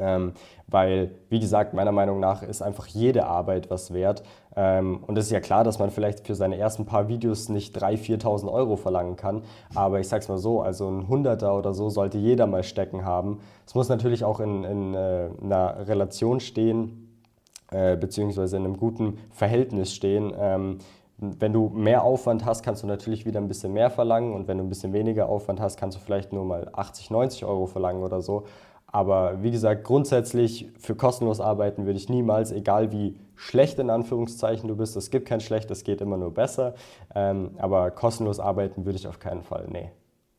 Ähm, 0.00 0.32
weil, 0.66 1.12
wie 1.28 1.40
gesagt, 1.40 1.74
meiner 1.74 1.92
Meinung 1.92 2.20
nach 2.20 2.42
ist 2.42 2.62
einfach 2.62 2.86
jede 2.86 3.26
Arbeit 3.26 3.70
was 3.70 3.92
wert. 3.92 4.22
Ähm, 4.56 5.02
und 5.06 5.16
es 5.16 5.26
ist 5.26 5.30
ja 5.30 5.40
klar, 5.40 5.64
dass 5.64 5.78
man 5.78 5.90
vielleicht 5.90 6.26
für 6.26 6.34
seine 6.34 6.58
ersten 6.58 6.84
paar 6.84 7.08
Videos 7.08 7.48
nicht 7.48 7.76
3.000, 7.76 8.22
4.000 8.22 8.52
Euro 8.52 8.76
verlangen 8.76 9.16
kann. 9.16 9.42
Aber 9.74 10.00
ich 10.00 10.08
sag's 10.08 10.28
mal 10.28 10.38
so, 10.38 10.60
also 10.60 10.88
ein 10.88 11.08
Hunderter 11.08 11.56
oder 11.56 11.72
so 11.74 11.88
sollte 11.90 12.18
jeder 12.18 12.46
mal 12.46 12.62
stecken 12.62 13.04
haben. 13.04 13.40
Es 13.66 13.74
muss 13.74 13.88
natürlich 13.88 14.24
auch 14.24 14.40
in, 14.40 14.64
in 14.64 14.94
äh, 14.94 15.28
einer 15.42 15.86
Relation 15.88 16.40
stehen, 16.40 17.08
äh, 17.70 17.96
beziehungsweise 17.96 18.56
in 18.56 18.64
einem 18.64 18.76
guten 18.76 19.18
Verhältnis 19.30 19.94
stehen. 19.94 20.32
Ähm, 20.38 20.78
wenn 21.20 21.52
du 21.52 21.68
mehr 21.68 22.04
Aufwand 22.04 22.44
hast, 22.44 22.62
kannst 22.62 22.84
du 22.84 22.86
natürlich 22.86 23.26
wieder 23.26 23.40
ein 23.40 23.48
bisschen 23.48 23.72
mehr 23.72 23.90
verlangen 23.90 24.32
und 24.34 24.46
wenn 24.46 24.58
du 24.58 24.64
ein 24.64 24.68
bisschen 24.68 24.92
weniger 24.92 25.28
Aufwand 25.28 25.60
hast, 25.60 25.76
kannst 25.76 25.96
du 25.96 26.00
vielleicht 26.00 26.32
nur 26.32 26.44
mal 26.44 26.70
80, 26.72 27.10
90 27.10 27.44
Euro 27.44 27.66
verlangen 27.66 28.04
oder 28.04 28.22
so. 28.22 28.44
Aber 28.90 29.42
wie 29.42 29.50
gesagt, 29.50 29.84
grundsätzlich 29.84 30.68
für 30.78 30.94
kostenlos 30.94 31.40
arbeiten 31.40 31.84
würde 31.84 31.98
ich 31.98 32.08
niemals, 32.08 32.52
egal 32.52 32.90
wie 32.90 33.16
schlecht 33.36 33.78
in 33.78 33.90
Anführungszeichen 33.90 34.66
du 34.66 34.76
bist, 34.76 34.96
es 34.96 35.10
gibt 35.10 35.28
kein 35.28 35.40
schlecht, 35.40 35.70
es 35.70 35.84
geht 35.84 36.00
immer 36.00 36.16
nur 36.16 36.32
besser. 36.32 36.74
Ähm, 37.14 37.50
aber 37.58 37.90
kostenlos 37.90 38.40
arbeiten 38.40 38.86
würde 38.86 38.98
ich 38.98 39.06
auf 39.06 39.18
keinen 39.18 39.42
Fall, 39.42 39.68
nee. 39.70 39.90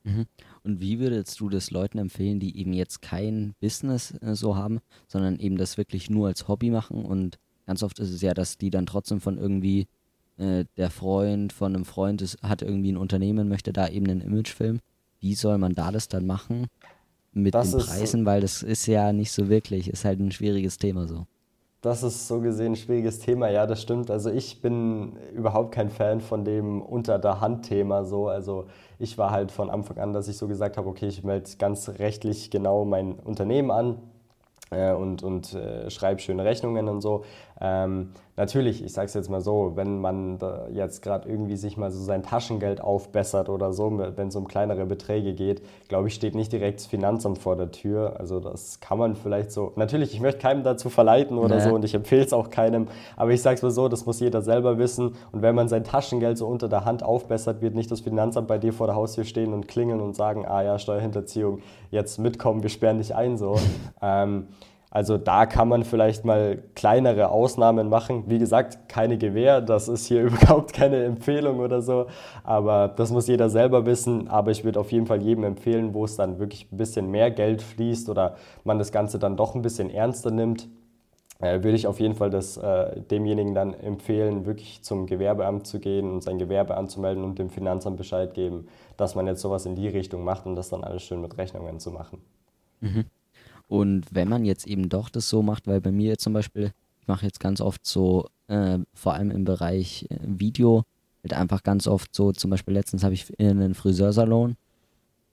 Mhm. 0.03 0.25
Und 0.63 0.81
wie 0.81 0.99
würdest 0.99 1.39
du 1.39 1.49
das 1.49 1.69
Leuten 1.69 1.99
empfehlen, 1.99 2.39
die 2.39 2.57
eben 2.57 2.73
jetzt 2.73 3.01
kein 3.03 3.53
Business 3.61 4.15
äh, 4.21 4.33
so 4.33 4.55
haben, 4.55 4.79
sondern 5.07 5.37
eben 5.39 5.57
das 5.57 5.77
wirklich 5.77 6.09
nur 6.09 6.27
als 6.27 6.47
Hobby 6.47 6.71
machen? 6.71 7.05
Und 7.05 7.37
ganz 7.67 7.83
oft 7.83 7.99
ist 7.99 8.09
es 8.09 8.21
ja, 8.21 8.33
dass 8.33 8.57
die 8.57 8.71
dann 8.71 8.87
trotzdem 8.87 9.21
von 9.21 9.37
irgendwie 9.37 9.87
äh, 10.37 10.65
der 10.75 10.89
Freund 10.89 11.53
von 11.53 11.75
einem 11.75 11.85
Freund 11.85 12.23
ist, 12.23 12.41
hat 12.41 12.63
irgendwie 12.63 12.91
ein 12.91 12.97
Unternehmen, 12.97 13.47
möchte 13.47 13.73
da 13.73 13.87
eben 13.87 14.09
einen 14.09 14.21
Imagefilm. 14.21 14.79
Wie 15.19 15.35
soll 15.35 15.59
man 15.59 15.75
da 15.75 15.91
das 15.91 16.07
dann 16.07 16.25
machen 16.25 16.67
mit 17.33 17.53
das 17.53 17.71
den 17.71 17.79
Preisen? 17.79 18.25
Weil 18.25 18.41
das 18.41 18.63
ist 18.63 18.85
ja 18.85 19.13
nicht 19.13 19.31
so 19.31 19.49
wirklich, 19.49 19.89
ist 19.89 20.05
halt 20.05 20.19
ein 20.19 20.31
schwieriges 20.31 20.77
Thema 20.77 21.07
so. 21.07 21.25
Das 21.81 22.03
ist 22.03 22.27
so 22.27 22.41
gesehen 22.41 22.73
ein 22.73 22.75
schwieriges 22.75 23.19
Thema, 23.19 23.49
ja, 23.49 23.65
das 23.65 23.81
stimmt. 23.81 24.11
Also 24.11 24.29
ich 24.29 24.61
bin 24.61 25.15
überhaupt 25.33 25.71
kein 25.71 25.89
Fan 25.89 26.19
von 26.19 26.43
dem 26.43 26.81
unter 26.81 27.19
der 27.19 27.39
Hand 27.39 27.67
Thema 27.67 28.03
so. 28.03 28.27
Also 28.27 28.65
ich 28.97 29.17
war 29.17 29.31
halt 29.31 29.49
von 29.51 29.69
Anfang 29.69 29.97
an, 29.97 30.11
dass 30.11 30.27
ich 30.27 30.35
so 30.35 30.49
gesagt 30.49 30.75
habe, 30.75 30.89
okay, 30.89 31.07
ich 31.07 31.23
melde 31.23 31.49
ganz 31.57 31.87
rechtlich 31.87 32.51
genau 32.51 32.83
mein 32.83 33.13
Unternehmen 33.13 33.71
an 33.71 33.97
äh, 34.71 34.91
und, 34.91 35.23
und 35.23 35.53
äh, 35.53 35.89
schreibe 35.89 36.19
schöne 36.19 36.43
Rechnungen 36.43 36.89
und 36.89 36.99
so. 36.99 37.23
Ähm, 37.61 38.11
natürlich, 38.37 38.83
ich 38.83 38.93
sage 38.93 39.07
es 39.07 39.13
jetzt 39.13 39.29
mal 39.29 39.41
so, 39.41 39.73
wenn 39.75 39.99
man 39.99 40.39
jetzt 40.71 41.01
gerade 41.01 41.27
irgendwie 41.27 41.57
sich 41.57 41.75
mal 41.75 41.91
so 41.91 42.01
sein 42.01 42.23
Taschengeld 42.23 42.79
aufbessert 42.79 43.49
oder 43.49 43.73
so, 43.73 43.99
wenn 44.15 44.29
es 44.29 44.35
um 44.35 44.47
kleinere 44.47 44.85
Beträge 44.85 45.33
geht, 45.33 45.61
glaube 45.89 46.07
ich, 46.07 46.15
steht 46.15 46.35
nicht 46.35 46.51
direkt 46.53 46.79
das 46.79 46.87
Finanzamt 46.87 47.37
vor 47.37 47.57
der 47.57 47.71
Tür. 47.71 48.15
Also 48.17 48.39
das 48.39 48.79
kann 48.79 48.97
man 48.97 49.15
vielleicht 49.15 49.51
so. 49.51 49.73
Natürlich, 49.75 50.13
ich 50.13 50.21
möchte 50.21 50.39
keinem 50.39 50.63
dazu 50.63 50.89
verleiten 50.89 51.37
oder 51.37 51.57
nee. 51.57 51.61
so 51.61 51.75
und 51.75 51.83
ich 51.83 51.93
empfehle 51.93 52.23
es 52.23 52.31
auch 52.31 52.49
keinem. 52.49 52.87
Aber 53.17 53.31
ich 53.31 53.41
sage 53.41 53.57
es 53.57 53.61
mal 53.61 53.71
so, 53.71 53.89
das 53.89 54.05
muss 54.05 54.21
jeder 54.21 54.41
selber 54.41 54.77
wissen. 54.77 55.15
Und 55.31 55.41
wenn 55.41 55.53
man 55.53 55.67
sein 55.67 55.83
Taschengeld 55.83 56.37
so 56.37 56.47
unter 56.47 56.69
der 56.69 56.85
Hand 56.85 57.03
aufbessert, 57.03 57.61
wird 57.61 57.75
nicht 57.75 57.91
das 57.91 57.99
Finanzamt 57.99 58.47
bei 58.47 58.57
dir 58.57 58.71
vor 58.71 58.87
der 58.87 58.95
Haustür 58.95 59.25
stehen 59.25 59.53
und 59.53 59.67
klingeln 59.67 59.99
und 59.99 60.15
sagen, 60.15 60.45
ah 60.45 60.61
ja, 60.61 60.79
Steuerhinterziehung, 60.79 61.59
jetzt 61.91 62.19
mitkommen, 62.19 62.63
wir 62.63 62.69
sperren 62.69 62.99
dich 62.99 63.13
ein 63.13 63.37
so. 63.37 63.57
ähm, 64.01 64.47
also 64.91 65.17
da 65.17 65.45
kann 65.45 65.67
man 65.67 65.83
vielleicht 65.83 66.25
mal 66.25 66.63
kleinere 66.73 67.29
Ausnahmen 67.29 67.89
machen. 67.89 68.23
Wie 68.27 68.39
gesagt, 68.39 68.89
keine 68.89 69.17
Gewähr, 69.19 69.61
das 69.61 69.87
ist 69.87 70.07
hier 70.07 70.23
überhaupt 70.23 70.73
keine 70.73 71.03
Empfehlung 71.03 71.59
oder 71.59 71.81
so, 71.81 72.07
aber 72.43 72.87
das 72.87 73.11
muss 73.11 73.27
jeder 73.27 73.49
selber 73.49 73.85
wissen. 73.85 74.27
Aber 74.29 74.51
ich 74.51 74.63
würde 74.63 74.79
auf 74.79 74.91
jeden 74.91 75.05
Fall 75.05 75.21
jedem 75.21 75.43
empfehlen, 75.43 75.93
wo 75.93 76.05
es 76.05 76.15
dann 76.15 76.39
wirklich 76.39 76.71
ein 76.71 76.77
bisschen 76.77 77.11
mehr 77.11 77.29
Geld 77.29 77.61
fließt 77.61 78.09
oder 78.09 78.35
man 78.63 78.79
das 78.79 78.91
Ganze 78.91 79.19
dann 79.19 79.37
doch 79.37 79.53
ein 79.53 79.61
bisschen 79.61 79.91
ernster 79.91 80.31
nimmt, 80.31 80.67
äh, 81.39 81.63
würde 81.63 81.75
ich 81.75 81.85
auf 81.87 81.99
jeden 81.99 82.15
Fall 82.15 82.31
das, 82.31 82.57
äh, 82.57 82.99
demjenigen 83.01 83.53
dann 83.53 83.73
empfehlen, 83.75 84.45
wirklich 84.45 84.81
zum 84.83 85.05
Gewerbeamt 85.05 85.67
zu 85.67 85.79
gehen 85.79 86.11
und 86.11 86.23
sein 86.23 86.39
Gewerbe 86.39 86.75
anzumelden 86.75 87.23
und 87.23 87.37
dem 87.39 87.49
Finanzamt 87.49 87.97
Bescheid 87.97 88.33
geben, 88.33 88.67
dass 88.97 89.15
man 89.15 89.27
jetzt 89.27 89.41
sowas 89.41 89.65
in 89.65 89.75
die 89.75 89.87
Richtung 89.87 90.23
macht 90.23 90.45
und 90.47 90.55
das 90.55 90.69
dann 90.69 90.83
alles 90.83 91.03
schön 91.03 91.21
mit 91.21 91.37
Rechnungen 91.37 91.79
zu 91.79 91.91
machen. 91.91 92.21
Mhm. 92.81 93.05
Und 93.69 94.07
wenn 94.11 94.27
man 94.27 94.45
jetzt 94.45 94.65
eben 94.67 94.89
doch 94.89 95.09
das 95.09 95.29
so 95.29 95.43
macht, 95.43 95.67
weil 95.67 95.79
bei 95.79 95.91
mir 95.91 96.17
zum 96.17 96.33
Beispiel, 96.33 96.73
ich 96.99 97.07
mache 97.07 97.25
jetzt 97.25 97.39
ganz 97.39 97.61
oft 97.61 97.85
so, 97.85 98.27
äh, 98.47 98.79
vor 98.95 99.13
allem 99.13 99.29
im 99.29 99.45
Bereich 99.45 100.07
äh, 100.09 100.17
Video, 100.21 100.83
halt 101.23 101.33
einfach 101.33 101.61
ganz 101.61 101.87
oft 101.87 102.15
so, 102.15 102.31
zum 102.31 102.49
Beispiel 102.49 102.73
letztens 102.73 103.03
habe 103.03 103.13
ich 103.13 103.31
in 103.39 103.61
einem 103.61 103.75
Friseursalon 103.75 104.57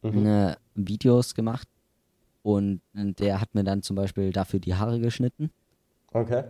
mhm. 0.03 0.27
äh, 0.27 0.55
Videos 0.75 1.35
gemacht 1.35 1.67
und 2.43 2.83
der 2.95 3.41
hat 3.41 3.55
mir 3.55 3.65
dann 3.65 3.83
zum 3.83 3.97
Beispiel 3.97 4.33
dafür 4.33 4.61
die 4.61 4.75
Haare 4.75 5.01
geschnitten. 5.01 5.51
Okay. 6.13 6.45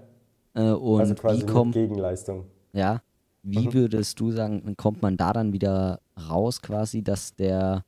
Äh, 0.55 0.71
und 0.71 1.01
also 1.01 1.15
quasi 1.15 1.43
wie 1.43 1.47
kommt, 1.47 1.75
Gegenleistung. 1.75 2.47
Ja. 2.73 3.01
Wie 3.45 3.69
mhm. 3.69 3.75
würdest 3.75 4.19
du 4.19 4.33
sagen, 4.33 4.75
kommt 4.77 5.03
man 5.03 5.17
da 5.17 5.33
dann 5.33 5.53
wieder 5.53 6.01
raus 6.29 6.61
quasi, 6.61 7.03
dass 7.03 7.37
der 7.37 7.85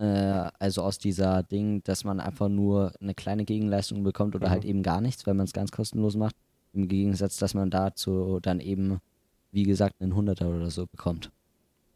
also 0.00 0.82
aus 0.82 0.98
dieser 0.98 1.42
Ding, 1.42 1.82
dass 1.84 2.04
man 2.04 2.20
einfach 2.20 2.48
nur 2.48 2.92
eine 3.00 3.14
kleine 3.14 3.44
Gegenleistung 3.44 4.02
bekommt 4.02 4.34
oder 4.34 4.48
halt 4.48 4.62
mhm. 4.62 4.66
halt 4.66 4.70
eben 4.70 4.82
gar 4.82 5.00
nichts, 5.00 5.26
wenn 5.26 5.36
man 5.36 5.44
es 5.44 5.52
ganz 5.52 5.72
kostenlos 5.72 6.16
macht. 6.16 6.34
Im 6.72 6.88
Gegensatz, 6.88 7.36
dass 7.36 7.54
man 7.54 7.70
dazu 7.70 8.38
dann 8.40 8.60
eben, 8.60 9.00
wie 9.52 9.64
gesagt, 9.64 9.96
einen 10.00 10.14
Hunderter 10.14 10.48
oder 10.48 10.70
so 10.70 10.86
bekommt. 10.86 11.30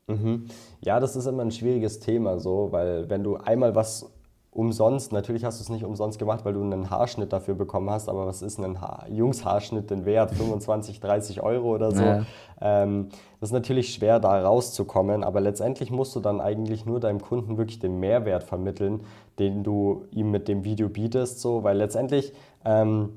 Mhm. 0.07 0.47
Ja, 0.83 1.01
das 1.01 1.17
ist 1.17 1.27
immer 1.27 1.43
ein 1.43 1.51
schwieriges 1.51 2.01
Thema 2.01 2.39
so, 2.39 2.73
weil 2.73 3.09
wenn 3.09 3.23
du 3.23 3.37
einmal 3.37 3.75
was 3.75 4.11
umsonst. 4.55 5.13
Natürlich 5.13 5.45
hast 5.45 5.59
du 5.59 5.63
es 5.63 5.69
nicht 5.69 5.85
umsonst 5.85 6.19
gemacht, 6.19 6.45
weil 6.45 6.55
du 6.55 6.63
einen 6.63 6.89
Haarschnitt 6.89 7.33
dafür 7.33 7.55
bekommen 7.55 7.91
hast, 7.91 8.09
aber 8.09 8.27
was 8.27 8.41
ist 8.41 8.59
ein 8.59 8.81
ha 8.81 9.05
Jungshaarschnitt 9.11 9.91
denn 9.91 10.07
wert? 10.07 10.31
25, 10.35 11.01
30 11.01 11.43
Euro 11.43 11.75
oder 11.75 11.91
so. 11.91 12.03
Naja. 12.03 12.25
Ähm, 12.61 13.09
das 13.41 13.51
ist 13.51 13.53
natürlich 13.53 13.93
schwer, 13.93 14.21
da 14.21 14.41
rauszukommen, 14.41 15.25
aber 15.25 15.41
letztendlich 15.41 15.91
musst 15.91 16.15
du 16.15 16.21
dann 16.21 16.41
eigentlich 16.41 16.87
nur 16.87 17.01
deinem 17.01 17.21
Kunden 17.21 17.59
wirklich 17.59 17.81
den 17.81 17.99
Mehrwert 17.99 18.45
vermitteln, 18.45 19.01
den 19.39 19.65
du 19.65 20.05
ihm 20.13 20.31
mit 20.31 20.47
dem 20.47 20.65
Video 20.65 20.89
bietest, 20.89 21.41
so, 21.41 21.65
weil 21.65 21.77
letztendlich 21.77 22.33
ähm, 22.65 23.11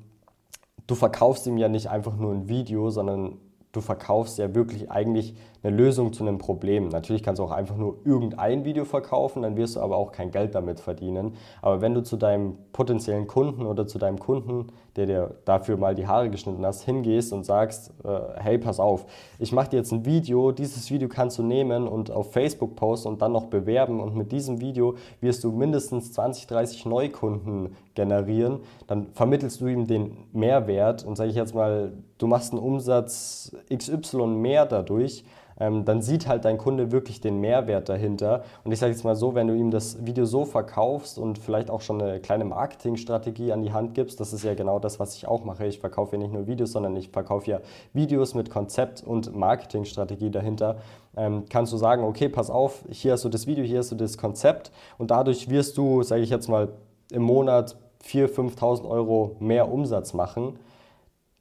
du 0.88 0.96
verkaufst 0.96 1.46
ihm 1.46 1.58
ja 1.58 1.70
nicht 1.70 1.90
einfach 1.90 2.18
nur 2.18 2.34
ein 2.34 2.50
Video, 2.50 2.90
sondern 2.90 3.38
du 3.72 3.82
verkaufst 3.82 4.40
ja 4.40 4.56
wirklich 4.56 4.90
eigentlich 4.90 5.36
eine 5.64 5.76
Lösung 5.76 6.14
zu 6.14 6.24
einem 6.24 6.38
Problem. 6.38 6.90
Natürlich 6.90 7.24
kannst 7.24 7.40
du 7.40 7.44
auch 7.44 7.52
einfach 7.52 7.78
nur 7.78 7.98
irgendein 8.06 8.66
Video 8.66 8.86
verkaufen, 8.86 9.42
dann 9.42 9.58
wirst 9.58 9.76
du 9.76 9.80
aber 9.80 9.98
auch 9.98 10.12
kein 10.12 10.32
Geld 10.32 10.56
damit 10.56 10.80
verdienen. 10.80 11.34
Aber 11.62 11.82
wenn 11.82 11.94
du 11.94 12.04
zu 12.04 12.18
deinem 12.18 12.58
potenziellen 12.74 13.28
Kunden 13.28 13.66
oder 13.66 13.88
zu 13.88 13.98
deinem 13.98 14.20
Kunden, 14.20 14.68
der 14.96 15.06
dir 15.06 15.36
dafür 15.46 15.78
mal 15.78 15.96
die 15.96 16.08
Haare 16.08 16.30
geschnitten 16.30 16.66
hast, 16.66 16.84
hingehst 16.84 17.32
und 17.32 17.46
sagst, 17.46 17.94
äh, 18.04 18.20
hey, 18.38 18.58
pass 18.58 18.80
auf, 18.80 19.06
ich 19.40 19.52
mache 19.52 19.70
dir 19.70 19.78
jetzt 19.78 19.92
ein 19.92 20.06
Video, 20.06 20.52
dieses 20.52 20.90
Video 20.90 21.08
kannst 21.08 21.38
du 21.38 21.44
nehmen 21.44 21.88
und 21.88 22.12
auf 22.12 22.34
Facebook 22.34 22.76
posten 22.76 23.10
und 23.10 23.22
dann 23.22 23.32
noch 23.32 23.46
bewerben 23.46 24.00
und 24.00 24.16
mit 24.16 24.32
diesem 24.32 24.60
Video 24.60 24.96
wirst 25.22 25.44
du 25.44 25.52
mindestens 25.52 26.14
20, 26.14 26.48
30 26.48 26.86
Neukunden 26.86 27.76
generieren, 27.94 28.60
dann 28.88 29.08
vermittelst 29.14 29.62
du 29.62 29.68
ihm 29.68 29.86
den 29.86 30.18
Mehrwert 30.34 31.06
und 31.06 31.16
sage 31.16 31.30
ich 31.30 31.36
jetzt 31.36 31.54
mal, 31.54 31.94
du 32.18 32.28
machst 32.28 32.54
einen 32.54 32.62
Umsatz 32.62 33.56
XY 33.74 34.28
mehr 34.28 34.66
dadurch, 34.66 35.24
ähm, 35.60 35.86
dann 35.86 36.02
sieht 36.02 36.28
halt 36.28 36.46
dein 36.46 36.58
Kunde 36.58 36.92
wirklich 36.92 37.22
den 37.22 37.40
Mehrwert 37.40 37.90
dahinter. 37.90 38.44
Und 38.64 38.72
ich 38.72 38.80
sage 38.80 38.92
jetzt 38.92 39.04
mal 39.04 39.16
so, 39.16 39.36
wenn 39.36 39.48
du 39.48 39.54
ihm 39.54 39.72
das 39.72 40.06
Video 40.06 40.26
so 40.26 40.46
verkaufst 40.46 41.18
und 41.18 41.38
vielleicht 41.40 41.70
auch 41.70 41.82
schon 41.82 42.02
eine 42.02 42.20
kleine 42.20 42.46
Marketingstrategie 42.46 43.52
an 43.52 43.62
die 43.62 43.74
Hand 43.74 43.94
gibst, 43.94 44.20
das 44.20 44.34
ist 44.34 44.44
ja 44.44 44.54
genau 44.54 44.80
das, 44.80 45.00
was 45.00 45.16
ich 45.16 45.28
auch 45.28 45.44
mache. 45.44 45.66
Ich 45.66 45.80
verkaufe 45.80 46.16
ja 46.16 46.22
nicht 46.22 46.34
nur 46.34 46.48
Videos, 46.48 46.72
sondern 46.72 46.96
ich 46.96 47.10
verkaufe 47.10 47.50
ja 47.50 47.60
Videos 47.94 48.36
mit 48.36 48.50
Konzept 48.50 49.04
und 49.04 49.36
Marketingstrategie 49.36 50.30
dahinter. 50.30 50.78
Ähm, 51.16 51.46
kannst 51.50 51.74
du 51.74 51.78
sagen, 51.78 52.04
okay, 52.04 52.30
pass 52.30 52.50
auf, 52.50 52.84
hier 52.90 53.14
hast 53.14 53.26
du 53.26 53.30
das 53.30 53.48
Video, 53.48 53.64
hier 53.64 53.80
hast 53.80 53.92
du 53.92 53.96
das 53.96 54.18
Konzept 54.18 54.72
und 54.98 55.10
dadurch 55.12 55.50
wirst 55.50 55.78
du, 55.78 56.04
sage 56.04 56.22
ich 56.22 56.30
jetzt 56.30 56.48
mal, 56.48 56.70
im 57.12 57.24
Monat 57.24 57.76
4.000, 58.06 58.56
5.000 58.56 58.90
Euro 58.90 59.36
mehr 59.40 59.72
Umsatz 59.72 60.14
machen. 60.14 60.60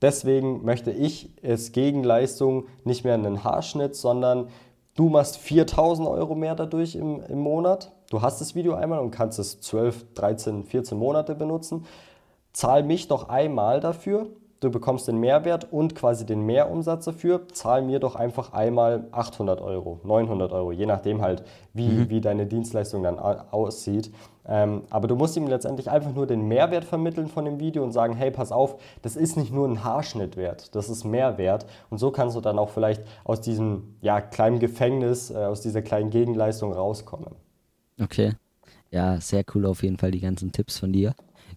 Deswegen 0.03 0.64
möchte 0.64 0.90
ich 0.90 1.30
es 1.42 1.72
Gegenleistung 1.72 2.66
nicht 2.84 3.05
mehr 3.05 3.14
einen 3.14 3.44
Haarschnitt, 3.44 3.97
sondern 3.97 4.49
du 4.94 5.09
machst 5.09 5.38
4000 5.38 6.07
Euro 6.07 6.34
mehr 6.34 6.55
dadurch 6.55 6.97
im, 6.97 7.22
im 7.22 7.38
Monat. 7.38 7.92
Du 8.11 8.20
hast 8.22 8.40
das 8.40 8.55
Video 8.55 8.74
einmal 8.74 9.01
und 9.01 9.11
kannst 9.11 9.38
es 9.38 9.61
12, 9.61 10.14
13, 10.14 10.64
14 10.64 10.99
Monate 10.99 11.34
benutzen. 11.34 11.86
Zahl 12.53 12.82
mich 12.82 13.09
doch 13.09 13.28
einmal 13.28 13.80
dafür 13.80 14.28
du 14.61 14.71
bekommst 14.71 15.09
den 15.09 15.19
Mehrwert 15.19 15.73
und 15.73 15.95
quasi 15.95 16.25
den 16.25 16.43
Mehrumsatz 16.43 17.05
dafür, 17.05 17.49
zahl 17.49 17.83
mir 17.83 17.99
doch 17.99 18.17
einfach 18.17 18.53
einmal 18.53 19.07
800 19.13 19.61
Euro, 19.61 20.01
900 20.05 20.53
Euro, 20.53 20.73
je 20.73 20.87
nachdem 20.87 21.23
halt, 21.23 21.45
wie, 21.73 21.89
mhm. 21.89 22.11
wie 22.11 22.21
deine 22.21 22.47
Dienstleistung 22.47 23.03
dann 23.03 23.19
aussieht. 23.19 24.11
Ähm, 24.49 24.83
aber 24.91 25.09
du 25.09 25.17
musst 25.17 25.37
ihm 25.37 25.47
letztendlich 25.47 25.91
einfach 25.91 26.15
nur 26.15 26.27
den 26.27 26.47
Mehrwert 26.47 26.85
vermitteln 26.85 27.27
von 27.27 27.45
dem 27.45 27.59
Video 27.59 27.83
und 27.83 27.93
sagen, 27.93 28.15
hey, 28.15 28.31
pass 28.31 28.53
auf, 28.53 28.77
das 29.03 29.17
ist 29.17 29.37
nicht 29.37 29.53
nur 29.53 29.67
ein 29.67 29.83
Haarschnitt 29.83 30.37
wert, 30.37 30.75
das 30.75 30.89
ist 30.89 31.05
Mehrwert. 31.05 31.67
Und 31.91 31.99
so 31.99 32.11
kannst 32.11 32.37
du 32.37 32.41
dann 32.41 32.59
auch 32.59 32.71
vielleicht 32.71 33.03
aus 33.25 33.41
diesem 33.41 33.97
ja, 34.01 34.21
kleinen 34.21 34.61
Gefängnis, 34.61 35.31
äh, 35.31 35.37
aus 35.37 35.63
dieser 35.63 35.83
kleinen 35.83 36.11
Gegenleistung 36.11 36.73
rauskommen. 36.73 37.35
Okay. 38.01 38.35
Ja, 38.91 39.21
sehr 39.21 39.45
cool 39.55 39.67
auf 39.67 39.83
jeden 39.83 39.99
Fall 39.99 40.13
die 40.13 40.21
ganzen 40.21 40.53
Tipps 40.53 40.79
von 40.79 40.93
dir. 40.93 41.15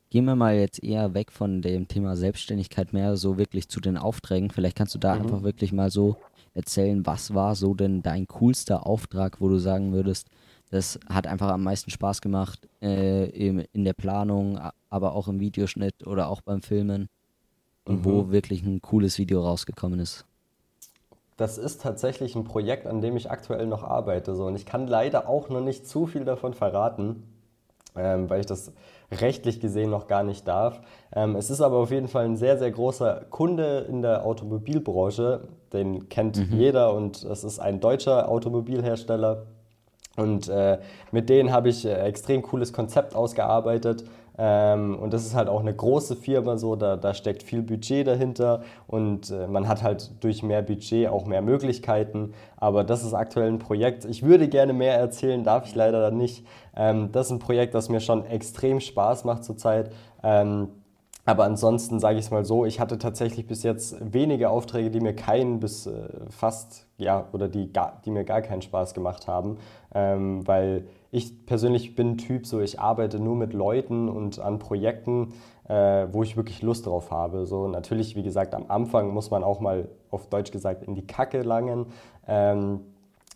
Gehen 0.09 0.25
wir 0.25 0.35
mal 0.35 0.55
jetzt 0.55 0.83
eher 0.83 1.13
weg 1.13 1.31
von 1.31 1.61
dem 1.61 1.87
Thema 1.87 2.15
Selbstständigkeit, 2.15 2.93
mehr 2.93 3.15
so 3.15 3.37
wirklich 3.37 3.69
zu 3.69 3.79
den 3.79 3.95
Aufträgen. 3.95 4.49
Vielleicht 4.49 4.75
kannst 4.75 4.95
du 4.95 4.99
da 4.99 5.13
mhm. 5.13 5.21
einfach 5.21 5.43
wirklich 5.43 5.71
mal 5.71 5.91
so 5.91 6.17
erzählen, 6.55 7.05
was 7.05 7.35
war 7.35 7.55
so 7.55 7.75
denn 7.75 8.01
dein 8.01 8.27
coolster 8.27 8.87
Auftrag, 8.87 9.39
wo 9.39 9.49
du 9.49 9.59
sagen 9.59 9.93
würdest, 9.93 10.27
das 10.71 10.99
hat 11.07 11.27
einfach 11.27 11.49
am 11.49 11.63
meisten 11.63 11.91
Spaß 11.91 12.21
gemacht 12.21 12.67
äh, 12.81 13.25
in, 13.29 13.85
der 13.85 13.93
Planung, 13.93 14.59
aber 14.89 15.13
auch 15.13 15.27
im 15.27 15.39
Videoschnitt 15.39 16.05
oder 16.05 16.29
auch 16.29 16.41
beim 16.41 16.61
Filmen 16.61 17.07
und 17.85 17.99
mhm. 17.99 18.05
wo 18.05 18.31
wirklich 18.31 18.63
ein 18.63 18.81
cooles 18.81 19.19
Video 19.19 19.41
rausgekommen 19.41 19.99
ist. 19.99 20.25
Das 21.37 21.57
ist 21.57 21.81
tatsächlich 21.81 22.35
ein 22.35 22.43
Projekt, 22.43 22.85
an 22.87 23.01
dem 23.01 23.15
ich 23.15 23.31
aktuell 23.31 23.67
noch 23.67 23.83
arbeite. 23.83 24.35
So. 24.35 24.45
Und 24.45 24.55
ich 24.55 24.65
kann 24.65 24.87
leider 24.87 25.29
auch 25.29 25.49
noch 25.49 25.61
nicht 25.61 25.87
zu 25.87 26.05
viel 26.07 26.25
davon 26.25 26.53
verraten 26.53 27.23
ähm, 27.95 28.29
weil 28.29 28.39
ich 28.39 28.45
das 28.45 28.71
rechtlich 29.11 29.59
gesehen 29.59 29.89
noch 29.89 30.07
gar 30.07 30.23
nicht 30.23 30.47
darf. 30.47 30.81
Ähm, 31.15 31.35
es 31.35 31.49
ist 31.49 31.61
aber 31.61 31.77
auf 31.77 31.91
jeden 31.91 32.07
Fall 32.07 32.25
ein 32.25 32.37
sehr, 32.37 32.57
sehr 32.57 32.71
großer 32.71 33.25
Kunde 33.29 33.85
in 33.89 34.01
der 34.01 34.25
Automobilbranche. 34.25 35.47
Den 35.73 36.09
kennt 36.09 36.37
mhm. 36.37 36.57
jeder 36.57 36.93
und 36.93 37.23
es 37.23 37.43
ist 37.43 37.59
ein 37.59 37.79
deutscher 37.79 38.29
Automobilhersteller. 38.29 39.45
Und 40.15 40.49
äh, 40.49 40.79
mit 41.11 41.29
denen 41.29 41.51
habe 41.51 41.69
ich 41.69 41.85
äh, 41.85 41.93
extrem 41.93 42.41
cooles 42.41 42.73
Konzept 42.73 43.15
ausgearbeitet. 43.15 44.03
Ähm, 44.41 44.97
und 44.97 45.11
das 45.11 45.25
ist 45.25 45.35
halt 45.35 45.49
auch 45.49 45.59
eine 45.59 45.73
große 45.73 46.15
Firma, 46.15 46.57
so, 46.57 46.77
da, 46.77 46.95
da 46.95 47.13
steckt 47.13 47.43
viel 47.43 47.61
Budget 47.61 48.07
dahinter 48.07 48.61
und 48.87 49.31
äh, 49.31 49.47
man 49.47 49.67
hat 49.67 49.83
halt 49.83 50.23
durch 50.23 50.43
mehr 50.43 50.61
Budget 50.61 51.09
auch 51.09 51.25
mehr 51.25 51.41
Möglichkeiten. 51.41 52.33
Aber 52.55 52.85
das 52.85 53.03
ist 53.03 53.13
aktuell 53.13 53.49
ein 53.49 53.59
Projekt. 53.59 54.05
Ich 54.05 54.23
würde 54.23 54.47
gerne 54.47 54.71
mehr 54.71 54.97
erzählen, 54.97 55.43
darf 55.43 55.67
ich 55.67 55.75
leider 55.75 56.09
nicht. 56.11 56.45
Ähm, 56.73 57.11
das 57.11 57.25
ist 57.25 57.33
ein 57.33 57.39
Projekt, 57.39 57.73
das 57.75 57.89
mir 57.89 57.99
schon 57.99 58.25
extrem 58.25 58.79
Spaß 58.79 59.25
macht 59.25 59.43
zurzeit. 59.43 59.91
Aber 61.29 61.43
ansonsten 61.43 61.99
sage 61.99 62.17
ich 62.17 62.25
es 62.25 62.31
mal 62.31 62.43
so, 62.43 62.65
ich 62.65 62.79
hatte 62.79 62.97
tatsächlich 62.97 63.45
bis 63.45 63.61
jetzt 63.61 63.97
wenige 64.01 64.49
Aufträge, 64.49 64.89
die 64.89 64.99
mir 64.99 65.15
keinen 65.15 65.59
bis 65.59 65.85
äh, 65.85 66.09
fast, 66.31 66.87
ja, 66.97 67.27
oder 67.33 67.47
die, 67.47 67.71
gar, 67.71 68.01
die 68.03 68.09
mir 68.09 68.23
gar 68.23 68.41
keinen 68.41 68.63
Spaß 68.63 68.95
gemacht 68.95 69.27
haben, 69.27 69.59
ähm, 69.93 70.47
weil 70.47 70.87
ich 71.11 71.45
persönlich 71.45 71.93
bin 71.93 72.17
Typ, 72.17 72.47
so 72.47 72.59
ich 72.61 72.79
arbeite 72.79 73.19
nur 73.19 73.35
mit 73.35 73.53
Leuten 73.53 74.09
und 74.09 74.39
an 74.39 74.57
Projekten, 74.57 75.33
äh, 75.67 76.07
wo 76.11 76.23
ich 76.23 76.35
wirklich 76.35 76.63
Lust 76.63 76.87
drauf 76.87 77.11
habe. 77.11 77.45
So 77.45 77.67
natürlich, 77.67 78.15
wie 78.15 78.23
gesagt, 78.23 78.55
am 78.55 78.65
Anfang 78.67 79.09
muss 79.13 79.29
man 79.29 79.43
auch 79.43 79.59
mal 79.59 79.87
auf 80.09 80.29
Deutsch 80.29 80.49
gesagt 80.49 80.81
in 80.83 80.95
die 80.95 81.05
Kacke 81.05 81.43
langen. 81.43 81.85
Ähm, 82.27 82.79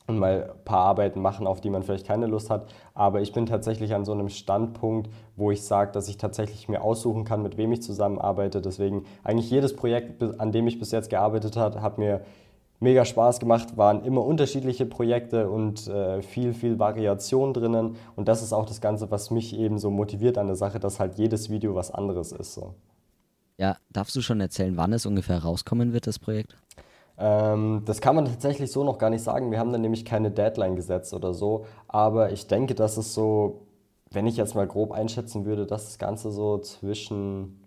und 0.07 0.19
mal 0.19 0.51
ein 0.51 0.65
paar 0.65 0.85
Arbeiten 0.85 1.21
machen, 1.21 1.47
auf 1.47 1.61
die 1.61 1.69
man 1.69 1.83
vielleicht 1.83 2.07
keine 2.07 2.27
Lust 2.27 2.49
hat. 2.49 2.67
Aber 2.93 3.21
ich 3.21 3.31
bin 3.31 3.45
tatsächlich 3.45 3.93
an 3.93 4.05
so 4.05 4.11
einem 4.11 4.29
Standpunkt, 4.29 5.09
wo 5.35 5.51
ich 5.51 5.63
sage, 5.63 5.91
dass 5.91 6.07
ich 6.07 6.17
tatsächlich 6.17 6.67
mir 6.67 6.81
aussuchen 6.81 7.23
kann, 7.23 7.41
mit 7.41 7.57
wem 7.57 7.71
ich 7.71 7.81
zusammenarbeite. 7.81 8.61
Deswegen 8.61 9.05
eigentlich 9.23 9.49
jedes 9.49 9.75
Projekt, 9.75 10.21
an 10.39 10.51
dem 10.51 10.67
ich 10.67 10.79
bis 10.79 10.91
jetzt 10.91 11.09
gearbeitet 11.09 11.55
habe, 11.55 11.81
hat 11.81 11.97
mir 11.97 12.21
mega 12.79 13.05
Spaß 13.05 13.39
gemacht, 13.39 13.77
waren 13.77 14.03
immer 14.03 14.23
unterschiedliche 14.23 14.85
Projekte 14.85 15.49
und 15.49 15.87
äh, 15.87 16.21
viel, 16.21 16.53
viel 16.53 16.79
Variation 16.79 17.53
drinnen. 17.53 17.95
Und 18.15 18.27
das 18.27 18.43
ist 18.43 18.53
auch 18.53 18.65
das 18.65 18.81
Ganze, 18.81 19.09
was 19.09 19.31
mich 19.31 19.57
eben 19.57 19.79
so 19.79 19.89
motiviert 19.89 20.37
an 20.37 20.47
der 20.47 20.57
Sache, 20.57 20.79
dass 20.79 20.99
halt 20.99 21.17
jedes 21.17 21.49
Video 21.49 21.75
was 21.75 21.91
anderes 21.91 22.33
ist. 22.33 22.53
So. 22.53 22.73
Ja, 23.57 23.77
darfst 23.89 24.15
du 24.15 24.21
schon 24.21 24.41
erzählen, 24.41 24.75
wann 24.75 24.93
es 24.93 25.05
ungefähr 25.05 25.39
rauskommen 25.39 25.93
wird, 25.93 26.07
das 26.07 26.19
Projekt? 26.19 26.55
Ähm, 27.17 27.83
das 27.85 28.01
kann 28.01 28.15
man 28.15 28.25
tatsächlich 28.25 28.71
so 28.71 28.83
noch 28.83 28.97
gar 28.97 29.09
nicht 29.09 29.23
sagen. 29.23 29.51
Wir 29.51 29.59
haben 29.59 29.71
da 29.71 29.77
nämlich 29.77 30.05
keine 30.05 30.31
Deadline 30.31 30.75
gesetzt 30.75 31.13
oder 31.13 31.33
so. 31.33 31.65
Aber 31.87 32.31
ich 32.31 32.47
denke, 32.47 32.75
dass 32.75 32.97
es 32.97 33.13
so, 33.13 33.67
wenn 34.11 34.27
ich 34.27 34.37
jetzt 34.37 34.55
mal 34.55 34.67
grob 34.67 34.91
einschätzen 34.91 35.45
würde, 35.45 35.65
dass 35.65 35.85
das 35.85 35.99
Ganze 35.99 36.31
so 36.31 36.57
zwischen 36.59 37.59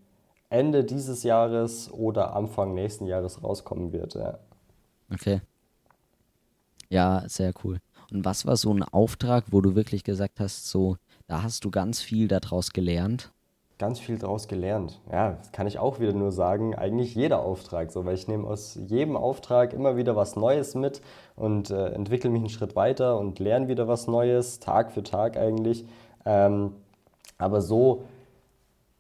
Ende 0.48 0.84
dieses 0.84 1.22
Jahres 1.22 1.90
oder 1.92 2.34
Anfang 2.34 2.74
nächsten 2.74 3.06
Jahres 3.06 3.42
rauskommen 3.42 3.92
wird. 3.92 4.14
Ja. 4.14 4.38
Okay. 5.12 5.40
Ja, 6.88 7.24
sehr 7.28 7.52
cool. 7.64 7.78
Und 8.12 8.24
was 8.24 8.46
war 8.46 8.56
so 8.56 8.72
ein 8.72 8.82
Auftrag, 8.84 9.46
wo 9.50 9.60
du 9.60 9.74
wirklich 9.74 10.04
gesagt 10.04 10.38
hast, 10.38 10.68
so, 10.68 10.96
da 11.26 11.42
hast 11.42 11.64
du 11.64 11.70
ganz 11.70 12.00
viel 12.00 12.28
daraus 12.28 12.70
gelernt? 12.70 13.32
Ganz 13.78 14.00
viel 14.00 14.18
daraus 14.18 14.48
gelernt. 14.48 15.00
Ja, 15.10 15.32
das 15.32 15.52
kann 15.52 15.66
ich 15.66 15.78
auch 15.78 16.00
wieder 16.00 16.12
nur 16.12 16.32
sagen, 16.32 16.74
eigentlich 16.74 17.14
jeder 17.14 17.40
Auftrag 17.40 17.92
so, 17.92 18.04
weil 18.04 18.14
ich 18.14 18.26
nehme 18.26 18.46
aus 18.46 18.78
jedem 18.86 19.16
Auftrag 19.16 19.74
immer 19.74 19.96
wieder 19.96 20.16
was 20.16 20.36
Neues 20.36 20.74
mit 20.74 21.02
und 21.34 21.70
äh, 21.70 21.88
entwickle 21.88 22.30
mich 22.30 22.40
einen 22.40 22.48
Schritt 22.48 22.74
weiter 22.74 23.18
und 23.18 23.38
lerne 23.38 23.68
wieder 23.68 23.86
was 23.86 24.06
Neues, 24.06 24.60
Tag 24.60 24.92
für 24.92 25.02
Tag 25.02 25.36
eigentlich. 25.36 25.84
Ähm, 26.24 26.72
aber 27.38 27.60
so 27.60 28.04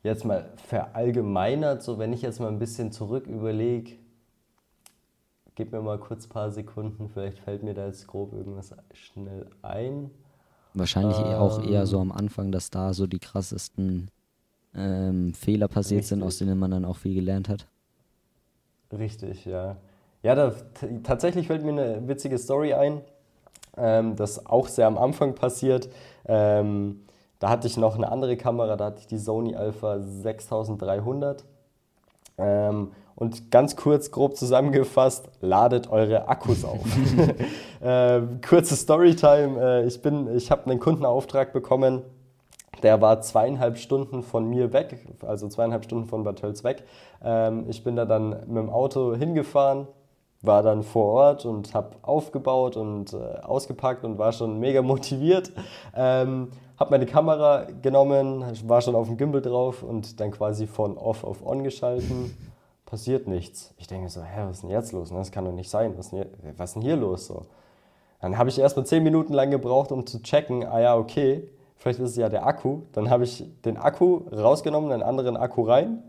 jetzt 0.02 0.24
mal 0.24 0.50
verallgemeinert, 0.56 1.82
so 1.82 1.98
wenn 1.98 2.12
ich 2.12 2.22
jetzt 2.22 2.40
mal 2.40 2.48
ein 2.48 2.58
bisschen 2.58 2.92
zurück 2.92 3.26
überlege, 3.26 3.92
gib 5.54 5.72
mir 5.72 5.80
mal 5.80 5.98
kurz 5.98 6.26
ein 6.26 6.30
paar 6.30 6.50
Sekunden, 6.50 7.08
vielleicht 7.08 7.38
fällt 7.38 7.62
mir 7.62 7.74
da 7.74 7.86
jetzt 7.86 8.06
grob 8.06 8.34
irgendwas 8.34 8.74
schnell 8.92 9.46
ein. 9.62 10.10
Wahrscheinlich 10.74 11.18
ähm, 11.18 11.24
auch 11.24 11.62
eher 11.62 11.86
so 11.86 11.98
am 11.98 12.12
Anfang, 12.12 12.52
dass 12.52 12.68
da 12.68 12.92
so 12.92 13.06
die 13.06 13.18
krassesten 13.18 14.10
ähm, 14.76 15.34
Fehler 15.34 15.68
passiert 15.68 16.00
Richtig. 16.00 16.08
sind, 16.08 16.22
aus 16.22 16.38
denen 16.38 16.58
man 16.58 16.70
dann 16.70 16.84
auch 16.84 16.96
viel 16.96 17.14
gelernt 17.14 17.48
hat. 17.48 17.66
Richtig, 18.92 19.44
ja. 19.44 19.76
Ja, 20.22 20.34
da, 20.34 20.52
tatsächlich 21.02 21.46
fällt 21.46 21.64
mir 21.64 21.70
eine 21.70 22.08
witzige 22.08 22.38
Story 22.38 22.74
ein, 22.74 23.00
ähm, 23.76 24.16
das 24.16 24.46
auch 24.46 24.68
sehr 24.68 24.86
am 24.86 24.98
Anfang 24.98 25.34
passiert. 25.34 25.88
Ähm, 26.26 27.02
da 27.38 27.50
hatte 27.50 27.66
ich 27.66 27.76
noch 27.76 27.96
eine 27.96 28.10
andere 28.10 28.36
Kamera, 28.36 28.76
da 28.76 28.86
hatte 28.86 29.00
ich 29.00 29.06
die 29.06 29.18
Sony 29.18 29.54
Alpha 29.54 30.00
6300. 30.00 31.44
Ähm, 32.38 32.92
und 33.14 33.50
ganz 33.50 33.76
kurz, 33.76 34.10
grob 34.10 34.36
zusammengefasst, 34.36 35.30
ladet 35.40 35.90
eure 35.90 36.28
Akkus 36.28 36.64
auf. 36.64 36.84
äh, 37.80 38.20
kurze 38.46 38.76
Storytime. 38.76 39.60
Äh, 39.60 39.86
ich 39.86 40.04
ich 40.04 40.50
habe 40.50 40.70
einen 40.70 40.80
Kundenauftrag 40.80 41.52
bekommen 41.52 42.02
der 42.82 43.00
war 43.00 43.20
zweieinhalb 43.20 43.78
Stunden 43.78 44.22
von 44.22 44.48
mir 44.48 44.72
weg, 44.72 45.06
also 45.26 45.48
zweieinhalb 45.48 45.84
Stunden 45.84 46.06
von 46.06 46.24
Bad 46.24 46.40
Tölz 46.40 46.64
weg. 46.64 46.84
Ähm, 47.22 47.66
ich 47.68 47.84
bin 47.84 47.96
da 47.96 48.04
dann 48.04 48.30
mit 48.30 48.56
dem 48.56 48.70
Auto 48.70 49.14
hingefahren, 49.14 49.86
war 50.42 50.62
dann 50.62 50.82
vor 50.82 51.12
Ort 51.12 51.46
und 51.46 51.74
habe 51.74 51.96
aufgebaut 52.02 52.76
und 52.76 53.12
äh, 53.12 53.16
ausgepackt 53.42 54.04
und 54.04 54.18
war 54.18 54.32
schon 54.32 54.60
mega 54.60 54.82
motiviert. 54.82 55.52
Ähm, 55.94 56.48
habe 56.78 56.90
meine 56.90 57.06
Kamera 57.06 57.66
genommen, 57.82 58.44
war 58.66 58.80
schon 58.82 58.94
auf 58.94 59.06
dem 59.06 59.16
Gimbal 59.16 59.40
drauf 59.40 59.82
und 59.82 60.20
dann 60.20 60.30
quasi 60.30 60.66
von 60.66 60.98
off 60.98 61.24
auf 61.24 61.44
on 61.44 61.64
geschalten. 61.64 62.36
Passiert 62.84 63.26
nichts. 63.26 63.74
Ich 63.78 63.88
denke 63.88 64.08
so, 64.10 64.22
hä, 64.22 64.42
was 64.46 64.56
ist 64.56 64.62
denn 64.62 64.70
jetzt 64.70 64.92
los? 64.92 65.10
Das 65.10 65.32
kann 65.32 65.44
doch 65.44 65.52
nicht 65.52 65.70
sein. 65.70 65.94
Was 65.96 66.06
ist 66.06 66.12
denn 66.12 66.18
hier, 66.20 66.54
was 66.56 66.70
ist 66.70 66.74
denn 66.74 66.82
hier 66.82 66.96
los? 66.96 67.26
So. 67.26 67.42
Dann 68.20 68.38
habe 68.38 68.48
ich 68.48 68.58
erst 68.58 68.76
mal 68.76 68.84
zehn 68.84 69.02
Minuten 69.02 69.32
lang 69.32 69.50
gebraucht, 69.50 69.90
um 69.90 70.06
zu 70.06 70.22
checken, 70.22 70.64
ah 70.64 70.80
ja, 70.80 70.96
okay, 70.96 71.48
vielleicht 71.76 72.00
ist 72.00 72.10
es 72.10 72.16
ja 72.16 72.28
der 72.28 72.46
Akku. 72.46 72.82
Dann 72.92 73.10
habe 73.10 73.24
ich 73.24 73.44
den 73.64 73.76
Akku 73.76 74.22
rausgenommen, 74.32 74.92
einen 74.92 75.02
anderen 75.02 75.36
Akku 75.36 75.62
rein. 75.62 76.02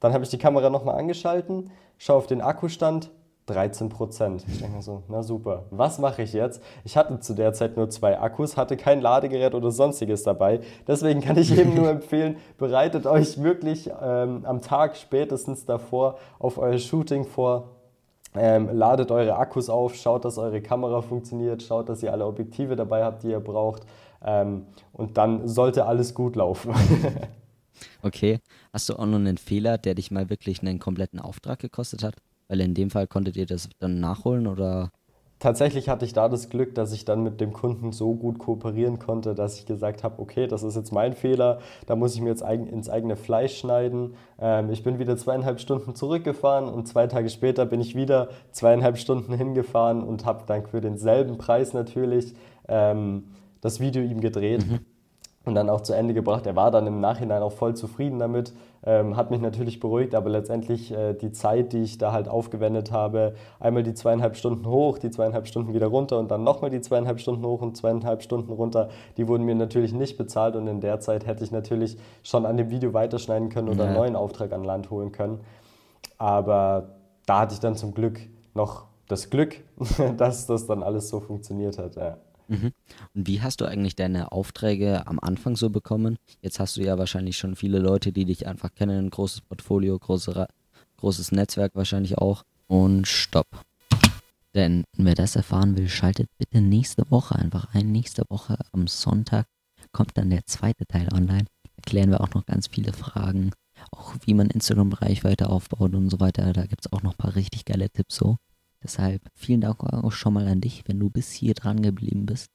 Dann 0.00 0.12
habe 0.12 0.24
ich 0.24 0.30
die 0.30 0.38
Kamera 0.38 0.70
nochmal 0.70 0.96
angeschalten, 0.96 1.70
schaue 1.98 2.18
auf 2.18 2.26
den 2.26 2.40
Akkustand, 2.40 3.10
13 3.46 3.90
Prozent. 3.90 4.44
Ich 4.48 4.58
denke 4.58 4.76
mir 4.76 4.82
so, 4.82 5.02
na 5.08 5.22
super, 5.22 5.64
was 5.70 5.98
mache 5.98 6.22
ich 6.22 6.32
jetzt? 6.32 6.62
Ich 6.84 6.96
hatte 6.96 7.20
zu 7.20 7.34
der 7.34 7.52
Zeit 7.52 7.76
nur 7.76 7.90
zwei 7.90 8.18
Akkus, 8.18 8.56
hatte 8.56 8.76
kein 8.76 9.00
Ladegerät 9.00 9.54
oder 9.54 9.70
sonstiges 9.70 10.22
dabei. 10.22 10.60
Deswegen 10.86 11.20
kann 11.20 11.36
ich 11.36 11.56
eben 11.56 11.74
nur 11.74 11.88
empfehlen, 11.90 12.36
bereitet 12.56 13.06
euch 13.06 13.42
wirklich 13.42 13.90
ähm, 14.02 14.44
am 14.44 14.62
Tag 14.62 14.96
spätestens 14.96 15.66
davor 15.66 16.16
auf 16.38 16.58
euer 16.58 16.78
Shooting 16.78 17.24
vor. 17.24 17.68
Ähm, 18.36 18.68
ladet 18.72 19.12
eure 19.12 19.36
Akkus 19.36 19.70
auf, 19.70 19.94
schaut, 19.94 20.24
dass 20.24 20.38
eure 20.38 20.60
Kamera 20.60 21.02
funktioniert, 21.02 21.62
schaut, 21.62 21.88
dass 21.88 22.02
ihr 22.02 22.12
alle 22.12 22.26
Objektive 22.26 22.74
dabei 22.74 23.04
habt, 23.04 23.22
die 23.22 23.28
ihr 23.28 23.40
braucht. 23.40 23.84
Ähm, 24.24 24.66
und 24.92 25.16
dann 25.18 25.46
sollte 25.46 25.86
alles 25.86 26.14
gut 26.14 26.36
laufen. 26.36 26.74
okay. 28.02 28.40
Hast 28.72 28.88
du 28.88 28.94
auch 28.94 29.06
noch 29.06 29.16
einen 29.16 29.38
Fehler, 29.38 29.78
der 29.78 29.94
dich 29.94 30.10
mal 30.10 30.30
wirklich 30.30 30.62
einen 30.62 30.78
kompletten 30.78 31.20
Auftrag 31.20 31.58
gekostet 31.58 32.02
hat? 32.02 32.16
Weil 32.48 32.60
in 32.60 32.74
dem 32.74 32.90
Fall 32.90 33.06
konntet 33.06 33.36
ihr 33.36 33.46
das 33.46 33.68
dann 33.78 34.00
nachholen 34.00 34.46
oder? 34.46 34.90
tatsächlich 35.44 35.90
hatte 35.90 36.06
ich 36.06 36.14
da 36.14 36.30
das 36.30 36.48
Glück, 36.48 36.74
dass 36.74 36.92
ich 36.92 37.04
dann 37.04 37.22
mit 37.22 37.38
dem 37.38 37.52
Kunden 37.52 37.92
so 37.92 38.14
gut 38.14 38.38
kooperieren 38.38 38.98
konnte, 38.98 39.34
dass 39.34 39.58
ich 39.58 39.66
gesagt 39.66 40.02
habe, 40.02 40.20
okay, 40.22 40.46
das 40.46 40.62
ist 40.62 40.74
jetzt 40.74 40.90
mein 40.90 41.12
Fehler, 41.12 41.58
da 41.86 41.96
muss 41.96 42.14
ich 42.14 42.22
mir 42.22 42.30
jetzt 42.30 42.42
ins 42.42 42.88
eigene 42.88 43.14
Fleisch 43.14 43.58
schneiden. 43.58 44.14
Ähm, 44.40 44.70
ich 44.70 44.82
bin 44.82 44.98
wieder 44.98 45.18
zweieinhalb 45.18 45.60
Stunden 45.60 45.94
zurückgefahren 45.94 46.66
und 46.66 46.88
zwei 46.88 47.06
Tage 47.08 47.28
später 47.28 47.66
bin 47.66 47.82
ich 47.82 47.94
wieder 47.94 48.28
zweieinhalb 48.52 48.96
Stunden 48.96 49.34
hingefahren 49.34 50.02
und 50.02 50.24
habe 50.24 50.44
dann 50.46 50.66
für 50.66 50.80
denselben 50.80 51.36
Preis 51.36 51.74
natürlich 51.74 52.34
ähm, 52.66 53.24
das 53.64 53.80
Video 53.80 54.02
ihm 54.02 54.20
gedreht. 54.20 54.66
Mhm 54.66 54.80
und 55.44 55.54
dann 55.54 55.68
auch 55.68 55.82
zu 55.82 55.92
Ende 55.92 56.14
gebracht. 56.14 56.46
Er 56.46 56.56
war 56.56 56.70
dann 56.70 56.86
im 56.86 57.00
Nachhinein 57.00 57.42
auch 57.42 57.52
voll 57.52 57.74
zufrieden 57.74 58.18
damit, 58.18 58.54
ähm, 58.84 59.16
hat 59.16 59.30
mich 59.30 59.40
natürlich 59.40 59.80
beruhigt, 59.80 60.14
aber 60.14 60.30
letztendlich 60.30 60.92
äh, 60.92 61.14
die 61.14 61.32
Zeit, 61.32 61.72
die 61.72 61.82
ich 61.82 61.98
da 61.98 62.12
halt 62.12 62.28
aufgewendet 62.28 62.92
habe, 62.92 63.34
einmal 63.60 63.82
die 63.82 63.94
zweieinhalb 63.94 64.36
Stunden 64.36 64.66
hoch, 64.66 64.98
die 64.98 65.10
zweieinhalb 65.10 65.46
Stunden 65.46 65.74
wieder 65.74 65.88
runter 65.88 66.18
und 66.18 66.30
dann 66.30 66.44
nochmal 66.44 66.70
die 66.70 66.80
zweieinhalb 66.80 67.20
Stunden 67.20 67.44
hoch 67.44 67.60
und 67.60 67.76
zweieinhalb 67.76 68.22
Stunden 68.22 68.52
runter, 68.52 68.88
die 69.16 69.28
wurden 69.28 69.44
mir 69.44 69.54
natürlich 69.54 69.92
nicht 69.92 70.16
bezahlt 70.16 70.56
und 70.56 70.66
in 70.66 70.80
der 70.80 71.00
Zeit 71.00 71.26
hätte 71.26 71.44
ich 71.44 71.52
natürlich 71.52 71.98
schon 72.22 72.46
an 72.46 72.56
dem 72.56 72.70
Video 72.70 72.94
weiterschneiden 72.94 73.50
können 73.50 73.68
oder 73.68 73.84
ja. 73.84 73.90
einen 73.90 73.98
neuen 73.98 74.16
Auftrag 74.16 74.52
an 74.52 74.64
Land 74.64 74.90
holen 74.90 75.12
können. 75.12 75.40
Aber 76.16 76.96
da 77.26 77.40
hatte 77.40 77.54
ich 77.54 77.60
dann 77.60 77.76
zum 77.76 77.92
Glück 77.92 78.20
noch 78.54 78.84
das 79.08 79.28
Glück, 79.28 79.56
dass 80.16 80.46
das 80.46 80.66
dann 80.66 80.82
alles 80.82 81.10
so 81.10 81.20
funktioniert 81.20 81.76
hat. 81.76 81.96
Ja. 81.96 82.16
Mhm. 82.48 82.72
Und 83.14 83.26
wie 83.26 83.40
hast 83.40 83.60
du 83.60 83.64
eigentlich 83.64 83.96
deine 83.96 84.32
Aufträge 84.32 85.06
am 85.06 85.18
Anfang 85.20 85.56
so 85.56 85.70
bekommen? 85.70 86.18
Jetzt 86.42 86.60
hast 86.60 86.76
du 86.76 86.82
ja 86.82 86.98
wahrscheinlich 86.98 87.36
schon 87.36 87.56
viele 87.56 87.78
Leute, 87.78 88.12
die 88.12 88.24
dich 88.24 88.46
einfach 88.46 88.74
kennen, 88.74 89.06
ein 89.06 89.10
großes 89.10 89.42
Portfolio, 89.42 89.98
große, 89.98 90.46
großes 90.98 91.32
Netzwerk 91.32 91.74
wahrscheinlich 91.74 92.18
auch. 92.18 92.42
Und 92.66 93.06
stopp. 93.06 93.46
Denn 94.54 94.84
wer 94.96 95.14
das 95.14 95.36
erfahren 95.36 95.76
will, 95.76 95.88
schaltet 95.88 96.28
bitte 96.38 96.60
nächste 96.60 97.10
Woche 97.10 97.36
einfach 97.36 97.74
ein. 97.74 97.90
Nächste 97.90 98.22
Woche 98.28 98.56
am 98.72 98.86
Sonntag 98.86 99.46
kommt 99.92 100.16
dann 100.16 100.30
der 100.30 100.46
zweite 100.46 100.86
Teil 100.86 101.08
online. 101.12 101.46
Da 101.76 101.82
klären 101.84 102.10
wir 102.10 102.20
auch 102.20 102.32
noch 102.34 102.46
ganz 102.46 102.68
viele 102.68 102.92
Fragen, 102.92 103.50
auch 103.90 104.14
wie 104.24 104.34
man 104.34 104.48
Instagram-Reichweite 104.48 105.48
aufbaut 105.48 105.94
und 105.94 106.08
so 106.08 106.20
weiter. 106.20 106.52
Da 106.52 106.66
gibt 106.66 106.86
es 106.86 106.92
auch 106.92 107.02
noch 107.02 107.14
ein 107.14 107.18
paar 107.18 107.34
richtig 107.34 107.64
geile 107.64 107.90
Tipps 107.90 108.16
so. 108.16 108.36
Deshalb 108.84 109.22
vielen 109.34 109.62
Dank 109.62 109.82
auch 109.82 110.12
schon 110.12 110.34
mal 110.34 110.46
an 110.46 110.60
dich, 110.60 110.82
wenn 110.86 111.00
du 111.00 111.10
bis 111.10 111.32
hier 111.32 111.54
dran 111.54 111.82
geblieben 111.82 112.26
bist. 112.26 112.50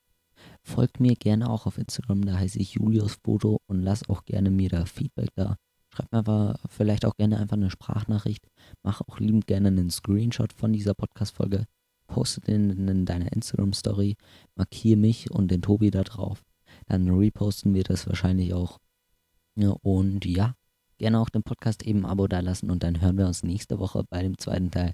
Folgt 0.62 1.00
mir 1.00 1.16
gerne 1.16 1.50
auch 1.50 1.66
auf 1.66 1.78
Instagram, 1.78 2.24
da 2.24 2.38
heiße 2.38 2.60
ich 2.60 2.76
Julius 2.76 3.18
Foto 3.24 3.60
und 3.68 3.82
lass 3.82 4.08
auch 4.08 4.24
gerne 4.24 4.52
mir 4.52 4.70
da 4.70 4.86
Feedback 4.86 5.30
da. 5.36 5.58
Schreib 5.92 6.12
mir 6.12 6.20
einfach 6.20 6.56
vielleicht 6.70 7.04
auch 7.04 7.16
gerne 7.18 7.40
einfach 7.40 7.58
eine 7.58 7.72
Sprachnachricht. 7.72 8.48
Mach 8.84 9.02
auch 9.02 9.20
liebend 9.20 9.48
gerne 9.48 9.70
einen 9.70 9.90
Screenshot 9.90 10.54
von 10.54 10.72
dieser 10.72 10.94
Podcast-Folge. 10.94 11.66
Poste 12.08 12.42
den 12.42 12.88
in 12.88 13.06
deiner 13.06 13.34
Instagram-Story. 13.34 14.16
Markiere 14.56 14.98
mich 14.98 15.32
und 15.32 15.50
den 15.50 15.62
Tobi 15.64 15.90
da 15.90 16.04
drauf. 16.04 16.44
Dann 16.86 17.10
reposten 17.10 17.74
wir 17.74 17.84
das 17.84 18.08
wahrscheinlich 18.08 18.54
auch. 18.54 18.78
Und 19.82 20.26
ja, 20.26 20.54
gerne 21.00 21.20
auch 21.20 21.30
den 21.30 21.44
Podcast 21.44 21.84
eben 21.84 22.06
ein 22.06 22.12
Abo 22.12 22.28
da 22.28 22.40
lassen 22.40 22.70
und 22.70 22.84
dann 22.84 23.02
hören 23.02 23.18
wir 23.18 23.28
uns 23.28 23.44
nächste 23.44 23.80
Woche 23.80 24.04
bei 24.10 24.22
dem 24.22 24.38
zweiten 24.38 24.70
Teil. 24.72 24.94